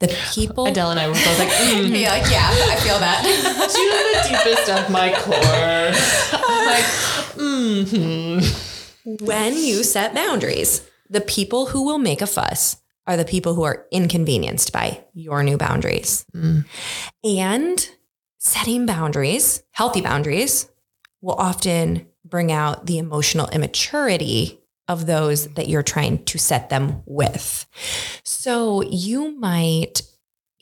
The 0.00 0.08
people. 0.34 0.66
Adele 0.66 0.90
and 0.90 1.00
I 1.00 1.08
were 1.08 1.14
both 1.14 1.38
like, 1.38 1.48
mm. 1.48 1.88
yeah, 2.00 2.10
like, 2.10 2.30
yeah, 2.30 2.48
I 2.50 2.76
feel 2.80 2.98
that. 2.98 3.22
to 3.72 3.82
the 4.12 4.28
deepest 4.28 4.70
of 4.70 4.90
my 4.90 5.12
core. 5.14 5.32
like, 6.66 6.84
mm-hmm. 7.34 9.24
When 9.24 9.56
you 9.56 9.82
set 9.82 10.14
boundaries, 10.14 10.88
the 11.08 11.22
people 11.22 11.66
who 11.66 11.84
will 11.84 11.98
make 11.98 12.20
a 12.20 12.26
fuss 12.26 12.76
are 13.06 13.16
the 13.16 13.24
people 13.24 13.54
who 13.54 13.62
are 13.62 13.86
inconvenienced 13.90 14.72
by 14.72 15.02
your 15.14 15.42
new 15.42 15.56
boundaries. 15.56 16.26
Mm. 16.34 16.66
And 17.24 17.88
setting 18.38 18.84
boundaries, 18.86 19.62
healthy 19.70 20.02
boundaries, 20.02 20.68
will 21.20 21.34
often 21.34 22.06
bring 22.24 22.52
out 22.52 22.86
the 22.86 22.98
emotional 22.98 23.48
immaturity 23.48 24.61
of 24.88 25.06
those 25.06 25.48
that 25.54 25.68
you're 25.68 25.82
trying 25.82 26.24
to 26.24 26.38
set 26.38 26.70
them 26.70 27.02
with. 27.06 27.66
So 28.24 28.82
you 28.82 29.38
might 29.38 30.02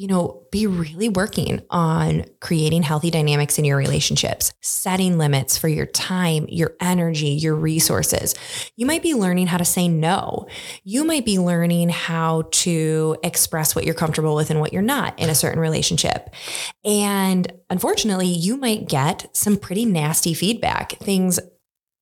you 0.01 0.07
know, 0.07 0.47
be 0.51 0.67
really 0.67 1.11
working 1.11 1.61
on 1.69 2.25
creating 2.41 2.83
healthy 2.83 3.11
dynamics 3.11 3.59
in 3.59 3.67
your 3.67 3.77
relationships, 3.77 4.51
setting 4.63 5.19
limits 5.19 5.59
for 5.59 5.69
your 5.69 5.85
time, 5.85 6.47
your 6.49 6.75
energy, 6.81 7.29
your 7.33 7.55
resources. 7.55 8.35
You 8.77 8.87
might 8.87 9.03
be 9.03 9.13
learning 9.13 9.49
how 9.49 9.59
to 9.59 9.65
say 9.67 9.89
no. 9.89 10.47
You 10.85 11.05
might 11.05 11.27
be 11.27 11.39
learning 11.39 11.91
how 11.91 12.49
to 12.51 13.19
express 13.23 13.77
what 13.77 13.85
you're 13.85 13.93
comfortable 13.93 14.35
with 14.35 14.49
and 14.49 14.59
what 14.59 14.73
you're 14.73 14.81
not 14.81 15.19
in 15.19 15.29
a 15.29 15.35
certain 15.35 15.61
relationship. 15.61 16.35
And 16.83 17.53
unfortunately, 17.69 18.29
you 18.29 18.57
might 18.57 18.89
get 18.89 19.29
some 19.37 19.59
pretty 19.59 19.85
nasty 19.85 20.33
feedback, 20.33 20.93
things 20.93 21.39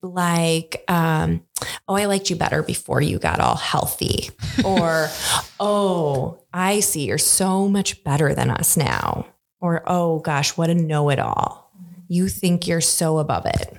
like, 0.02 0.84
um, 0.88 1.42
oh, 1.88 1.96
I 1.96 2.06
liked 2.06 2.30
you 2.30 2.36
better 2.36 2.62
before 2.62 3.00
you 3.00 3.18
got 3.18 3.40
all 3.40 3.56
healthy. 3.56 4.30
or, 4.64 5.08
oh, 5.60 6.40
I 6.52 6.80
see 6.80 7.06
you're 7.06 7.18
so 7.18 7.68
much 7.68 8.04
better 8.04 8.34
than 8.34 8.50
us 8.50 8.76
now. 8.76 9.26
Or, 9.60 9.82
oh 9.86 10.20
gosh, 10.20 10.56
what 10.56 10.70
a 10.70 10.74
know 10.74 11.10
it 11.10 11.18
all. 11.18 11.72
You 12.08 12.28
think 12.28 12.66
you're 12.66 12.80
so 12.80 13.18
above 13.18 13.44
it, 13.46 13.78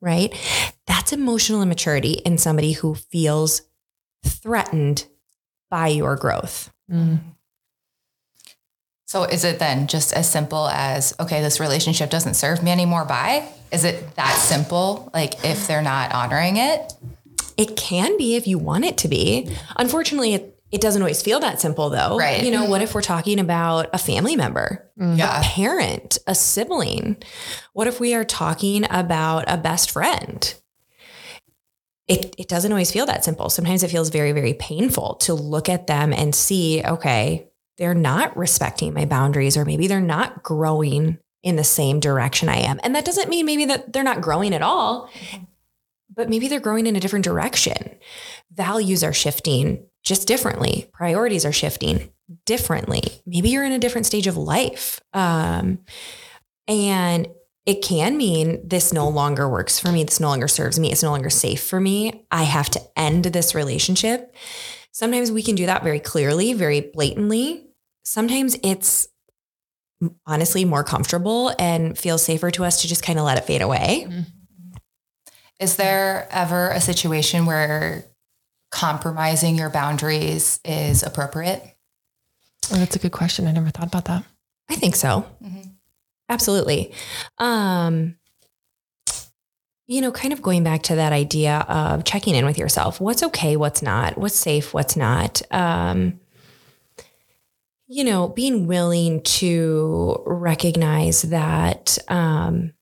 right? 0.00 0.34
That's 0.86 1.12
emotional 1.12 1.62
immaturity 1.62 2.12
in 2.12 2.36
somebody 2.36 2.72
who 2.72 2.94
feels 2.94 3.62
threatened 4.24 5.06
by 5.70 5.88
your 5.88 6.16
growth. 6.16 6.72
Mm. 6.90 7.20
So 9.10 9.24
is 9.24 9.42
it 9.42 9.58
then 9.58 9.88
just 9.88 10.12
as 10.12 10.30
simple 10.30 10.68
as, 10.68 11.16
okay, 11.18 11.42
this 11.42 11.58
relationship 11.58 12.10
doesn't 12.10 12.34
serve 12.34 12.62
me 12.62 12.70
anymore? 12.70 13.04
Bye. 13.04 13.48
Is 13.72 13.82
it 13.82 14.14
that 14.14 14.36
simple? 14.36 15.10
Like 15.12 15.44
if 15.44 15.66
they're 15.66 15.82
not 15.82 16.14
honoring 16.14 16.58
it? 16.58 16.92
It 17.56 17.76
can 17.76 18.16
be 18.18 18.36
if 18.36 18.46
you 18.46 18.56
want 18.56 18.84
it 18.84 18.98
to 18.98 19.08
be. 19.08 19.50
Unfortunately, 19.74 20.34
it, 20.34 20.56
it 20.70 20.80
doesn't 20.80 21.02
always 21.02 21.22
feel 21.22 21.40
that 21.40 21.60
simple 21.60 21.90
though. 21.90 22.18
Right. 22.18 22.44
You 22.44 22.52
know, 22.52 22.66
what 22.66 22.76
mm-hmm. 22.76 22.84
if 22.84 22.94
we're 22.94 23.02
talking 23.02 23.40
about 23.40 23.90
a 23.92 23.98
family 23.98 24.36
member, 24.36 24.88
Yeah. 24.96 25.40
a 25.40 25.42
parent, 25.42 26.18
a 26.28 26.34
sibling? 26.36 27.16
What 27.72 27.88
if 27.88 27.98
we 27.98 28.14
are 28.14 28.22
talking 28.22 28.86
about 28.90 29.42
a 29.48 29.56
best 29.56 29.90
friend? 29.90 30.54
It, 32.06 32.36
it 32.38 32.46
doesn't 32.46 32.70
always 32.70 32.92
feel 32.92 33.06
that 33.06 33.24
simple. 33.24 33.50
Sometimes 33.50 33.82
it 33.82 33.90
feels 33.90 34.10
very, 34.10 34.30
very 34.30 34.54
painful 34.54 35.16
to 35.22 35.34
look 35.34 35.68
at 35.68 35.88
them 35.88 36.12
and 36.12 36.32
see, 36.32 36.80
okay, 36.84 37.49
they're 37.80 37.94
not 37.94 38.36
respecting 38.36 38.92
my 38.92 39.06
boundaries, 39.06 39.56
or 39.56 39.64
maybe 39.64 39.86
they're 39.86 40.00
not 40.02 40.42
growing 40.42 41.18
in 41.42 41.56
the 41.56 41.64
same 41.64 41.98
direction 41.98 42.50
I 42.50 42.58
am. 42.58 42.78
And 42.84 42.94
that 42.94 43.06
doesn't 43.06 43.30
mean 43.30 43.46
maybe 43.46 43.64
that 43.64 43.92
they're 43.94 44.04
not 44.04 44.20
growing 44.20 44.54
at 44.54 44.60
all, 44.60 45.08
but 46.14 46.28
maybe 46.28 46.46
they're 46.46 46.60
growing 46.60 46.86
in 46.86 46.94
a 46.94 47.00
different 47.00 47.24
direction. 47.24 47.98
Values 48.52 49.02
are 49.02 49.14
shifting 49.14 49.86
just 50.02 50.28
differently. 50.28 50.90
Priorities 50.92 51.46
are 51.46 51.52
shifting 51.52 52.12
differently. 52.44 53.02
Maybe 53.24 53.48
you're 53.48 53.64
in 53.64 53.72
a 53.72 53.78
different 53.78 54.06
stage 54.06 54.26
of 54.26 54.36
life. 54.36 55.00
Um, 55.14 55.78
and 56.68 57.28
it 57.64 57.82
can 57.82 58.18
mean 58.18 58.60
this 58.62 58.92
no 58.92 59.08
longer 59.08 59.48
works 59.48 59.80
for 59.80 59.90
me. 59.90 60.04
This 60.04 60.20
no 60.20 60.28
longer 60.28 60.48
serves 60.48 60.78
me. 60.78 60.92
It's 60.92 61.02
no 61.02 61.10
longer 61.10 61.30
safe 61.30 61.62
for 61.62 61.80
me. 61.80 62.26
I 62.30 62.42
have 62.42 62.68
to 62.70 62.80
end 62.94 63.24
this 63.24 63.54
relationship. 63.54 64.34
Sometimes 64.92 65.32
we 65.32 65.42
can 65.42 65.54
do 65.54 65.66
that 65.66 65.82
very 65.82 66.00
clearly, 66.00 66.52
very 66.52 66.80
blatantly. 66.80 67.69
Sometimes 68.10 68.56
it's 68.64 69.06
honestly 70.26 70.64
more 70.64 70.82
comfortable 70.82 71.54
and 71.60 71.96
feels 71.96 72.24
safer 72.24 72.50
to 72.50 72.64
us 72.64 72.82
to 72.82 72.88
just 72.88 73.04
kind 73.04 73.20
of 73.20 73.24
let 73.24 73.38
it 73.38 73.44
fade 73.44 73.62
away. 73.62 74.08
Is 75.60 75.76
there 75.76 76.26
ever 76.32 76.70
a 76.70 76.80
situation 76.80 77.46
where 77.46 78.02
compromising 78.72 79.54
your 79.54 79.70
boundaries 79.70 80.58
is 80.64 81.04
appropriate? 81.04 81.62
Oh, 82.72 82.78
that's 82.78 82.96
a 82.96 82.98
good 82.98 83.12
question. 83.12 83.46
I 83.46 83.52
never 83.52 83.70
thought 83.70 83.86
about 83.86 84.06
that. 84.06 84.24
I 84.68 84.74
think 84.74 84.96
so. 84.96 85.24
Mhm. 85.40 85.74
Absolutely. 86.28 86.92
Um, 87.38 88.16
you 89.86 90.00
know, 90.00 90.10
kind 90.10 90.32
of 90.32 90.42
going 90.42 90.64
back 90.64 90.82
to 90.82 90.96
that 90.96 91.12
idea 91.12 91.64
of 91.68 92.02
checking 92.02 92.34
in 92.34 92.44
with 92.44 92.58
yourself. 92.58 93.00
What's 93.00 93.22
okay, 93.22 93.56
what's 93.56 93.82
not, 93.82 94.18
what's 94.18 94.34
safe, 94.34 94.74
what's 94.74 94.96
not. 94.96 95.42
Um, 95.52 96.18
you 97.92 98.04
know, 98.04 98.28
being 98.28 98.68
willing 98.68 99.20
to 99.22 100.22
recognize 100.24 101.22
that 101.22 101.98
um, 102.06 102.72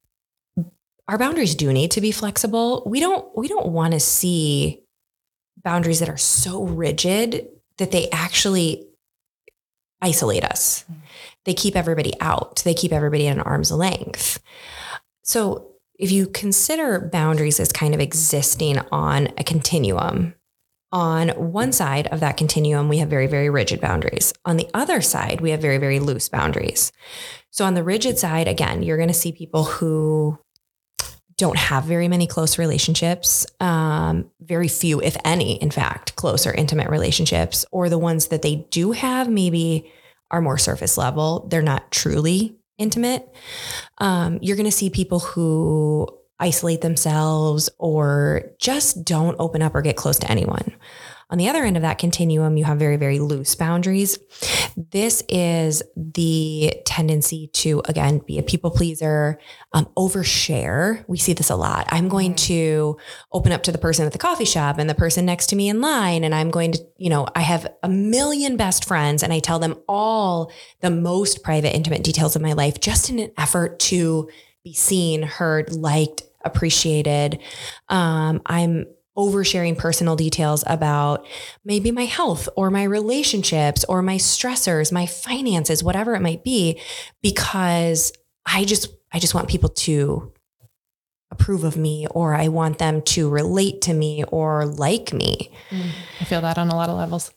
our 1.08 1.16
boundaries 1.16 1.54
do 1.54 1.72
need 1.72 1.92
to 1.92 2.02
be 2.02 2.12
flexible. 2.12 2.82
We 2.84 3.00
don't 3.00 3.26
we 3.34 3.48
don't 3.48 3.68
want 3.68 3.94
to 3.94 4.00
see 4.00 4.82
boundaries 5.64 6.00
that 6.00 6.10
are 6.10 6.18
so 6.18 6.62
rigid 6.62 7.48
that 7.78 7.90
they 7.90 8.10
actually 8.10 8.86
isolate 10.02 10.44
us. 10.44 10.84
They 11.46 11.54
keep 11.54 11.74
everybody 11.74 12.12
out. 12.20 12.60
They 12.66 12.74
keep 12.74 12.92
everybody 12.92 13.28
at 13.28 13.38
an 13.38 13.42
arm's 13.42 13.72
length. 13.72 14.40
So 15.22 15.72
if 15.98 16.12
you 16.12 16.26
consider 16.26 17.08
boundaries 17.10 17.58
as 17.60 17.72
kind 17.72 17.94
of 17.94 18.00
existing 18.00 18.78
on 18.92 19.28
a 19.38 19.42
continuum, 19.42 20.34
on 20.90 21.28
one 21.30 21.72
side 21.72 22.06
of 22.08 22.20
that 22.20 22.36
continuum, 22.36 22.88
we 22.88 22.98
have 22.98 23.10
very, 23.10 23.26
very 23.26 23.50
rigid 23.50 23.80
boundaries. 23.80 24.32
On 24.44 24.56
the 24.56 24.68
other 24.72 25.00
side, 25.00 25.40
we 25.40 25.50
have 25.50 25.60
very, 25.60 25.78
very 25.78 26.00
loose 26.00 26.28
boundaries. 26.28 26.92
So 27.50 27.64
on 27.64 27.74
the 27.74 27.84
rigid 27.84 28.18
side, 28.18 28.48
again, 28.48 28.82
you're 28.82 28.96
going 28.96 29.08
to 29.08 29.14
see 29.14 29.32
people 29.32 29.64
who 29.64 30.38
don't 31.36 31.56
have 31.56 31.84
very 31.84 32.08
many 32.08 32.26
close 32.26 32.58
relationships, 32.58 33.46
um, 33.60 34.30
very 34.40 34.68
few, 34.68 35.00
if 35.00 35.16
any, 35.24 35.62
in 35.62 35.70
fact, 35.70 36.16
close 36.16 36.46
or 36.46 36.52
intimate 36.52 36.90
relationships, 36.90 37.64
or 37.70 37.88
the 37.88 37.98
ones 37.98 38.28
that 38.28 38.42
they 38.42 38.66
do 38.70 38.92
have 38.92 39.28
maybe 39.28 39.90
are 40.30 40.40
more 40.40 40.58
surface 40.58 40.98
level. 40.98 41.46
They're 41.48 41.62
not 41.62 41.90
truly 41.90 42.56
intimate. 42.76 43.28
Um, 43.98 44.38
you're 44.42 44.56
going 44.56 44.66
to 44.66 44.72
see 44.72 44.90
people 44.90 45.20
who 45.20 46.08
isolate 46.40 46.80
themselves 46.80 47.68
or 47.78 48.52
just 48.60 49.04
don't 49.04 49.36
open 49.38 49.62
up 49.62 49.74
or 49.74 49.82
get 49.82 49.96
close 49.96 50.18
to 50.18 50.30
anyone. 50.30 50.74
On 51.30 51.36
the 51.36 51.48
other 51.50 51.62
end 51.62 51.76
of 51.76 51.82
that 51.82 51.98
continuum, 51.98 52.56
you 52.56 52.64
have 52.64 52.78
very, 52.78 52.96
very 52.96 53.18
loose 53.18 53.54
boundaries. 53.54 54.18
This 54.78 55.22
is 55.28 55.82
the 55.94 56.72
tendency 56.86 57.48
to, 57.48 57.82
again, 57.84 58.22
be 58.26 58.38
a 58.38 58.42
people 58.42 58.70
pleaser, 58.70 59.38
um, 59.74 59.86
overshare. 59.94 61.04
We 61.06 61.18
see 61.18 61.34
this 61.34 61.50
a 61.50 61.56
lot. 61.56 61.86
I'm 61.90 62.08
going 62.08 62.34
to 62.36 62.96
open 63.30 63.52
up 63.52 63.62
to 63.64 63.72
the 63.72 63.76
person 63.76 64.06
at 64.06 64.12
the 64.12 64.18
coffee 64.18 64.46
shop 64.46 64.78
and 64.78 64.88
the 64.88 64.94
person 64.94 65.26
next 65.26 65.48
to 65.48 65.56
me 65.56 65.68
in 65.68 65.82
line. 65.82 66.24
And 66.24 66.34
I'm 66.34 66.50
going 66.50 66.72
to, 66.72 66.86
you 66.96 67.10
know, 67.10 67.26
I 67.34 67.42
have 67.42 67.66
a 67.82 67.90
million 67.90 68.56
best 68.56 68.86
friends 68.86 69.22
and 69.22 69.30
I 69.30 69.40
tell 69.40 69.58
them 69.58 69.76
all 69.86 70.50
the 70.80 70.90
most 70.90 71.42
private, 71.42 71.76
intimate 71.76 72.04
details 72.04 72.36
of 72.36 72.42
my 72.42 72.54
life 72.54 72.80
just 72.80 73.10
in 73.10 73.18
an 73.18 73.32
effort 73.36 73.78
to 73.80 74.30
be 74.64 74.72
seen, 74.72 75.22
heard, 75.24 75.74
liked, 75.74 76.22
appreciated. 76.44 77.40
Um, 77.88 78.42
I'm 78.46 78.86
oversharing 79.16 79.76
personal 79.76 80.14
details 80.14 80.62
about 80.66 81.26
maybe 81.64 81.90
my 81.90 82.04
health 82.04 82.48
or 82.56 82.70
my 82.70 82.84
relationships 82.84 83.84
or 83.88 84.00
my 84.00 84.16
stressors, 84.16 84.92
my 84.92 85.06
finances, 85.06 85.82
whatever 85.82 86.14
it 86.14 86.22
might 86.22 86.44
be, 86.44 86.80
because 87.20 88.12
I 88.46 88.64
just 88.64 88.88
I 89.12 89.18
just 89.18 89.34
want 89.34 89.48
people 89.48 89.70
to 89.70 90.32
approve 91.30 91.64
of 91.64 91.76
me 91.76 92.06
or 92.10 92.34
I 92.34 92.48
want 92.48 92.78
them 92.78 93.02
to 93.02 93.28
relate 93.28 93.82
to 93.82 93.92
me 93.92 94.24
or 94.24 94.64
like 94.64 95.12
me. 95.12 95.50
I 96.20 96.24
feel 96.24 96.40
that 96.40 96.56
on 96.56 96.68
a 96.68 96.76
lot 96.76 96.88
of 96.88 96.96
levels. 96.96 97.32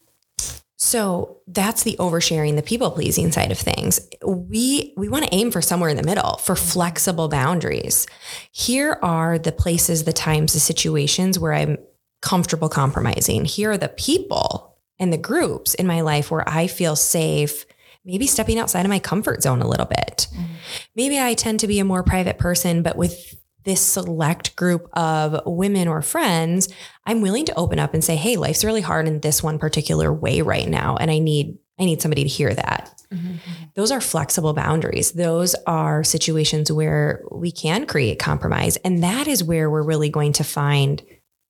So 0.83 1.37
that's 1.45 1.83
the 1.83 1.95
oversharing, 1.99 2.55
the 2.55 2.63
people 2.63 2.89
pleasing 2.89 3.31
side 3.31 3.51
of 3.51 3.59
things. 3.59 3.99
We 4.25 4.95
we 4.97 5.09
want 5.09 5.25
to 5.25 5.33
aim 5.33 5.51
for 5.51 5.61
somewhere 5.61 5.91
in 5.91 5.95
the 5.95 6.01
middle 6.01 6.37
for 6.37 6.55
flexible 6.55 7.27
boundaries. 7.29 8.07
Here 8.51 8.97
are 9.03 9.37
the 9.37 9.51
places, 9.51 10.05
the 10.05 10.11
times, 10.11 10.53
the 10.53 10.59
situations 10.59 11.37
where 11.37 11.53
I'm 11.53 11.77
comfortable 12.23 12.67
compromising. 12.67 13.45
Here 13.45 13.69
are 13.69 13.77
the 13.77 13.89
people 13.89 14.75
and 14.97 15.13
the 15.13 15.19
groups 15.19 15.75
in 15.75 15.85
my 15.85 16.01
life 16.01 16.31
where 16.31 16.49
I 16.49 16.65
feel 16.65 16.95
safe, 16.95 17.63
maybe 18.03 18.25
stepping 18.25 18.57
outside 18.57 18.83
of 18.83 18.89
my 18.89 18.97
comfort 18.97 19.43
zone 19.43 19.61
a 19.61 19.69
little 19.69 19.85
bit. 19.85 20.29
Mm-hmm. 20.33 20.53
Maybe 20.95 21.19
I 21.19 21.35
tend 21.35 21.59
to 21.59 21.67
be 21.67 21.77
a 21.77 21.85
more 21.85 22.01
private 22.01 22.39
person, 22.39 22.81
but 22.81 22.95
with 22.95 23.35
this 23.63 23.81
select 23.81 24.55
group 24.55 24.87
of 24.93 25.41
women 25.45 25.87
or 25.87 26.01
friends, 26.01 26.69
I'm 27.05 27.21
willing 27.21 27.45
to 27.45 27.55
open 27.55 27.79
up 27.79 27.93
and 27.93 28.03
say, 28.03 28.15
"Hey, 28.15 28.37
life's 28.37 28.63
really 28.63 28.81
hard 28.81 29.07
in 29.07 29.19
this 29.19 29.43
one 29.43 29.59
particular 29.59 30.11
way 30.13 30.41
right 30.41 30.67
now, 30.67 30.97
and 30.97 31.11
I 31.11 31.19
need 31.19 31.57
I 31.79 31.85
need 31.85 32.01
somebody 32.01 32.23
to 32.23 32.29
hear 32.29 32.53
that." 32.53 32.93
Mm-hmm. 33.13 33.33
Those 33.75 33.91
are 33.91 34.01
flexible 34.01 34.53
boundaries. 34.53 35.11
Those 35.11 35.55
are 35.67 36.03
situations 36.03 36.71
where 36.71 37.23
we 37.31 37.51
can 37.51 37.85
create 37.85 38.19
compromise, 38.19 38.77
and 38.77 39.03
that 39.03 39.27
is 39.27 39.43
where 39.43 39.69
we're 39.69 39.83
really 39.83 40.09
going 40.09 40.33
to 40.33 40.43
find 40.43 41.03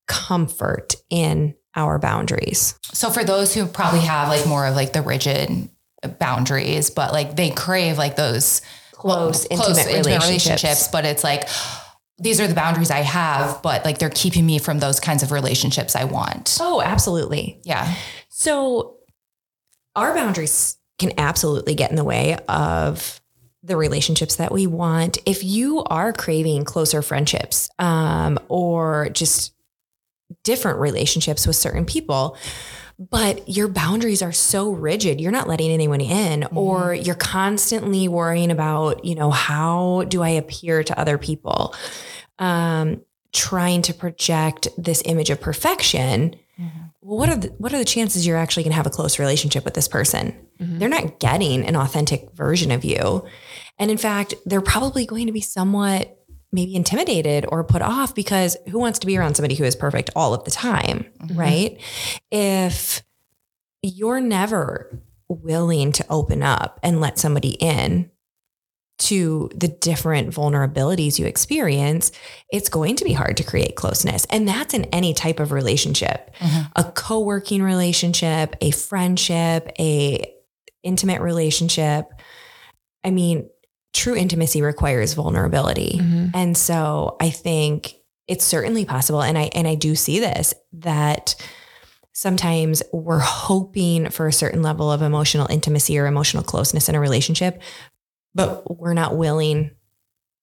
comfort 0.07 0.95
in 1.09 1.55
our 1.75 1.99
boundaries. 1.99 2.75
So 2.93 3.09
for 3.09 3.23
those 3.23 3.53
who 3.53 3.65
probably 3.65 4.01
have 4.01 4.27
like 4.27 4.45
more 4.45 4.65
of 4.65 4.75
like 4.75 4.91
the 4.93 5.01
rigid 5.01 5.69
boundaries, 6.19 6.89
but 6.89 7.13
like 7.13 7.35
they 7.35 7.51
crave 7.51 7.97
like 7.97 8.15
those 8.15 8.61
Close, 8.93 9.47
intimate, 9.49 10.05
relationships. 10.05 10.87
but 10.89 11.05
it's 11.05 11.23
like 11.23 11.47
these 12.21 12.39
are 12.39 12.47
the 12.47 12.53
boundaries 12.53 12.91
I 12.91 12.99
have, 12.99 13.61
but 13.63 13.83
like 13.83 13.97
they're 13.97 14.09
keeping 14.09 14.45
me 14.45 14.59
from 14.59 14.79
those 14.79 14.99
kinds 14.99 15.23
of 15.23 15.31
relationships 15.31 15.95
I 15.95 16.03
want. 16.03 16.57
Oh, 16.61 16.81
absolutely. 16.81 17.59
Yeah. 17.63 17.93
So 18.29 18.97
our 19.95 20.13
boundaries 20.13 20.77
can 20.99 21.13
absolutely 21.17 21.73
get 21.73 21.89
in 21.89 21.95
the 21.95 22.03
way 22.03 22.37
of 22.47 23.19
the 23.63 23.75
relationships 23.75 24.35
that 24.37 24.51
we 24.51 24.67
want. 24.67 25.17
If 25.25 25.43
you 25.43 25.83
are 25.83 26.13
craving 26.13 26.63
closer 26.63 27.01
friendships 27.01 27.69
um, 27.79 28.39
or 28.47 29.09
just 29.09 29.53
different 30.43 30.79
relationships 30.79 31.45
with 31.45 31.55
certain 31.55 31.85
people, 31.85 32.37
but 33.09 33.49
your 33.49 33.67
boundaries 33.67 34.21
are 34.21 34.31
so 34.31 34.71
rigid, 34.71 35.19
you're 35.19 35.31
not 35.31 35.47
letting 35.47 35.71
anyone 35.71 36.01
in, 36.01 36.43
or 36.53 36.89
mm-hmm. 36.89 37.03
you're 37.03 37.15
constantly 37.15 38.07
worrying 38.07 38.51
about, 38.51 39.03
you 39.03 39.15
know, 39.15 39.31
how 39.31 40.03
do 40.07 40.21
I 40.21 40.29
appear 40.29 40.83
to 40.83 40.99
other 40.99 41.17
people? 41.17 41.73
Um, 42.37 43.01
trying 43.33 43.81
to 43.81 43.93
project 43.93 44.67
this 44.77 45.01
image 45.05 45.29
of 45.29 45.39
perfection 45.39 46.35
mm-hmm. 46.59 46.79
well, 47.01 47.17
what 47.17 47.29
are 47.29 47.37
the 47.37 47.47
what 47.57 47.73
are 47.73 47.77
the 47.77 47.85
chances 47.85 48.27
you're 48.27 48.37
actually 48.37 48.63
going 48.63 48.71
to 48.71 48.77
have 48.77 48.85
a 48.85 48.91
close 48.91 49.19
relationship 49.19 49.65
with 49.65 49.73
this 49.73 49.87
person? 49.87 50.35
Mm-hmm. 50.59 50.79
They're 50.79 50.89
not 50.89 51.19
getting 51.19 51.65
an 51.65 51.75
authentic 51.75 52.31
version 52.33 52.71
of 52.71 52.83
you. 52.83 53.25
And 53.79 53.89
in 53.89 53.97
fact, 53.97 54.33
they're 54.45 54.61
probably 54.61 55.05
going 55.05 55.27
to 55.27 55.33
be 55.33 55.41
somewhat 55.41 56.20
maybe 56.51 56.75
intimidated 56.75 57.45
or 57.47 57.63
put 57.63 57.81
off 57.81 58.13
because 58.13 58.57
who 58.69 58.77
wants 58.77 58.99
to 58.99 59.07
be 59.07 59.17
around 59.17 59.35
somebody 59.35 59.55
who 59.55 59.63
is 59.63 59.75
perfect 59.75 60.09
all 60.15 60.33
of 60.33 60.43
the 60.43 60.51
time, 60.51 61.05
right? 61.33 61.79
If 62.29 63.03
you're 63.81 64.21
never 64.21 65.01
willing 65.29 65.91
to 65.93 66.05
open 66.09 66.43
up 66.43 66.79
and 66.83 66.99
let 66.99 67.17
somebody 67.17 67.51
in 67.51 68.11
to 68.99 69.49
the 69.55 69.67
different 69.67 70.29
vulnerabilities 70.29 71.17
you 71.17 71.25
experience, 71.25 72.11
it's 72.51 72.69
going 72.69 72.95
to 72.97 73.03
be 73.03 73.13
hard 73.13 73.37
to 73.37 73.43
create 73.43 73.75
closeness. 73.75 74.25
And 74.25 74.47
that's 74.47 74.75
in 74.75 74.85
any 74.85 75.15
type 75.15 75.39
of 75.39 75.51
relationship. 75.51 76.35
Mm-hmm. 76.35 76.71
A 76.75 76.83
co-working 76.91 77.63
relationship, 77.63 78.55
a 78.61 78.69
friendship, 78.69 79.71
a 79.79 80.31
intimate 80.83 81.21
relationship. 81.21 82.11
I 83.03 83.09
mean, 83.09 83.49
true 83.93 84.15
intimacy 84.15 84.61
requires 84.61 85.13
vulnerability. 85.13 85.99
Mm-hmm. 85.99 86.27
And 86.33 86.57
so 86.57 87.17
I 87.19 87.29
think 87.29 87.95
it's 88.27 88.45
certainly 88.45 88.85
possible 88.85 89.21
and 89.21 89.37
I 89.37 89.49
and 89.53 89.67
I 89.67 89.75
do 89.75 89.95
see 89.95 90.19
this 90.19 90.53
that 90.73 91.35
sometimes 92.13 92.83
we're 92.93 93.19
hoping 93.19 94.09
for 94.09 94.27
a 94.27 94.33
certain 94.33 94.61
level 94.61 94.91
of 94.91 95.01
emotional 95.01 95.47
intimacy 95.49 95.97
or 95.97 96.07
emotional 96.07 96.43
closeness 96.43 96.87
in 96.87 96.95
a 96.95 96.99
relationship, 96.99 97.61
but 98.33 98.79
we're 98.79 98.93
not 98.93 99.17
willing 99.17 99.71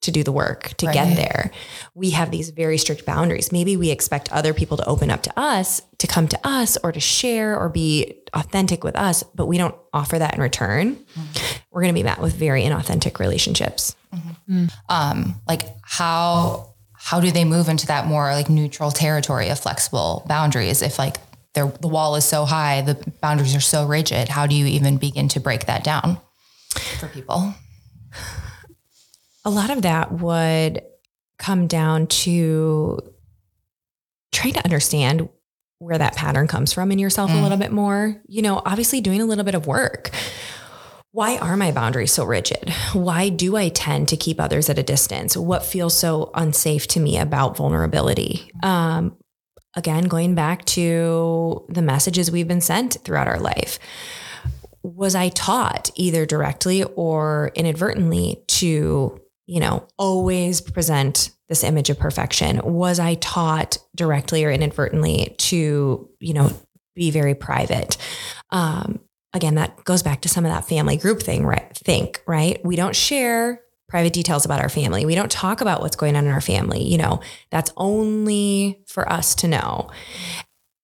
to 0.01 0.11
do 0.13 0.23
the 0.23 0.33
work 0.33 0.75
to 0.77 0.87
right. 0.87 0.95
get 0.95 1.17
there. 1.17 1.51
We 1.95 2.11
have 2.11 2.31
these 2.31 2.51
very 2.51 2.79
strict 2.79 3.05
boundaries. 3.05 3.51
Maybe 3.51 3.77
we 3.77 3.91
expect 3.91 4.33
other 4.33 4.55
people 4.55 4.77
to 4.77 4.87
open 4.87 5.11
up 5.11 5.23
to 5.25 5.39
us, 5.39 5.83
to 5.99 6.07
come 6.07 6.29
to 6.29 6.39
us, 6.45 6.79
or 6.85 6.93
to 6.93 7.01
share 7.01 7.59
or 7.59 7.69
be 7.69 8.15
authentic 8.33 8.85
with 8.85 8.97
us, 8.97 9.23
but 9.35 9.47
we 9.47 9.59
don't 9.59 9.75
offer 9.93 10.19
that 10.19 10.35
in 10.35 10.41
return. 10.41 10.97
Mm-hmm. 10.97 11.57
We're 11.71 11.83
going 11.83 11.95
to 11.95 11.99
be 11.99 12.05
met 12.05 12.21
with 12.21 12.35
very 12.35 12.63
inauthentic 12.63 13.19
relationships. 13.19 13.97
Mm-hmm. 14.15 14.67
Um, 14.89 15.41
like 15.49 15.63
how 15.83 16.75
how 16.93 17.21
do 17.21 17.31
they 17.31 17.45
move 17.45 17.69
into 17.69 17.87
that 17.87 18.07
more 18.07 18.33
like 18.33 18.51
neutral 18.51 18.91
territory 18.91 19.49
of 19.49 19.59
flexible 19.59 20.25
boundaries 20.27 20.83
if 20.83 20.99
like 20.99 21.17
the 21.55 21.89
wall 21.89 22.15
is 22.15 22.25
so 22.25 22.45
high, 22.45 22.83
the 22.83 22.95
boundaries 23.21 23.57
are 23.57 23.61
so 23.61 23.87
rigid. 23.87 24.29
How 24.29 24.47
do 24.47 24.55
you 24.55 24.67
even 24.67 24.97
begin 24.97 25.29
to 25.29 25.41
break 25.41 25.67
that 25.67 25.83
down 25.83 26.19
for 27.01 27.09
people? 27.09 27.55
A 29.49 29.51
lot 29.51 29.71
of 29.71 29.81
that 29.81 30.13
would 30.13 30.83
come 31.39 31.69
down 31.69 32.07
to 32.09 32.99
trying 34.31 34.53
to 34.53 34.63
understand 34.63 35.27
where 35.79 35.97
that 35.97 36.15
pattern 36.15 36.47
comes 36.47 36.71
from 36.75 36.93
in 36.93 36.99
yourself 36.99 37.31
mm. 37.31 37.39
a 37.39 37.43
little 37.43 37.57
bit 37.57 37.73
more. 37.73 38.21
You 38.27 38.43
know, 38.43 38.61
obviously 38.67 39.01
doing 39.01 39.23
a 39.23 39.25
little 39.25 39.45
bit 39.45 39.55
of 39.55 39.67
work. 39.67 40.11
Why 41.13 41.39
are 41.39 41.57
my 41.57 41.73
boundaries 41.73 42.13
so 42.13 42.25
rigid? 42.25 42.69
Why 42.93 43.31
do 43.31 43.57
I 43.57 43.71
tend 43.71 44.09
to 44.09 44.19
keep 44.19 44.39
others 44.39 44.69
at 44.69 44.79
a 44.79 44.83
distance? 44.83 45.35
What 45.35 45.65
feels 45.65 45.97
so 45.97 46.31
unsafe 46.35 46.87
to 46.89 47.01
me 47.01 47.17
about 47.17 47.57
vulnerability? 47.57 48.51
Um, 48.63 49.17
again, 49.75 50.05
going 50.09 50.35
back 50.35 50.67
to 50.67 51.65
the 51.71 51.81
messages 51.81 52.31
we've 52.31 52.47
been 52.47 52.61
sent 52.61 52.99
throughout 53.03 53.29
our 53.29 53.41
life. 53.41 53.79
Was 54.83 55.15
I 55.15 55.31
taught 55.31 55.91
either 55.95 56.27
directly 56.27 56.83
or 56.85 57.51
inadvertently 57.55 58.45
to, 58.49 59.23
you 59.49 59.61
know, 59.61 59.89
always 59.97 60.61
present 60.61 61.31
this 61.49 61.65
image 61.65 61.89
of 61.89 61.99
perfection? 61.99 62.61
Was 62.63 63.01
I 63.01 63.15
taught 63.15 63.79
directly 63.97 64.45
or 64.45 64.51
inadvertently 64.51 65.35
to, 65.39 66.09
you 66.21 66.35
know, 66.35 66.53
be 66.95 67.11
very 67.11 67.35
private? 67.35 67.97
Um, 68.51 69.01
again, 69.33 69.55
that 69.55 69.83
goes 69.85 70.03
back 70.03 70.21
to 70.21 70.29
some 70.29 70.45
of 70.45 70.53
that 70.53 70.69
family 70.69 70.99
group 70.99 71.23
thing, 71.23 71.47
right? 71.47 71.75
Think, 71.75 72.23
right? 72.27 72.63
We 72.63 72.77
don't 72.77 72.95
share 72.95 73.63
private 73.89 74.13
details 74.13 74.45
about 74.45 74.61
our 74.61 74.69
family. 74.69 75.07
We 75.07 75.15
don't 75.15 75.31
talk 75.31 75.63
about 75.63 75.81
what's 75.81 75.97
going 75.97 76.15
on 76.15 76.27
in 76.27 76.31
our 76.31 76.43
family. 76.43 76.83
You 76.83 76.99
know, 76.99 77.21
that's 77.51 77.73
only 77.79 78.83
for 78.87 79.11
us 79.11 79.35
to 79.37 79.49
know. 79.49 79.91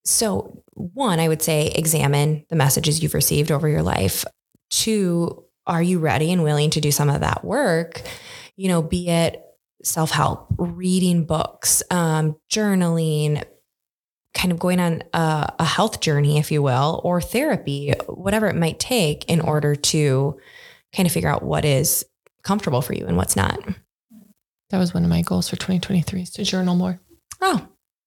So, 0.06 0.62
one, 0.72 1.20
I 1.20 1.28
would 1.28 1.42
say 1.42 1.66
examine 1.66 2.46
the 2.48 2.56
messages 2.56 3.02
you've 3.02 3.12
received 3.12 3.52
over 3.52 3.68
your 3.68 3.82
life. 3.82 4.24
Two, 4.70 5.44
are 5.66 5.82
you 5.82 5.98
ready 5.98 6.32
and 6.32 6.42
willing 6.42 6.70
to 6.70 6.80
do 6.80 6.90
some 6.90 7.10
of 7.10 7.20
that 7.20 7.44
work? 7.44 8.02
You 8.56 8.68
know, 8.68 8.82
be 8.82 9.08
it 9.08 9.42
self 9.82 10.10
help, 10.10 10.46
reading 10.58 11.24
books, 11.24 11.82
um, 11.90 12.36
journaling, 12.50 13.44
kind 14.34 14.52
of 14.52 14.58
going 14.58 14.80
on 14.80 15.02
a, 15.12 15.52
a 15.58 15.64
health 15.64 16.00
journey, 16.00 16.38
if 16.38 16.50
you 16.50 16.62
will, 16.62 17.00
or 17.04 17.20
therapy, 17.20 17.92
whatever 18.06 18.48
it 18.48 18.56
might 18.56 18.78
take 18.78 19.24
in 19.26 19.40
order 19.40 19.74
to 19.74 20.38
kind 20.94 21.06
of 21.06 21.12
figure 21.12 21.28
out 21.28 21.42
what 21.42 21.64
is 21.64 22.04
comfortable 22.42 22.82
for 22.82 22.94
you 22.94 23.06
and 23.06 23.16
what's 23.16 23.36
not. 23.36 23.58
That 24.70 24.78
was 24.78 24.92
one 24.92 25.04
of 25.04 25.10
my 25.10 25.22
goals 25.22 25.48
for 25.48 25.56
2023 25.56 26.22
is 26.22 26.30
to 26.30 26.44
journal 26.44 26.74
more. 26.74 27.00
Oh, 27.40 27.66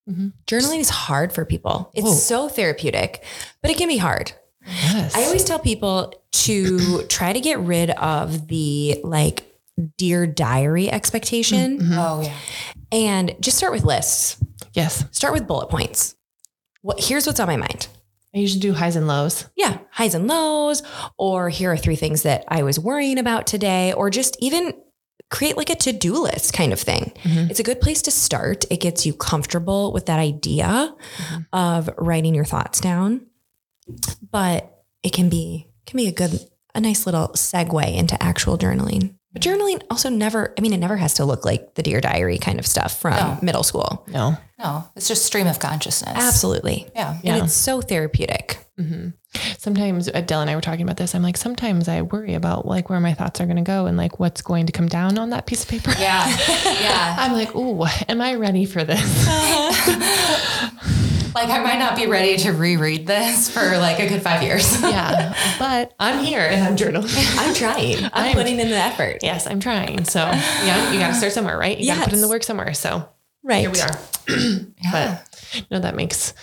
mm-hmm. 0.10 0.30
journaling 0.46 0.80
is 0.80 0.90
hard 0.90 1.32
for 1.32 1.46
people. 1.46 1.92
It's 1.94 2.06
Whoa. 2.06 2.14
so 2.14 2.50
therapeutic, 2.50 3.24
but 3.62 3.72
it 3.72 3.78
can 3.78 3.88
be 3.88 3.98
hard. 3.98 4.34
Yes. 4.66 5.16
I 5.16 5.24
always 5.24 5.46
tell 5.46 5.60
people 5.60 6.14
to 6.32 7.04
try 7.04 7.32
to 7.32 7.40
get 7.40 7.60
rid 7.60 7.92
of 7.92 8.48
the 8.48 9.00
like 9.04 9.46
dear 9.98 10.28
diary 10.28 10.90
expectation. 10.92 11.80
Mm-hmm. 11.80 11.98
Oh 11.98 12.22
yeah. 12.22 12.36
And 12.92 13.36
just 13.40 13.58
start 13.58 13.74
with 13.74 13.84
lists. 13.84 14.38
Yes. 14.74 15.06
Start 15.12 15.34
with 15.34 15.48
bullet 15.48 15.70
points. 15.70 16.16
What 16.82 17.00
here's 17.00 17.28
what's 17.28 17.40
on 17.40 17.48
my 17.48 17.58
mind. 17.58 17.88
I 18.36 18.40
usually 18.40 18.60
do 18.60 18.74
highs 18.74 18.96
and 18.96 19.08
lows. 19.08 19.46
Yeah, 19.56 19.80
highs 19.90 20.14
and 20.14 20.28
lows, 20.28 20.84
or 21.18 21.50
here 21.50 21.72
are 21.72 21.78
three 21.78 21.96
things 21.96 22.24
that 22.24 22.44
I 22.48 22.64
was 22.64 22.80
worrying 22.80 23.18
about 23.18 23.48
today, 23.48 23.94
or 23.94 24.10
just 24.10 24.38
even 24.40 24.74
create 25.30 25.58
like 25.58 25.70
a 25.70 25.76
to 25.76 25.92
do 25.92 26.22
list 26.22 26.54
kind 26.54 26.72
of 26.72 26.80
thing. 26.80 27.14
Mm-hmm. 27.24 27.50
It's 27.50 27.60
a 27.60 27.64
good 27.64 27.82
place 27.82 28.02
to 28.04 28.12
start. 28.12 28.66
It 28.70 28.80
gets 28.80 29.06
you 29.06 29.14
comfortable 29.14 29.92
with 29.92 30.06
that 30.06 30.20
idea 30.20 30.66
mm-hmm. 30.68 31.42
of 31.52 31.90
writing 31.98 32.36
your 32.36 32.46
thoughts 32.46 32.80
down, 32.80 33.26
but 34.32 34.84
it 35.04 35.14
can 35.14 35.30
be 35.30 35.68
can 35.86 35.98
be 35.98 36.08
a 36.08 36.12
good 36.12 36.40
a 36.76 36.80
nice 36.80 37.06
little 37.06 37.30
segue 37.30 37.96
into 37.96 38.22
actual 38.22 38.58
journaling. 38.58 39.16
But 39.38 39.44
journaling 39.44 39.84
also 39.92 40.10
never, 40.10 40.52
I 40.58 40.62
mean, 40.62 40.74
it 40.74 40.80
never 40.80 40.98
has 40.98 41.14
to 41.16 41.26
look 41.26 41.46
like 41.46 41.76
the 41.76 41.84
Dear 41.84 42.02
Diary 42.02 42.40
kind 42.40 42.58
of 42.58 42.66
stuff 42.66 43.00
from 43.00 43.14
no. 43.14 43.38
middle 43.44 43.62
school. 43.62 44.04
No. 44.08 44.36
No, 44.58 44.84
it's 44.96 45.08
just 45.08 45.28
stream 45.28 45.46
of 45.46 45.60
consciousness. 45.60 46.16
Absolutely. 46.16 46.88
Yeah. 46.96 47.20
yeah. 47.22 47.36
And 47.36 47.44
it's 47.44 47.54
so 47.54 47.80
therapeutic. 47.80 48.66
Mm-hmm. 48.80 49.10
Sometimes 49.60 50.08
Adele 50.08 50.42
and 50.42 50.50
I 50.50 50.56
were 50.56 50.62
talking 50.62 50.82
about 50.82 50.98
this. 50.98 51.14
I'm 51.14 51.22
like, 51.22 51.38
sometimes 51.38 51.88
I 51.88 52.02
worry 52.02 52.34
about 52.34 52.66
like 52.66 52.90
where 52.90 53.00
my 53.00 53.14
thoughts 53.14 53.40
are 53.40 53.46
going 53.46 53.58
to 53.58 53.62
go 53.62 53.86
and 53.86 53.96
like 53.96 54.20
what's 54.20 54.42
going 54.42 54.66
to 54.66 54.72
come 54.72 54.88
down 54.88 55.20
on 55.20 55.30
that 55.30 55.46
piece 55.46 55.62
of 55.62 55.70
paper. 55.70 55.94
Yeah. 56.00 56.26
Yeah. 56.82 57.16
I'm 57.20 57.34
like, 57.34 57.50
oh, 57.54 57.88
am 58.08 58.22
I 58.22 58.36
ready 58.36 58.66
for 58.66 58.84
this? 58.84 59.28
like 61.36 61.50
I 61.50 61.60
might 61.64 61.80
not 61.80 61.96
be 61.96 62.08
ready 62.08 62.38
to 62.38 62.52
reread 62.52 63.08
this 63.08 63.50
for 63.50 63.78
like 63.78 64.00
a 64.00 64.08
good 64.08 64.22
five 64.22 64.44
years. 64.44 64.82
yeah. 64.82 65.36
But 65.60 65.94
I'm 66.00 66.24
here 66.24 66.42
and 66.42 66.64
I'm 66.64 66.76
journaling. 66.76 67.14
I'm 67.40 67.54
trying. 67.54 68.04
I'm, 68.06 68.12
I'm, 68.14 68.34
putting 68.34 68.60
in 68.60 68.70
the 68.70 68.76
effort. 68.76 69.20
Yes, 69.22 69.48
I'm 69.48 69.60
trying. 69.60 70.06
So 70.06 70.20
yeah, 70.20 70.92
you 70.92 71.00
got 71.00 71.10
to 71.10 71.16
start 71.16 71.34
somewhere, 71.34 71.58
right? 71.58 71.78
You 71.78 71.86
yes. 71.86 71.98
got 71.98 72.04
to 72.06 72.10
put 72.10 72.16
in 72.16 72.22
the 72.22 72.30
work 72.30 72.44
somewhere. 72.44 72.74
So 72.74 73.08
right. 73.44 73.60
here 73.60 73.72
we 73.72 73.82
are. 73.82 74.00
yeah. 74.84 74.92
But 74.92 75.66
no, 75.72 75.80
that 75.80 75.96
makes 75.96 76.34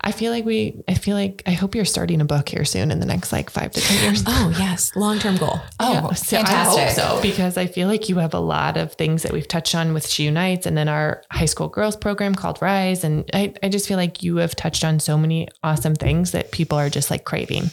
I 0.00 0.12
feel 0.12 0.32
like 0.32 0.44
we, 0.44 0.82
I 0.88 0.94
feel 0.94 1.16
like, 1.16 1.42
I 1.46 1.52
hope 1.52 1.74
you're 1.74 1.84
starting 1.84 2.20
a 2.20 2.24
book 2.24 2.48
here 2.48 2.64
soon 2.64 2.90
in 2.90 3.00
the 3.00 3.06
next 3.06 3.32
like 3.32 3.50
five 3.50 3.72
to 3.72 3.80
10 3.80 4.02
years. 4.02 4.24
Oh, 4.26 4.54
yes. 4.58 4.94
Long 4.96 5.18
term 5.18 5.36
goal. 5.36 5.60
Oh, 5.80 5.92
yeah. 5.92 6.12
so 6.12 6.36
fantastic. 6.36 6.82
I 6.82 6.86
hope 6.86 7.20
so, 7.20 7.22
because 7.22 7.56
I 7.56 7.66
feel 7.66 7.88
like 7.88 8.08
you 8.08 8.16
have 8.18 8.34
a 8.34 8.40
lot 8.40 8.76
of 8.76 8.92
things 8.94 9.22
that 9.22 9.32
we've 9.32 9.48
touched 9.48 9.74
on 9.74 9.94
with 9.94 10.06
She 10.06 10.24
Unites 10.24 10.66
and 10.66 10.76
then 10.76 10.88
our 10.88 11.22
high 11.30 11.46
school 11.46 11.68
girls 11.68 11.96
program 11.96 12.34
called 12.34 12.60
Rise. 12.60 13.04
And 13.04 13.28
I, 13.32 13.54
I 13.62 13.68
just 13.68 13.88
feel 13.88 13.96
like 13.96 14.22
you 14.22 14.36
have 14.36 14.54
touched 14.54 14.84
on 14.84 15.00
so 15.00 15.16
many 15.16 15.48
awesome 15.62 15.94
things 15.94 16.32
that 16.32 16.52
people 16.52 16.78
are 16.78 16.90
just 16.90 17.10
like 17.10 17.24
craving, 17.24 17.64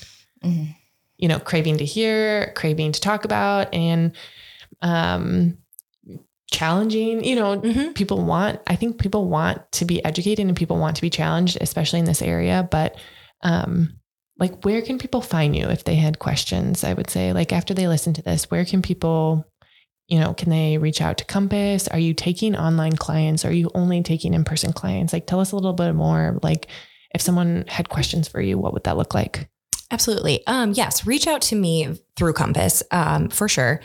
mm-hmm. 0.43 0.71
you 1.17 1.27
know, 1.27 1.39
craving 1.39 1.77
to 1.77 1.85
hear, 1.85 2.53
craving 2.55 2.93
to 2.93 3.01
talk 3.01 3.25
about. 3.25 3.73
And, 3.73 4.13
um, 4.81 5.57
challenging 6.51 7.23
you 7.23 7.35
know 7.35 7.59
mm-hmm. 7.59 7.91
people 7.93 8.23
want 8.23 8.59
i 8.67 8.75
think 8.75 8.99
people 8.99 9.27
want 9.27 9.59
to 9.71 9.83
be 9.83 10.03
educated 10.05 10.45
and 10.45 10.55
people 10.55 10.77
want 10.77 10.95
to 10.95 11.01
be 11.01 11.09
challenged 11.09 11.57
especially 11.59 11.99
in 11.99 12.05
this 12.05 12.21
area 12.21 12.67
but 12.69 12.95
um 13.41 13.93
like 14.37 14.63
where 14.63 14.81
can 14.81 14.99
people 14.99 15.21
find 15.21 15.55
you 15.55 15.67
if 15.67 15.83
they 15.83 15.95
had 15.95 16.19
questions 16.19 16.83
i 16.83 16.93
would 16.93 17.09
say 17.09 17.33
like 17.33 17.51
after 17.51 17.73
they 17.73 17.87
listen 17.87 18.13
to 18.13 18.21
this 18.21 18.49
where 18.51 18.63
can 18.63 18.81
people 18.81 19.43
you 20.07 20.19
know 20.19 20.35
can 20.35 20.51
they 20.51 20.77
reach 20.77 21.01
out 21.01 21.17
to 21.17 21.25
compass 21.25 21.87
are 21.87 21.99
you 21.99 22.13
taking 22.13 22.55
online 22.55 22.95
clients 22.95 23.43
are 23.43 23.53
you 23.53 23.71
only 23.73 24.03
taking 24.03 24.33
in-person 24.33 24.71
clients 24.71 25.13
like 25.13 25.25
tell 25.25 25.39
us 25.39 25.51
a 25.51 25.55
little 25.55 25.73
bit 25.73 25.93
more 25.93 26.39
like 26.43 26.67
if 27.13 27.21
someone 27.21 27.65
had 27.67 27.89
questions 27.89 28.27
for 28.27 28.39
you 28.39 28.57
what 28.57 28.71
would 28.71 28.83
that 28.83 28.97
look 28.97 29.15
like 29.15 29.49
Absolutely. 29.91 30.45
Um, 30.47 30.73
yes, 30.73 31.05
reach 31.05 31.27
out 31.27 31.41
to 31.43 31.55
me 31.55 31.99
through 32.15 32.33
Compass 32.33 32.81
um, 32.91 33.29
for 33.29 33.47
sure. 33.47 33.81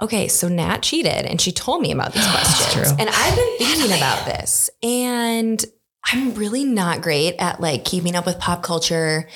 Okay, 0.00 0.28
so 0.28 0.48
Nat 0.48 0.78
cheated 0.82 1.26
and 1.26 1.40
she 1.40 1.50
told 1.50 1.82
me 1.82 1.90
about 1.90 2.12
these 2.12 2.26
questions. 2.30 2.92
And 3.00 3.10
I've 3.12 3.34
been 3.34 3.58
thinking 3.58 3.96
about 3.96 4.24
this. 4.26 4.70
And 4.80 5.62
I'm 6.04 6.34
really 6.34 6.64
not 6.64 7.02
great 7.02 7.34
at 7.40 7.60
like 7.60 7.84
keeping 7.84 8.14
up 8.14 8.26
with 8.26 8.38
pop 8.38 8.62
culture. 8.62 9.28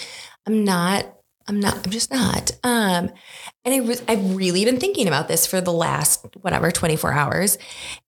I'm 0.47 0.63
not 0.63 1.16
I'm 1.49 1.61
not, 1.61 1.85
I'm 1.85 1.91
just 1.91 2.11
not. 2.11 2.51
Um, 2.65 3.11
and 3.65 3.75
I 3.75 3.81
was, 3.81 4.03
I've 4.09 4.35
really 4.35 4.65
been 4.65 4.81
thinking 4.81 5.07
about 5.07 5.29
this 5.29 5.47
for 5.47 5.61
the 5.61 5.73
last, 5.73 6.27
whatever, 6.41 6.71
24 6.71 7.13
hours. 7.13 7.59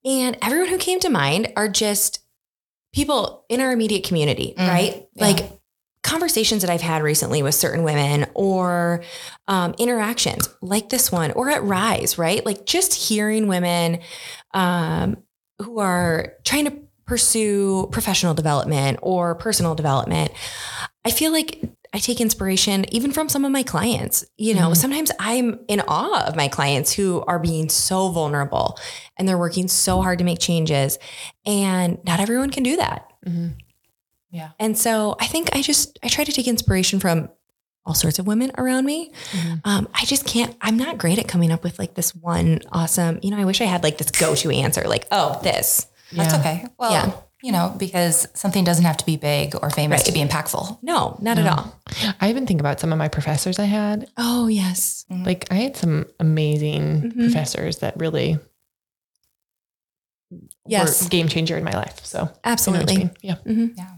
And 0.05 0.37
everyone 0.43 0.69
who 0.69 0.79
came 0.79 1.01
to 1.01 1.11
mind 1.11 1.53
are 1.57 1.69
just 1.69 2.21
people 2.93 3.45
in 3.49 3.61
our 3.61 3.73
immediate 3.73 4.05
community, 4.05 4.55
mm, 4.57 4.67
right? 4.67 5.07
Yeah. 5.15 5.25
Like 5.25 5.61
conversations 6.03 6.63
that 6.63 6.71
I've 6.71 6.81
had 6.81 7.03
recently 7.03 7.43
with 7.43 7.55
certain 7.55 7.85
women 7.85 8.27
or 8.35 9.05
um, 9.47 9.75
interactions 9.79 10.49
like 10.63 10.89
this 10.89 11.13
one 11.13 11.33
or 11.33 11.51
at 11.51 11.63
Rise, 11.63 12.19
right? 12.19 12.45
Like 12.45 12.67
just 12.67 12.95
hearing 12.95 13.47
women 13.47 14.01
um, 14.55 15.19
who 15.61 15.79
are 15.81 16.35
trying 16.45 16.65
to 16.65 16.79
pursue 17.05 17.89
professional 17.91 18.35
development 18.35 18.99
or 19.03 19.35
personal 19.35 19.75
development. 19.75 20.31
I 21.05 21.11
feel 21.11 21.33
like 21.33 21.63
I 21.93 21.99
take 21.99 22.21
inspiration 22.21 22.85
even 22.95 23.13
from 23.13 23.29
some 23.29 23.45
of 23.45 23.53
my 23.53 23.63
clients. 23.63 24.25
You 24.37 24.55
know, 24.55 24.67
mm-hmm. 24.67 24.75
sometimes 24.75 25.11
I'm 25.19 25.61
in 25.69 25.81
awe 25.89 26.27
of 26.27 26.37
my 26.37 26.49
clients 26.49 26.93
who 26.93 27.23
are 27.27 27.39
being 27.39 27.69
so 27.69 28.11
vulnerable 28.11 28.79
and 29.17 29.29
they're 29.29 29.39
working 29.39 29.69
so 29.69 30.03
hard 30.03 30.19
to 30.19 30.25
make 30.25 30.39
changes. 30.39 30.99
And 31.47 31.99
not 32.05 32.21
everyone 32.21 32.51
can 32.51 32.63
do 32.63 32.77
that. 32.77 33.11
Mm-hmm. 33.27 33.49
Yeah. 34.31 34.51
And 34.59 34.77
so 34.77 35.17
I 35.21 35.27
think 35.27 35.55
I 35.55 35.63
just, 35.63 35.99
I 36.03 36.09
try 36.09 36.25
to 36.25 36.33
take 36.33 36.47
inspiration 36.47 37.01
from 37.01 37.31
all 37.87 37.95
sorts 37.95 38.19
of 38.19 38.27
women 38.27 38.51
around 38.59 38.85
me. 38.85 39.11
Mm-hmm. 39.33 39.55
Um, 39.65 39.89
I 39.95 40.05
just 40.05 40.27
can't, 40.27 40.55
I'm 40.61 40.77
not 40.77 40.99
great 40.99 41.19
at 41.19 41.27
coming 41.27 41.51
up 41.51 41.65
with 41.65 41.79
like 41.79 41.95
this 41.95 42.15
one 42.15 42.61
awesome, 42.71 43.19
you 43.23 43.31
know, 43.31 43.39
I 43.39 43.47
wish 43.47 43.63
I 43.63 43.65
had 43.65 43.83
like 43.83 43.97
this 43.97 44.11
go 44.11 44.35
to 44.35 44.51
answer, 44.51 44.85
like, 44.85 45.07
oh, 45.11 45.41
this. 45.43 45.87
That's 46.13 46.35
okay. 46.35 46.67
Well, 46.79 46.93
yeah 46.93 47.13
you 47.43 47.53
know, 47.53 47.75
because 47.79 48.27
something 48.35 48.65
doesn't 48.65 48.85
have 48.85 48.97
to 48.97 49.07
be 49.07 49.17
big 49.17 49.55
or 49.63 49.71
famous 49.71 50.01
right. 50.01 50.07
to 50.07 50.13
be 50.13 50.21
impactful. 50.21 50.79
No, 50.83 51.17
not 51.21 51.37
no. 51.37 51.45
at 51.45 51.59
all. 51.59 51.81
I 52.21 52.31
even 52.31 52.47
think 52.47 52.61
about 52.61 52.81
some 52.81 52.93
of 52.93 52.99
my 52.99 53.09
professors 53.09 53.59
I 53.59 53.65
had. 53.65 54.09
Oh, 54.17 54.49
yes. 54.49 55.05
Mm-hmm. 55.11 55.25
Like 55.25 55.47
I 55.51 55.55
had 55.55 55.77
some 55.77 56.07
amazing 56.19 57.03
mm-hmm. 57.03 57.21
professors 57.21 57.79
that 57.79 57.97
really 57.97 58.39
yes. 60.67 61.05
were 61.05 61.09
game 61.09 61.29
changer 61.29 61.57
in 61.57 61.65
my 61.65 61.73
life. 61.73 62.05
So 62.05 62.29
absolutely. 62.45 62.95
You 62.95 63.05
know 63.05 63.11
yeah. 63.23 63.35
Mm-hmm. 63.47 63.67
Yeah. 63.77 63.91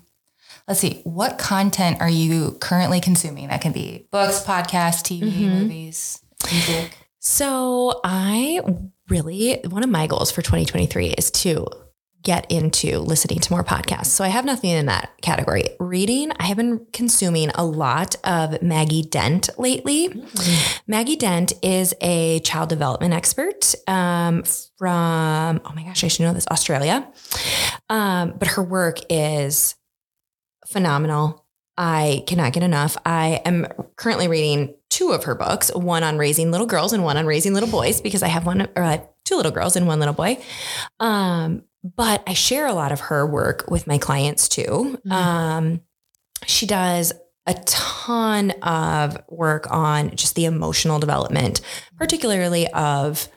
Let's 0.68 0.80
see. 0.80 1.01
What 1.05 1.38
content 1.38 2.01
are 2.01 2.11
you 2.11 2.59
currently 2.61 3.01
consuming? 3.01 3.49
That 3.49 3.61
can 3.61 3.72
be 3.72 4.07
books, 4.12 4.45
podcasts, 4.45 5.03
TV, 5.03 5.22
mm-hmm. 5.22 5.49
movies, 5.49 6.22
music. 6.51 6.97
So 7.18 8.01
I 8.05 8.61
really, 9.09 9.61
one 9.68 9.82
of 9.82 9.91
my 9.91 10.07
goals 10.07 10.30
for 10.30 10.43
2023 10.43 11.09
is 11.09 11.30
to 11.32 11.66
get 12.22 12.50
into 12.50 12.98
listening 12.98 13.38
to 13.38 13.52
more 13.52 13.64
podcasts. 13.64 14.06
So 14.06 14.24
I 14.24 14.28
have 14.28 14.44
nothing 14.44 14.70
in 14.70 14.86
that 14.86 15.10
category. 15.22 15.64
Reading, 15.78 16.32
I 16.38 16.44
have 16.44 16.56
been 16.56 16.86
consuming 16.92 17.50
a 17.54 17.64
lot 17.64 18.16
of 18.24 18.60
Maggie 18.62 19.02
Dent 19.02 19.48
lately. 19.58 20.08
Mm-hmm. 20.08 20.80
Maggie 20.86 21.16
Dent 21.16 21.52
is 21.62 21.94
a 22.00 22.40
child 22.40 22.68
development 22.68 23.14
expert 23.14 23.74
um, 23.86 24.42
from, 24.76 25.60
oh 25.64 25.72
my 25.74 25.82
gosh, 25.82 26.04
I 26.04 26.08
should 26.08 26.22
know 26.22 26.32
this, 26.32 26.46
Australia. 26.50 27.08
Um, 27.88 28.34
but 28.38 28.48
her 28.48 28.62
work 28.62 28.98
is 29.08 29.76
phenomenal. 30.66 31.46
I 31.76 32.24
cannot 32.26 32.52
get 32.52 32.62
enough. 32.62 32.98
I 33.06 33.40
am 33.46 33.66
currently 33.96 34.28
reading 34.28 34.74
two 34.90 35.12
of 35.12 35.24
her 35.24 35.34
books, 35.34 35.74
one 35.74 36.02
on 36.02 36.18
raising 36.18 36.50
little 36.50 36.66
girls 36.66 36.92
and 36.92 37.02
one 37.02 37.16
on 37.16 37.24
raising 37.24 37.54
little 37.54 37.70
boys, 37.70 38.02
because 38.02 38.22
I 38.22 38.28
have 38.28 38.44
one 38.44 38.68
or 38.76 38.82
uh, 38.82 38.98
two 39.24 39.36
little 39.36 39.52
girls 39.52 39.76
and 39.76 39.86
one 39.86 39.98
little 39.98 40.14
boy. 40.14 40.42
Um, 40.98 41.62
but 41.83 42.22
I 42.26 42.35
share 42.35 42.66
a 42.66 42.72
lot 42.72 42.93
of 42.93 43.01
her 43.01 43.26
work 43.26 43.70
with 43.70 43.87
my 43.87 43.99
clients 43.99 44.49
too. 44.49 44.99
Mm-hmm. 45.07 45.12
Um, 45.12 45.81
she 46.47 46.66
does 46.66 47.12
a 47.47 47.55
ton 47.55 48.51
of 48.62 49.18
work 49.28 49.66
on 49.70 50.14
just 50.14 50.35
the 50.35 50.45
emotional 50.45 50.99
development, 50.99 51.61
particularly 51.97 52.68
of 52.68 53.28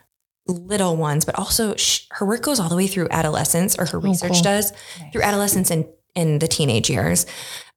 little 0.47 0.97
ones, 0.97 1.25
but 1.25 1.37
also 1.39 1.75
she, 1.75 2.05
her 2.11 2.25
work 2.25 2.41
goes 2.41 2.59
all 2.59 2.69
the 2.69 2.75
way 2.75 2.87
through 2.87 3.07
adolescence, 3.11 3.77
or 3.79 3.85
her 3.85 3.97
oh, 3.97 4.01
research 4.01 4.33
cool. 4.33 4.41
does 4.41 4.71
nice. 4.99 5.11
through 5.13 5.21
adolescence 5.21 5.71
and 5.71 5.85
in 6.15 6.39
the 6.39 6.47
teenage 6.47 6.89
years. 6.89 7.25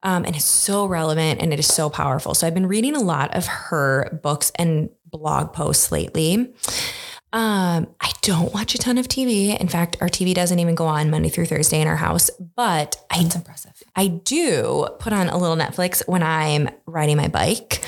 Um, 0.03 0.25
and 0.25 0.37
it's 0.37 0.45
so 0.45 0.87
relevant 0.87 1.41
and 1.41 1.53
it 1.53 1.59
is 1.59 1.67
so 1.67 1.89
powerful. 1.89 2.35
So 2.35 2.47
I've 2.47 2.55
been 2.55 2.67
reading 2.67 2.95
a 2.95 3.01
lot 3.01 3.35
of 3.35 3.47
her 3.47 4.21
books 4.23 4.53
and 4.57 4.91
blog 5.07 5.53
posts 5.53 5.91
lately. 5.91 6.55
Um, 7.33 7.89
I 8.01 8.13
don't 8.23 8.55
watch 8.55 8.75
a 8.75 8.79
ton 8.79 8.99
of 8.99 9.09
TV. 9.09 9.59
In 9.59 9.69
fact, 9.69 9.97
our 10.01 10.09
TV 10.09 10.35
doesn't 10.35 10.59
even 10.59 10.75
go 10.75 10.87
on 10.87 11.11
Monday 11.11 11.29
through 11.29 11.47
Thursday 11.47 11.81
in 11.81 11.89
our 11.89 11.97
house, 11.97 12.31
but 12.39 12.97
I, 13.11 13.21
impressive. 13.21 13.83
I 13.95 14.07
do 14.07 14.89
put 14.99 15.13
on 15.13 15.29
a 15.29 15.37
little 15.37 15.57
Netflix 15.57 16.03
when 16.09 16.23
I'm 16.23 16.71
riding 16.87 17.17
my 17.17 17.29
bike 17.29 17.85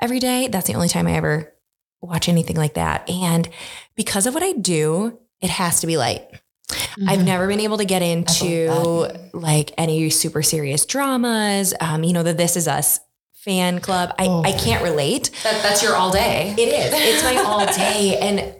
every 0.00 0.18
day. 0.18 0.48
That's 0.48 0.66
the 0.66 0.74
only 0.74 0.88
time 0.88 1.06
I 1.06 1.12
ever 1.12 1.52
watch 2.00 2.28
anything 2.28 2.56
like 2.56 2.74
that. 2.74 3.08
And 3.10 3.48
because 3.96 4.26
of 4.26 4.34
what 4.34 4.42
I 4.42 4.52
do, 4.52 5.18
it 5.40 5.50
has 5.50 5.80
to 5.80 5.86
be 5.86 5.96
light. 5.96 6.22
Mm-hmm. 6.68 7.08
I've 7.08 7.24
never 7.24 7.46
been 7.46 7.60
able 7.60 7.78
to 7.78 7.84
get 7.84 8.02
into 8.02 9.08
like 9.32 9.72
any 9.78 10.10
super 10.10 10.42
serious 10.42 10.86
dramas. 10.86 11.74
Um, 11.80 12.04
you 12.04 12.12
know, 12.12 12.22
the 12.22 12.32
This 12.32 12.56
Is 12.56 12.66
Us 12.66 13.00
fan 13.32 13.80
club. 13.80 14.12
I, 14.18 14.26
oh. 14.26 14.42
I 14.42 14.52
can't 14.52 14.82
relate. 14.82 15.30
That, 15.44 15.62
that's 15.62 15.82
your 15.82 15.94
all 15.94 16.10
day. 16.10 16.54
It 16.58 16.68
is. 16.68 16.92
It's 16.92 17.22
my 17.22 17.36
all 17.36 17.64
day. 17.66 18.18
And 18.20 18.54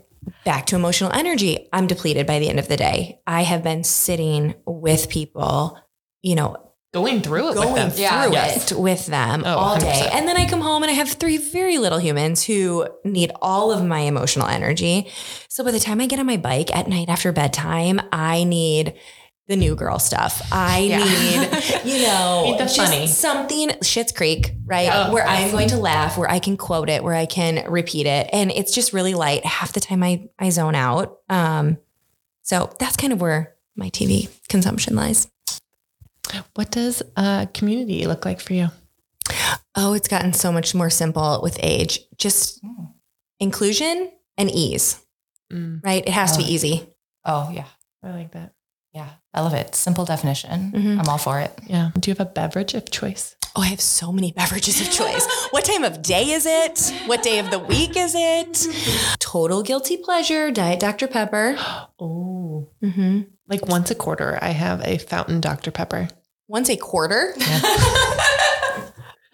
back 0.47 0.65
to 0.67 0.77
emotional 0.77 1.13
energy. 1.13 1.69
I'm 1.73 1.87
depleted 1.87 2.27
by 2.27 2.39
the 2.39 2.49
end 2.49 2.59
of 2.59 2.69
the 2.69 2.79
day. 2.79 3.21
I 3.27 3.43
have 3.43 3.63
been 3.63 3.85
sitting 3.85 4.55
with 4.65 5.11
people, 5.11 5.79
you 6.23 6.37
know, 6.37 6.57
going 6.95 7.21
through 7.21 7.51
it 7.51 7.55
going 7.55 7.75
with 7.75 7.77
them. 7.77 7.91
through 7.91 8.03
yeah, 8.03 8.27
yes. 8.29 8.73
it 8.73 8.79
with 8.79 9.07
them 9.07 9.43
oh, 9.45 9.55
all 9.55 9.79
day. 9.79 10.09
100%. 10.09 10.15
And 10.15 10.27
then 10.27 10.39
I 10.39 10.49
come 10.49 10.63
home 10.63 10.83
and 10.83 10.91
I 10.91 10.95
have 10.95 11.11
three 11.11 11.37
very 11.37 11.77
little 11.77 11.99
humans 11.99 12.45
who 12.45 12.87
need 13.05 13.33
all 13.43 13.71
of 13.71 13.85
my 13.85 14.01
emotional 14.01 14.47
energy. 14.47 15.11
So 15.51 15.63
by 15.63 15.73
the 15.73 15.81
time 15.81 16.01
I 16.01 16.07
get 16.07 16.21
on 16.21 16.27
my 16.27 16.39
bike 16.39 16.75
at 16.75 16.89
night 16.89 17.11
after 17.11 17.33
bedtime, 17.33 18.01
I 18.13 18.45
need 18.45 18.95
the 19.49 19.57
new 19.57 19.77
girl 19.77 19.99
stuff. 19.99 20.43
I 20.51 20.81
yeah. 20.81 20.99
need, 20.99 21.93
you 21.93 22.03
know, 22.07 22.57
just 22.59 22.77
funny. 22.77 23.07
something 23.07 23.69
Schitt's 23.83 24.13
Creek, 24.13 24.53
right? 24.65 24.89
Oh, 24.93 25.13
where 25.13 25.27
I'm 25.27 25.51
going 25.51 25.69
to 25.69 25.77
laugh, 25.77 26.19
where 26.19 26.31
I 26.31 26.39
can 26.39 26.57
quote 26.57 26.89
it, 26.89 27.05
where 27.05 27.15
I 27.15 27.27
can 27.27 27.71
repeat 27.71 28.07
it. 28.07 28.29
And 28.33 28.51
it's 28.51 28.75
just 28.75 28.93
really 28.93 29.15
light. 29.15 29.45
Half 29.45 29.73
the 29.73 29.81
time 29.81 30.03
I, 30.03 30.29
I 30.39 30.51
zone 30.51 30.75
out. 30.75 31.19
Um, 31.29 31.79
so 32.43 32.73
that's 32.79 32.97
kind 32.97 33.13
of 33.13 33.21
where 33.21 33.55
my 33.77 33.91
TV 33.91 34.29
consumption 34.49 34.97
lies. 34.97 35.29
What 36.55 36.73
does 36.73 37.03
a 37.17 37.49
community 37.55 38.07
look 38.07 38.25
like 38.25 38.41
for 38.41 38.53
you? 38.53 38.69
Oh, 39.77 39.93
it's 39.93 40.09
gotten 40.09 40.33
so 40.33 40.51
much 40.51 40.75
more 40.75 40.91
simple 40.91 41.41
with 41.43 41.59
age. 41.63 42.01
Just 42.19 42.65
mm. 42.65 42.93
inclusion 43.39 44.11
and 44.37 44.51
ease, 44.51 45.05
mm. 45.53 45.81
right? 45.85 46.03
It 46.05 46.13
has 46.13 46.33
oh. 46.33 46.41
to 46.41 46.47
be 46.47 46.53
easy. 46.53 46.89
Oh, 47.25 47.51
yeah. 47.53 47.67
I 48.03 48.11
like 48.11 48.33
that. 48.33 48.56
Yeah, 48.97 49.11
I 49.35 49.43
love 49.43 49.53
it. 49.53 49.75
Simple 49.75 50.07
definition. 50.07 50.73
Mm-hmm. 50.73 51.01
I'm 51.01 51.07
all 51.07 51.19
for 51.19 51.39
it. 51.39 51.53
Yeah. 51.67 51.91
Do 52.01 52.11
you 52.11 52.17
have 52.17 52.27
a 52.27 52.31
beverage 52.31 52.73
of 52.73 52.91
choice? 52.91 53.37
Oh, 53.55 53.61
I 53.61 53.67
have 53.67 53.81
so 53.83 54.11
many 54.11 54.33
beverages 54.33 54.81
of 54.81 54.91
choice. 54.91 55.29
what 55.51 55.67
time 55.67 55.85
of 55.85 56.01
day 56.01 56.31
is 56.31 56.47
it? 56.47 56.95
What 57.05 57.23
day 57.23 57.39
of 57.39 57.51
the 57.51 57.59
week 57.59 57.95
is 57.95 58.15
it? 58.17 58.67
Total 59.19 59.63
guilty 59.63 59.99
pleasure, 59.99 60.51
Diet 60.51 60.81
Dr. 60.81 61.09
Pepper. 61.09 61.57
oh. 62.01 62.71
Mm-hmm. 62.83 63.21
Like 63.47 63.69
once 63.69 63.91
a 63.91 63.95
quarter, 63.95 64.39
I 64.41 64.49
have 64.49 64.81
a 64.81 64.97
fountain 64.97 65.43
Dr. 65.43 65.71
Pepper. 65.71 66.09
Once 66.49 66.71
a 66.71 66.77
quarter? 66.79 67.35
Yeah. 67.37 67.61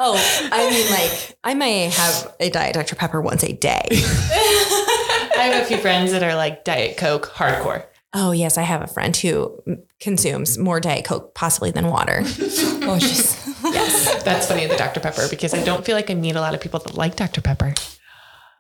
oh, 0.01 0.49
I 0.51 0.71
mean, 0.71 0.91
like, 0.91 1.39
I 1.45 1.55
may 1.55 1.85
have 1.85 2.35
a 2.41 2.51
Diet 2.51 2.75
Dr. 2.75 2.97
Pepper 2.97 3.21
once 3.21 3.45
a 3.45 3.53
day. 3.53 3.87
I 3.93 5.51
have 5.53 5.63
a 5.63 5.67
few 5.67 5.77
friends 5.77 6.11
that 6.11 6.25
are 6.25 6.35
like 6.35 6.65
Diet 6.65 6.97
Coke 6.97 7.27
hardcore. 7.27 7.85
Oh, 8.15 8.33
yes, 8.33 8.59
I 8.59 8.63
have 8.63 8.83
a 8.83 8.87
friend 8.87 9.17
who 9.17 9.59
consumes 9.99 10.59
more 10.59 10.81
Diet 10.81 11.05
Coke 11.05 11.35
possibly 11.35 11.71
than 11.71 11.89
water. 11.89 12.21
oh, 12.25 12.99
she's 13.01 13.43
yes. 13.65 14.23
That's 14.23 14.49
funny, 14.49 14.67
the 14.67 14.77
Dr. 14.77 15.01
Pepper, 15.01 15.29
because 15.31 15.55
I 15.55 15.65
don't 15.65 15.85
feel 15.85 15.97
like 15.97 16.11
I 16.11 16.15
meet 16.15 16.37
a 16.37 16.41
lot 16.41 16.55
of 16.55 16.61
people 16.61 16.81
that 16.81 16.95
like 16.95 17.17
Dr. 17.17 17.41
Pepper. 17.41 17.73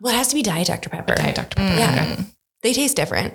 Well, 0.00 0.14
it 0.14 0.16
has 0.16 0.28
to 0.28 0.34
be 0.34 0.42
Diet 0.42 0.68
Dr. 0.68 0.88
Pepper. 0.88 1.14
Diet 1.14 1.36
Dr. 1.36 1.56
Pepper. 1.56 1.74
Mm. 1.74 1.78
Yeah. 1.78 2.24
They 2.62 2.72
taste 2.72 2.96
different. 2.96 3.34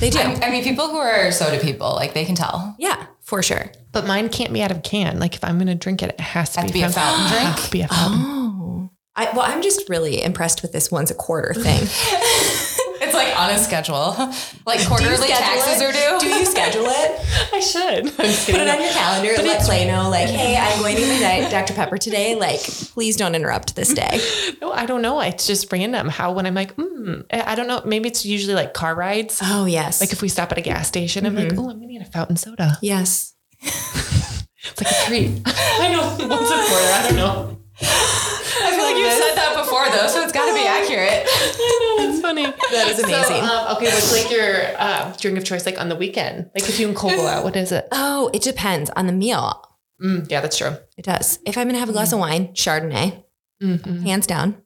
They 0.00 0.10
do. 0.10 0.18
I, 0.18 0.46
I, 0.46 0.50
mean, 0.50 0.62
people 0.62 0.88
who 0.88 0.96
are 0.96 1.30
soda 1.32 1.58
people, 1.60 1.94
like 1.94 2.14
they 2.14 2.24
can 2.24 2.34
tell. 2.34 2.76
Yeah, 2.78 3.06
for 3.20 3.42
sure. 3.42 3.72
But 3.92 4.06
mine 4.06 4.28
can't 4.28 4.52
be 4.52 4.62
out 4.62 4.70
of 4.70 4.82
can. 4.82 5.18
Like 5.18 5.34
if 5.34 5.42
I'm 5.42 5.56
going 5.56 5.66
to 5.68 5.74
drink 5.74 6.02
it, 6.02 6.10
it 6.10 6.20
has 6.20 6.50
to, 6.50 6.62
be, 6.62 6.68
to 6.68 6.72
be, 6.72 6.82
a 6.82 6.88
fountain 6.88 7.28
drink. 7.32 7.42
Has 7.42 7.64
to 7.64 7.70
be 7.70 7.80
a 7.82 7.88
fountain. 7.88 8.20
Oh. 8.20 8.90
I, 9.16 9.24
well, 9.32 9.42
I'm 9.42 9.62
just 9.62 9.88
really 9.88 10.22
impressed 10.22 10.62
with 10.62 10.72
this 10.72 10.92
once 10.92 11.10
a 11.10 11.14
quarter 11.14 11.52
thing. 11.52 11.80
it's 13.08 13.14
like 13.14 13.38
on 13.38 13.50
a 13.50 13.58
schedule. 13.58 14.14
Like 14.68 14.86
quarterly 14.86 15.28
taxes 15.28 15.80
it? 15.80 15.84
are 15.86 15.92
due. 15.92 16.18
Do 16.20 16.26
you 16.26 16.44
schedule 16.44 16.84
it? 16.88 17.54
I 17.54 17.60
should. 17.60 18.14
Put 18.14 18.26
it 18.26 18.68
on 18.68 18.82
your 18.82 18.92
calendar. 18.92 19.32
But 19.36 19.46
let 19.46 19.62
Clay 19.62 19.86
know, 19.86 20.10
like, 20.10 20.28
hey, 20.28 20.58
I'm 20.58 20.78
going 20.80 20.96
to 20.96 21.00
be 21.00 21.50
Dr. 21.50 21.72
Pepper 21.72 21.96
today. 21.96 22.34
Like, 22.34 22.60
please 22.60 23.16
don't 23.16 23.34
interrupt 23.34 23.74
this 23.76 23.94
day. 23.94 24.20
No, 24.60 24.72
I 24.72 24.84
don't 24.86 25.00
know. 25.02 25.20
It's 25.20 25.46
just 25.46 25.72
random. 25.72 26.08
How 26.08 26.32
when 26.32 26.44
I'm 26.44 26.54
like, 26.54 26.74
hmm, 26.74 27.20
I 27.30 27.54
don't 27.54 27.66
know. 27.68 27.80
Maybe 27.86 28.08
it's 28.08 28.26
usually 28.26 28.54
like 28.54 28.74
car 28.74 28.94
rides. 28.94 29.40
Oh 29.42 29.64
yes. 29.66 30.00
Like 30.00 30.12
if 30.12 30.20
we 30.20 30.28
stop 30.28 30.50
at 30.52 30.58
a 30.58 30.62
gas 30.62 30.88
station, 30.88 31.24
I'm 31.24 31.34
like, 31.34 31.52
oh, 31.56 31.70
I'm 31.70 31.80
gonna 31.80 31.92
get 31.92 32.06
a 32.06 32.10
fountain 32.10 32.36
soda. 32.36 32.76
Yes. 32.82 33.34
it's 33.62 34.80
like 34.82 34.90
a 34.90 35.06
treat. 35.06 35.40
I 35.46 35.92
know. 35.92 36.26
What's 36.28 36.50
it 36.50 36.68
for? 36.68 36.74
I 36.92 37.06
don't 37.06 37.16
know. 37.16 37.58
I 37.80 38.74
feel 38.74 38.84
like 38.84 38.96
you've 38.96 39.12
said 39.12 39.34
that 39.36 39.54
before 39.64 39.86
though, 39.90 40.08
so 40.08 40.22
it's 40.22 40.32
got 40.32 40.46
to 40.46 40.54
be 40.54 40.66
accurate. 40.66 41.26
I 41.26 41.96
know 41.98 42.06
that's 42.06 42.20
funny. 42.20 42.44
That 42.44 42.88
is 42.88 42.98
amazing. 42.98 43.44
So, 43.44 43.54
um, 43.54 43.76
okay, 43.76 43.86
what's 43.86 44.12
like 44.12 44.30
your 44.30 44.76
uh, 44.78 45.14
drink 45.18 45.38
of 45.38 45.44
choice 45.44 45.66
like 45.66 45.80
on 45.80 45.88
the 45.88 45.96
weekend? 45.96 46.50
Like 46.54 46.68
if 46.68 46.80
you 46.80 46.88
and 46.88 46.96
Cole 46.96 47.10
go 47.10 47.26
out, 47.26 47.44
what 47.44 47.56
is 47.56 47.72
it? 47.72 47.86
Oh, 47.92 48.30
it 48.32 48.42
depends 48.42 48.90
on 48.90 49.06
the 49.06 49.12
meal. 49.12 49.62
Mm, 50.02 50.30
yeah, 50.30 50.40
that's 50.40 50.56
true. 50.56 50.76
It 50.96 51.04
does. 51.04 51.38
If 51.44 51.58
I'm 51.58 51.66
gonna 51.66 51.78
have 51.78 51.88
a 51.88 51.92
glass 51.92 52.12
of 52.12 52.18
wine, 52.18 52.48
Chardonnay, 52.48 53.24
mm-hmm. 53.62 54.02
hands 54.02 54.26
down. 54.26 54.62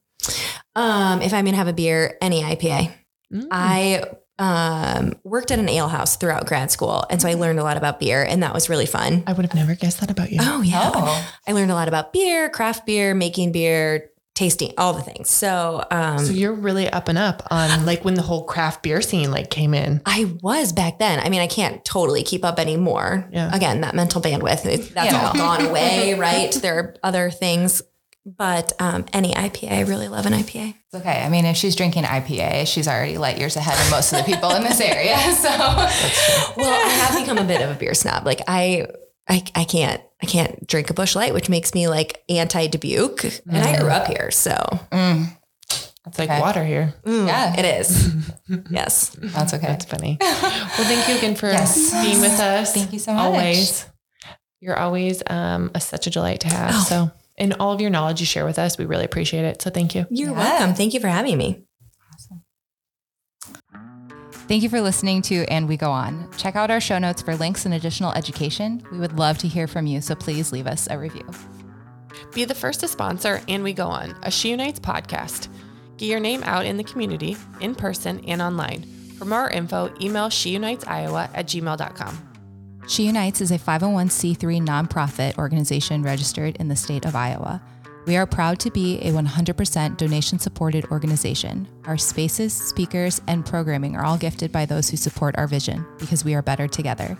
Um, 0.74 1.22
if 1.22 1.32
I'm 1.34 1.44
gonna 1.44 1.56
have 1.56 1.68
a 1.68 1.72
beer, 1.72 2.16
any 2.20 2.42
IPA. 2.42 2.92
Mm. 3.32 3.46
I 3.50 4.04
um, 4.38 5.14
worked 5.24 5.50
at 5.50 5.58
an 5.58 5.68
ale 5.68 5.88
house 5.88 6.16
throughout 6.16 6.46
grad 6.46 6.70
school. 6.70 7.04
And 7.10 7.20
so 7.20 7.28
I 7.28 7.34
learned 7.34 7.58
a 7.58 7.62
lot 7.62 7.76
about 7.76 8.00
beer 8.00 8.24
and 8.24 8.42
that 8.42 8.54
was 8.54 8.68
really 8.68 8.86
fun. 8.86 9.22
I 9.26 9.32
would 9.32 9.44
have 9.44 9.54
never 9.54 9.74
guessed 9.74 10.00
that 10.00 10.10
about 10.10 10.32
you. 10.32 10.38
Oh, 10.40 10.62
yeah. 10.62 10.90
Oh. 10.94 11.32
I 11.46 11.52
learned 11.52 11.70
a 11.70 11.74
lot 11.74 11.88
about 11.88 12.12
beer, 12.12 12.48
craft 12.48 12.86
beer, 12.86 13.14
making 13.14 13.52
beer, 13.52 14.10
tasting, 14.34 14.72
all 14.78 14.94
the 14.94 15.02
things. 15.02 15.28
So, 15.28 15.84
um, 15.90 16.18
so 16.18 16.32
you're 16.32 16.54
really 16.54 16.88
up 16.88 17.08
and 17.08 17.18
up 17.18 17.46
on 17.50 17.84
like 17.86 18.04
when 18.04 18.14
the 18.14 18.22
whole 18.22 18.44
craft 18.44 18.82
beer 18.82 19.02
scene 19.02 19.30
like 19.30 19.50
came 19.50 19.74
in. 19.74 20.00
I 20.06 20.34
was 20.40 20.72
back 20.72 20.98
then. 20.98 21.20
I 21.20 21.28
mean, 21.28 21.40
I 21.40 21.46
can't 21.46 21.84
totally 21.84 22.22
keep 22.22 22.44
up 22.44 22.58
anymore. 22.58 23.28
Yeah. 23.32 23.54
Again, 23.54 23.82
that 23.82 23.94
mental 23.94 24.20
bandwidth, 24.20 24.92
that's 24.92 25.12
yeah. 25.12 25.26
all 25.26 25.34
gone 25.34 25.66
away, 25.68 26.14
right? 26.14 26.52
There 26.52 26.78
are 26.78 26.96
other 27.02 27.30
things 27.30 27.82
but 28.24 28.72
um, 28.78 29.04
any 29.12 29.32
IPA, 29.32 29.72
I 29.72 29.80
really 29.82 30.08
love 30.08 30.26
an 30.26 30.32
IPA. 30.32 30.74
It's 30.86 30.94
okay. 30.94 31.22
I 31.22 31.28
mean, 31.28 31.44
if 31.44 31.56
she's 31.56 31.74
drinking 31.74 32.04
IPA, 32.04 32.66
she's 32.68 32.86
already 32.86 33.18
light 33.18 33.38
years 33.38 33.56
ahead 33.56 33.78
of 33.84 33.90
most 33.90 34.12
of 34.12 34.18
the 34.18 34.24
people 34.24 34.54
in 34.54 34.62
this 34.62 34.80
area. 34.80 35.16
So, 35.34 35.48
well, 36.56 36.86
I 36.86 36.88
have 36.88 37.20
become 37.20 37.38
a 37.38 37.44
bit 37.44 37.60
of 37.62 37.70
a 37.70 37.78
beer 37.78 37.94
snob. 37.94 38.24
Like 38.24 38.40
I, 38.46 38.86
I, 39.28 39.42
I 39.54 39.64
can't, 39.64 40.00
I 40.22 40.26
can't 40.26 40.64
drink 40.66 40.90
a 40.90 40.94
Busch 40.94 41.16
Light, 41.16 41.34
which 41.34 41.48
makes 41.48 41.74
me 41.74 41.88
like 41.88 42.22
anti 42.28 42.68
Dubuque, 42.68 43.22
mm. 43.22 43.40
and 43.48 43.58
I 43.58 43.78
grew 43.78 43.90
up 43.90 44.06
here, 44.06 44.30
so. 44.30 44.54
Mm. 44.92 45.36
It's 46.06 46.18
like 46.18 46.30
okay. 46.30 46.40
water 46.40 46.64
here. 46.64 46.94
Mm, 47.04 47.28
yeah, 47.28 47.54
it 47.56 47.80
is. 47.80 48.12
yes, 48.70 49.16
that's 49.20 49.54
okay. 49.54 49.68
That's 49.68 49.84
funny. 49.84 50.18
Well, 50.78 50.88
thank 50.88 51.06
you 51.06 51.16
again 51.16 51.36
for 51.36 51.50
yes. 51.50 51.92
being 52.02 52.20
with 52.22 52.40
us. 52.40 52.72
Thank 52.72 52.94
you 52.94 52.98
so 52.98 53.12
much. 53.12 53.22
Always, 53.22 53.86
you're 54.60 54.76
always 54.76 55.22
um, 55.28 55.70
a, 55.74 55.80
such 55.80 56.06
a 56.06 56.10
delight 56.10 56.40
to 56.40 56.48
have. 56.48 56.70
Oh. 56.72 56.86
So 56.88 57.10
and 57.42 57.54
all 57.58 57.72
of 57.72 57.80
your 57.80 57.90
knowledge 57.90 58.20
you 58.20 58.26
share 58.26 58.44
with 58.44 58.58
us. 58.58 58.78
We 58.78 58.84
really 58.84 59.04
appreciate 59.04 59.44
it. 59.44 59.60
So 59.60 59.68
thank 59.68 59.96
you. 59.96 60.06
You're 60.10 60.30
yeah. 60.30 60.38
welcome. 60.38 60.74
Thank 60.74 60.94
you 60.94 61.00
for 61.00 61.08
having 61.08 61.36
me. 61.36 61.64
Awesome. 62.14 62.44
Thank 64.46 64.62
you 64.62 64.68
for 64.68 64.80
listening 64.80 65.22
to 65.22 65.44
And 65.48 65.68
We 65.68 65.76
Go 65.76 65.90
On. 65.90 66.30
Check 66.36 66.54
out 66.54 66.70
our 66.70 66.80
show 66.80 66.98
notes 66.98 67.20
for 67.20 67.34
links 67.34 67.64
and 67.64 67.74
additional 67.74 68.12
education. 68.12 68.86
We 68.92 68.98
would 68.98 69.18
love 69.18 69.38
to 69.38 69.48
hear 69.48 69.66
from 69.66 69.86
you, 69.86 70.00
so 70.00 70.14
please 70.14 70.52
leave 70.52 70.66
us 70.66 70.86
a 70.90 70.98
review. 70.98 71.28
Be 72.32 72.44
the 72.44 72.54
first 72.54 72.80
to 72.80 72.88
sponsor 72.88 73.42
And 73.48 73.64
We 73.64 73.72
Go 73.72 73.88
On, 73.88 74.14
a 74.22 74.30
She 74.30 74.50
Unites 74.50 74.78
podcast. 74.78 75.48
Get 75.96 76.06
your 76.06 76.20
name 76.20 76.42
out 76.44 76.64
in 76.64 76.76
the 76.76 76.84
community, 76.84 77.36
in 77.60 77.74
person 77.74 78.24
and 78.26 78.40
online. 78.40 78.84
For 79.18 79.24
more 79.24 79.50
info, 79.50 79.92
email 80.00 80.28
sheunitesiowa 80.28 81.30
at 81.34 81.46
gmail.com. 81.46 82.31
She 82.88 83.04
Unites 83.04 83.40
is 83.40 83.52
a 83.52 83.58
501c3 83.58 84.60
nonprofit 84.60 85.38
organization 85.38 86.02
registered 86.02 86.56
in 86.56 86.68
the 86.68 86.76
state 86.76 87.04
of 87.04 87.14
Iowa. 87.14 87.62
We 88.06 88.16
are 88.16 88.26
proud 88.26 88.58
to 88.60 88.70
be 88.70 88.98
a 88.98 89.12
100% 89.12 89.96
donation 89.96 90.38
supported 90.40 90.84
organization. 90.86 91.68
Our 91.84 91.96
spaces, 91.96 92.52
speakers, 92.52 93.20
and 93.28 93.46
programming 93.46 93.94
are 93.94 94.04
all 94.04 94.18
gifted 94.18 94.50
by 94.50 94.66
those 94.66 94.90
who 94.90 94.96
support 94.96 95.38
our 95.38 95.46
vision 95.46 95.86
because 95.98 96.24
we 96.24 96.34
are 96.34 96.42
better 96.42 96.66
together. 96.66 97.16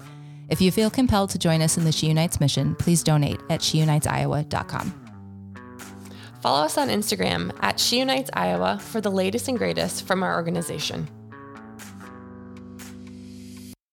If 0.49 0.61
you 0.61 0.73
feel 0.73 0.91
compelled 0.91 1.31
to 1.31 1.39
join 1.39 1.63
us 1.63 1.79
in 1.79 1.85
the 1.85 1.93
She 1.93 2.09
Unites 2.09 2.41
mission, 2.41 2.75
please 2.75 3.05
donate 3.05 3.41
at 3.49 3.61
sheunitesiowa.com. 3.61 4.99
Follow 6.41 6.65
us 6.65 6.77
on 6.77 6.89
Instagram 6.89 7.57
at 7.61 7.79
She 7.79 8.01
Unites 8.01 8.31
Iowa 8.33 8.81
for 8.81 9.01
the 9.01 9.13
latest 9.13 9.47
and 9.47 9.57
greatest 9.57 10.05
from 10.09 10.25
our 10.25 10.35
organization. 10.35 11.09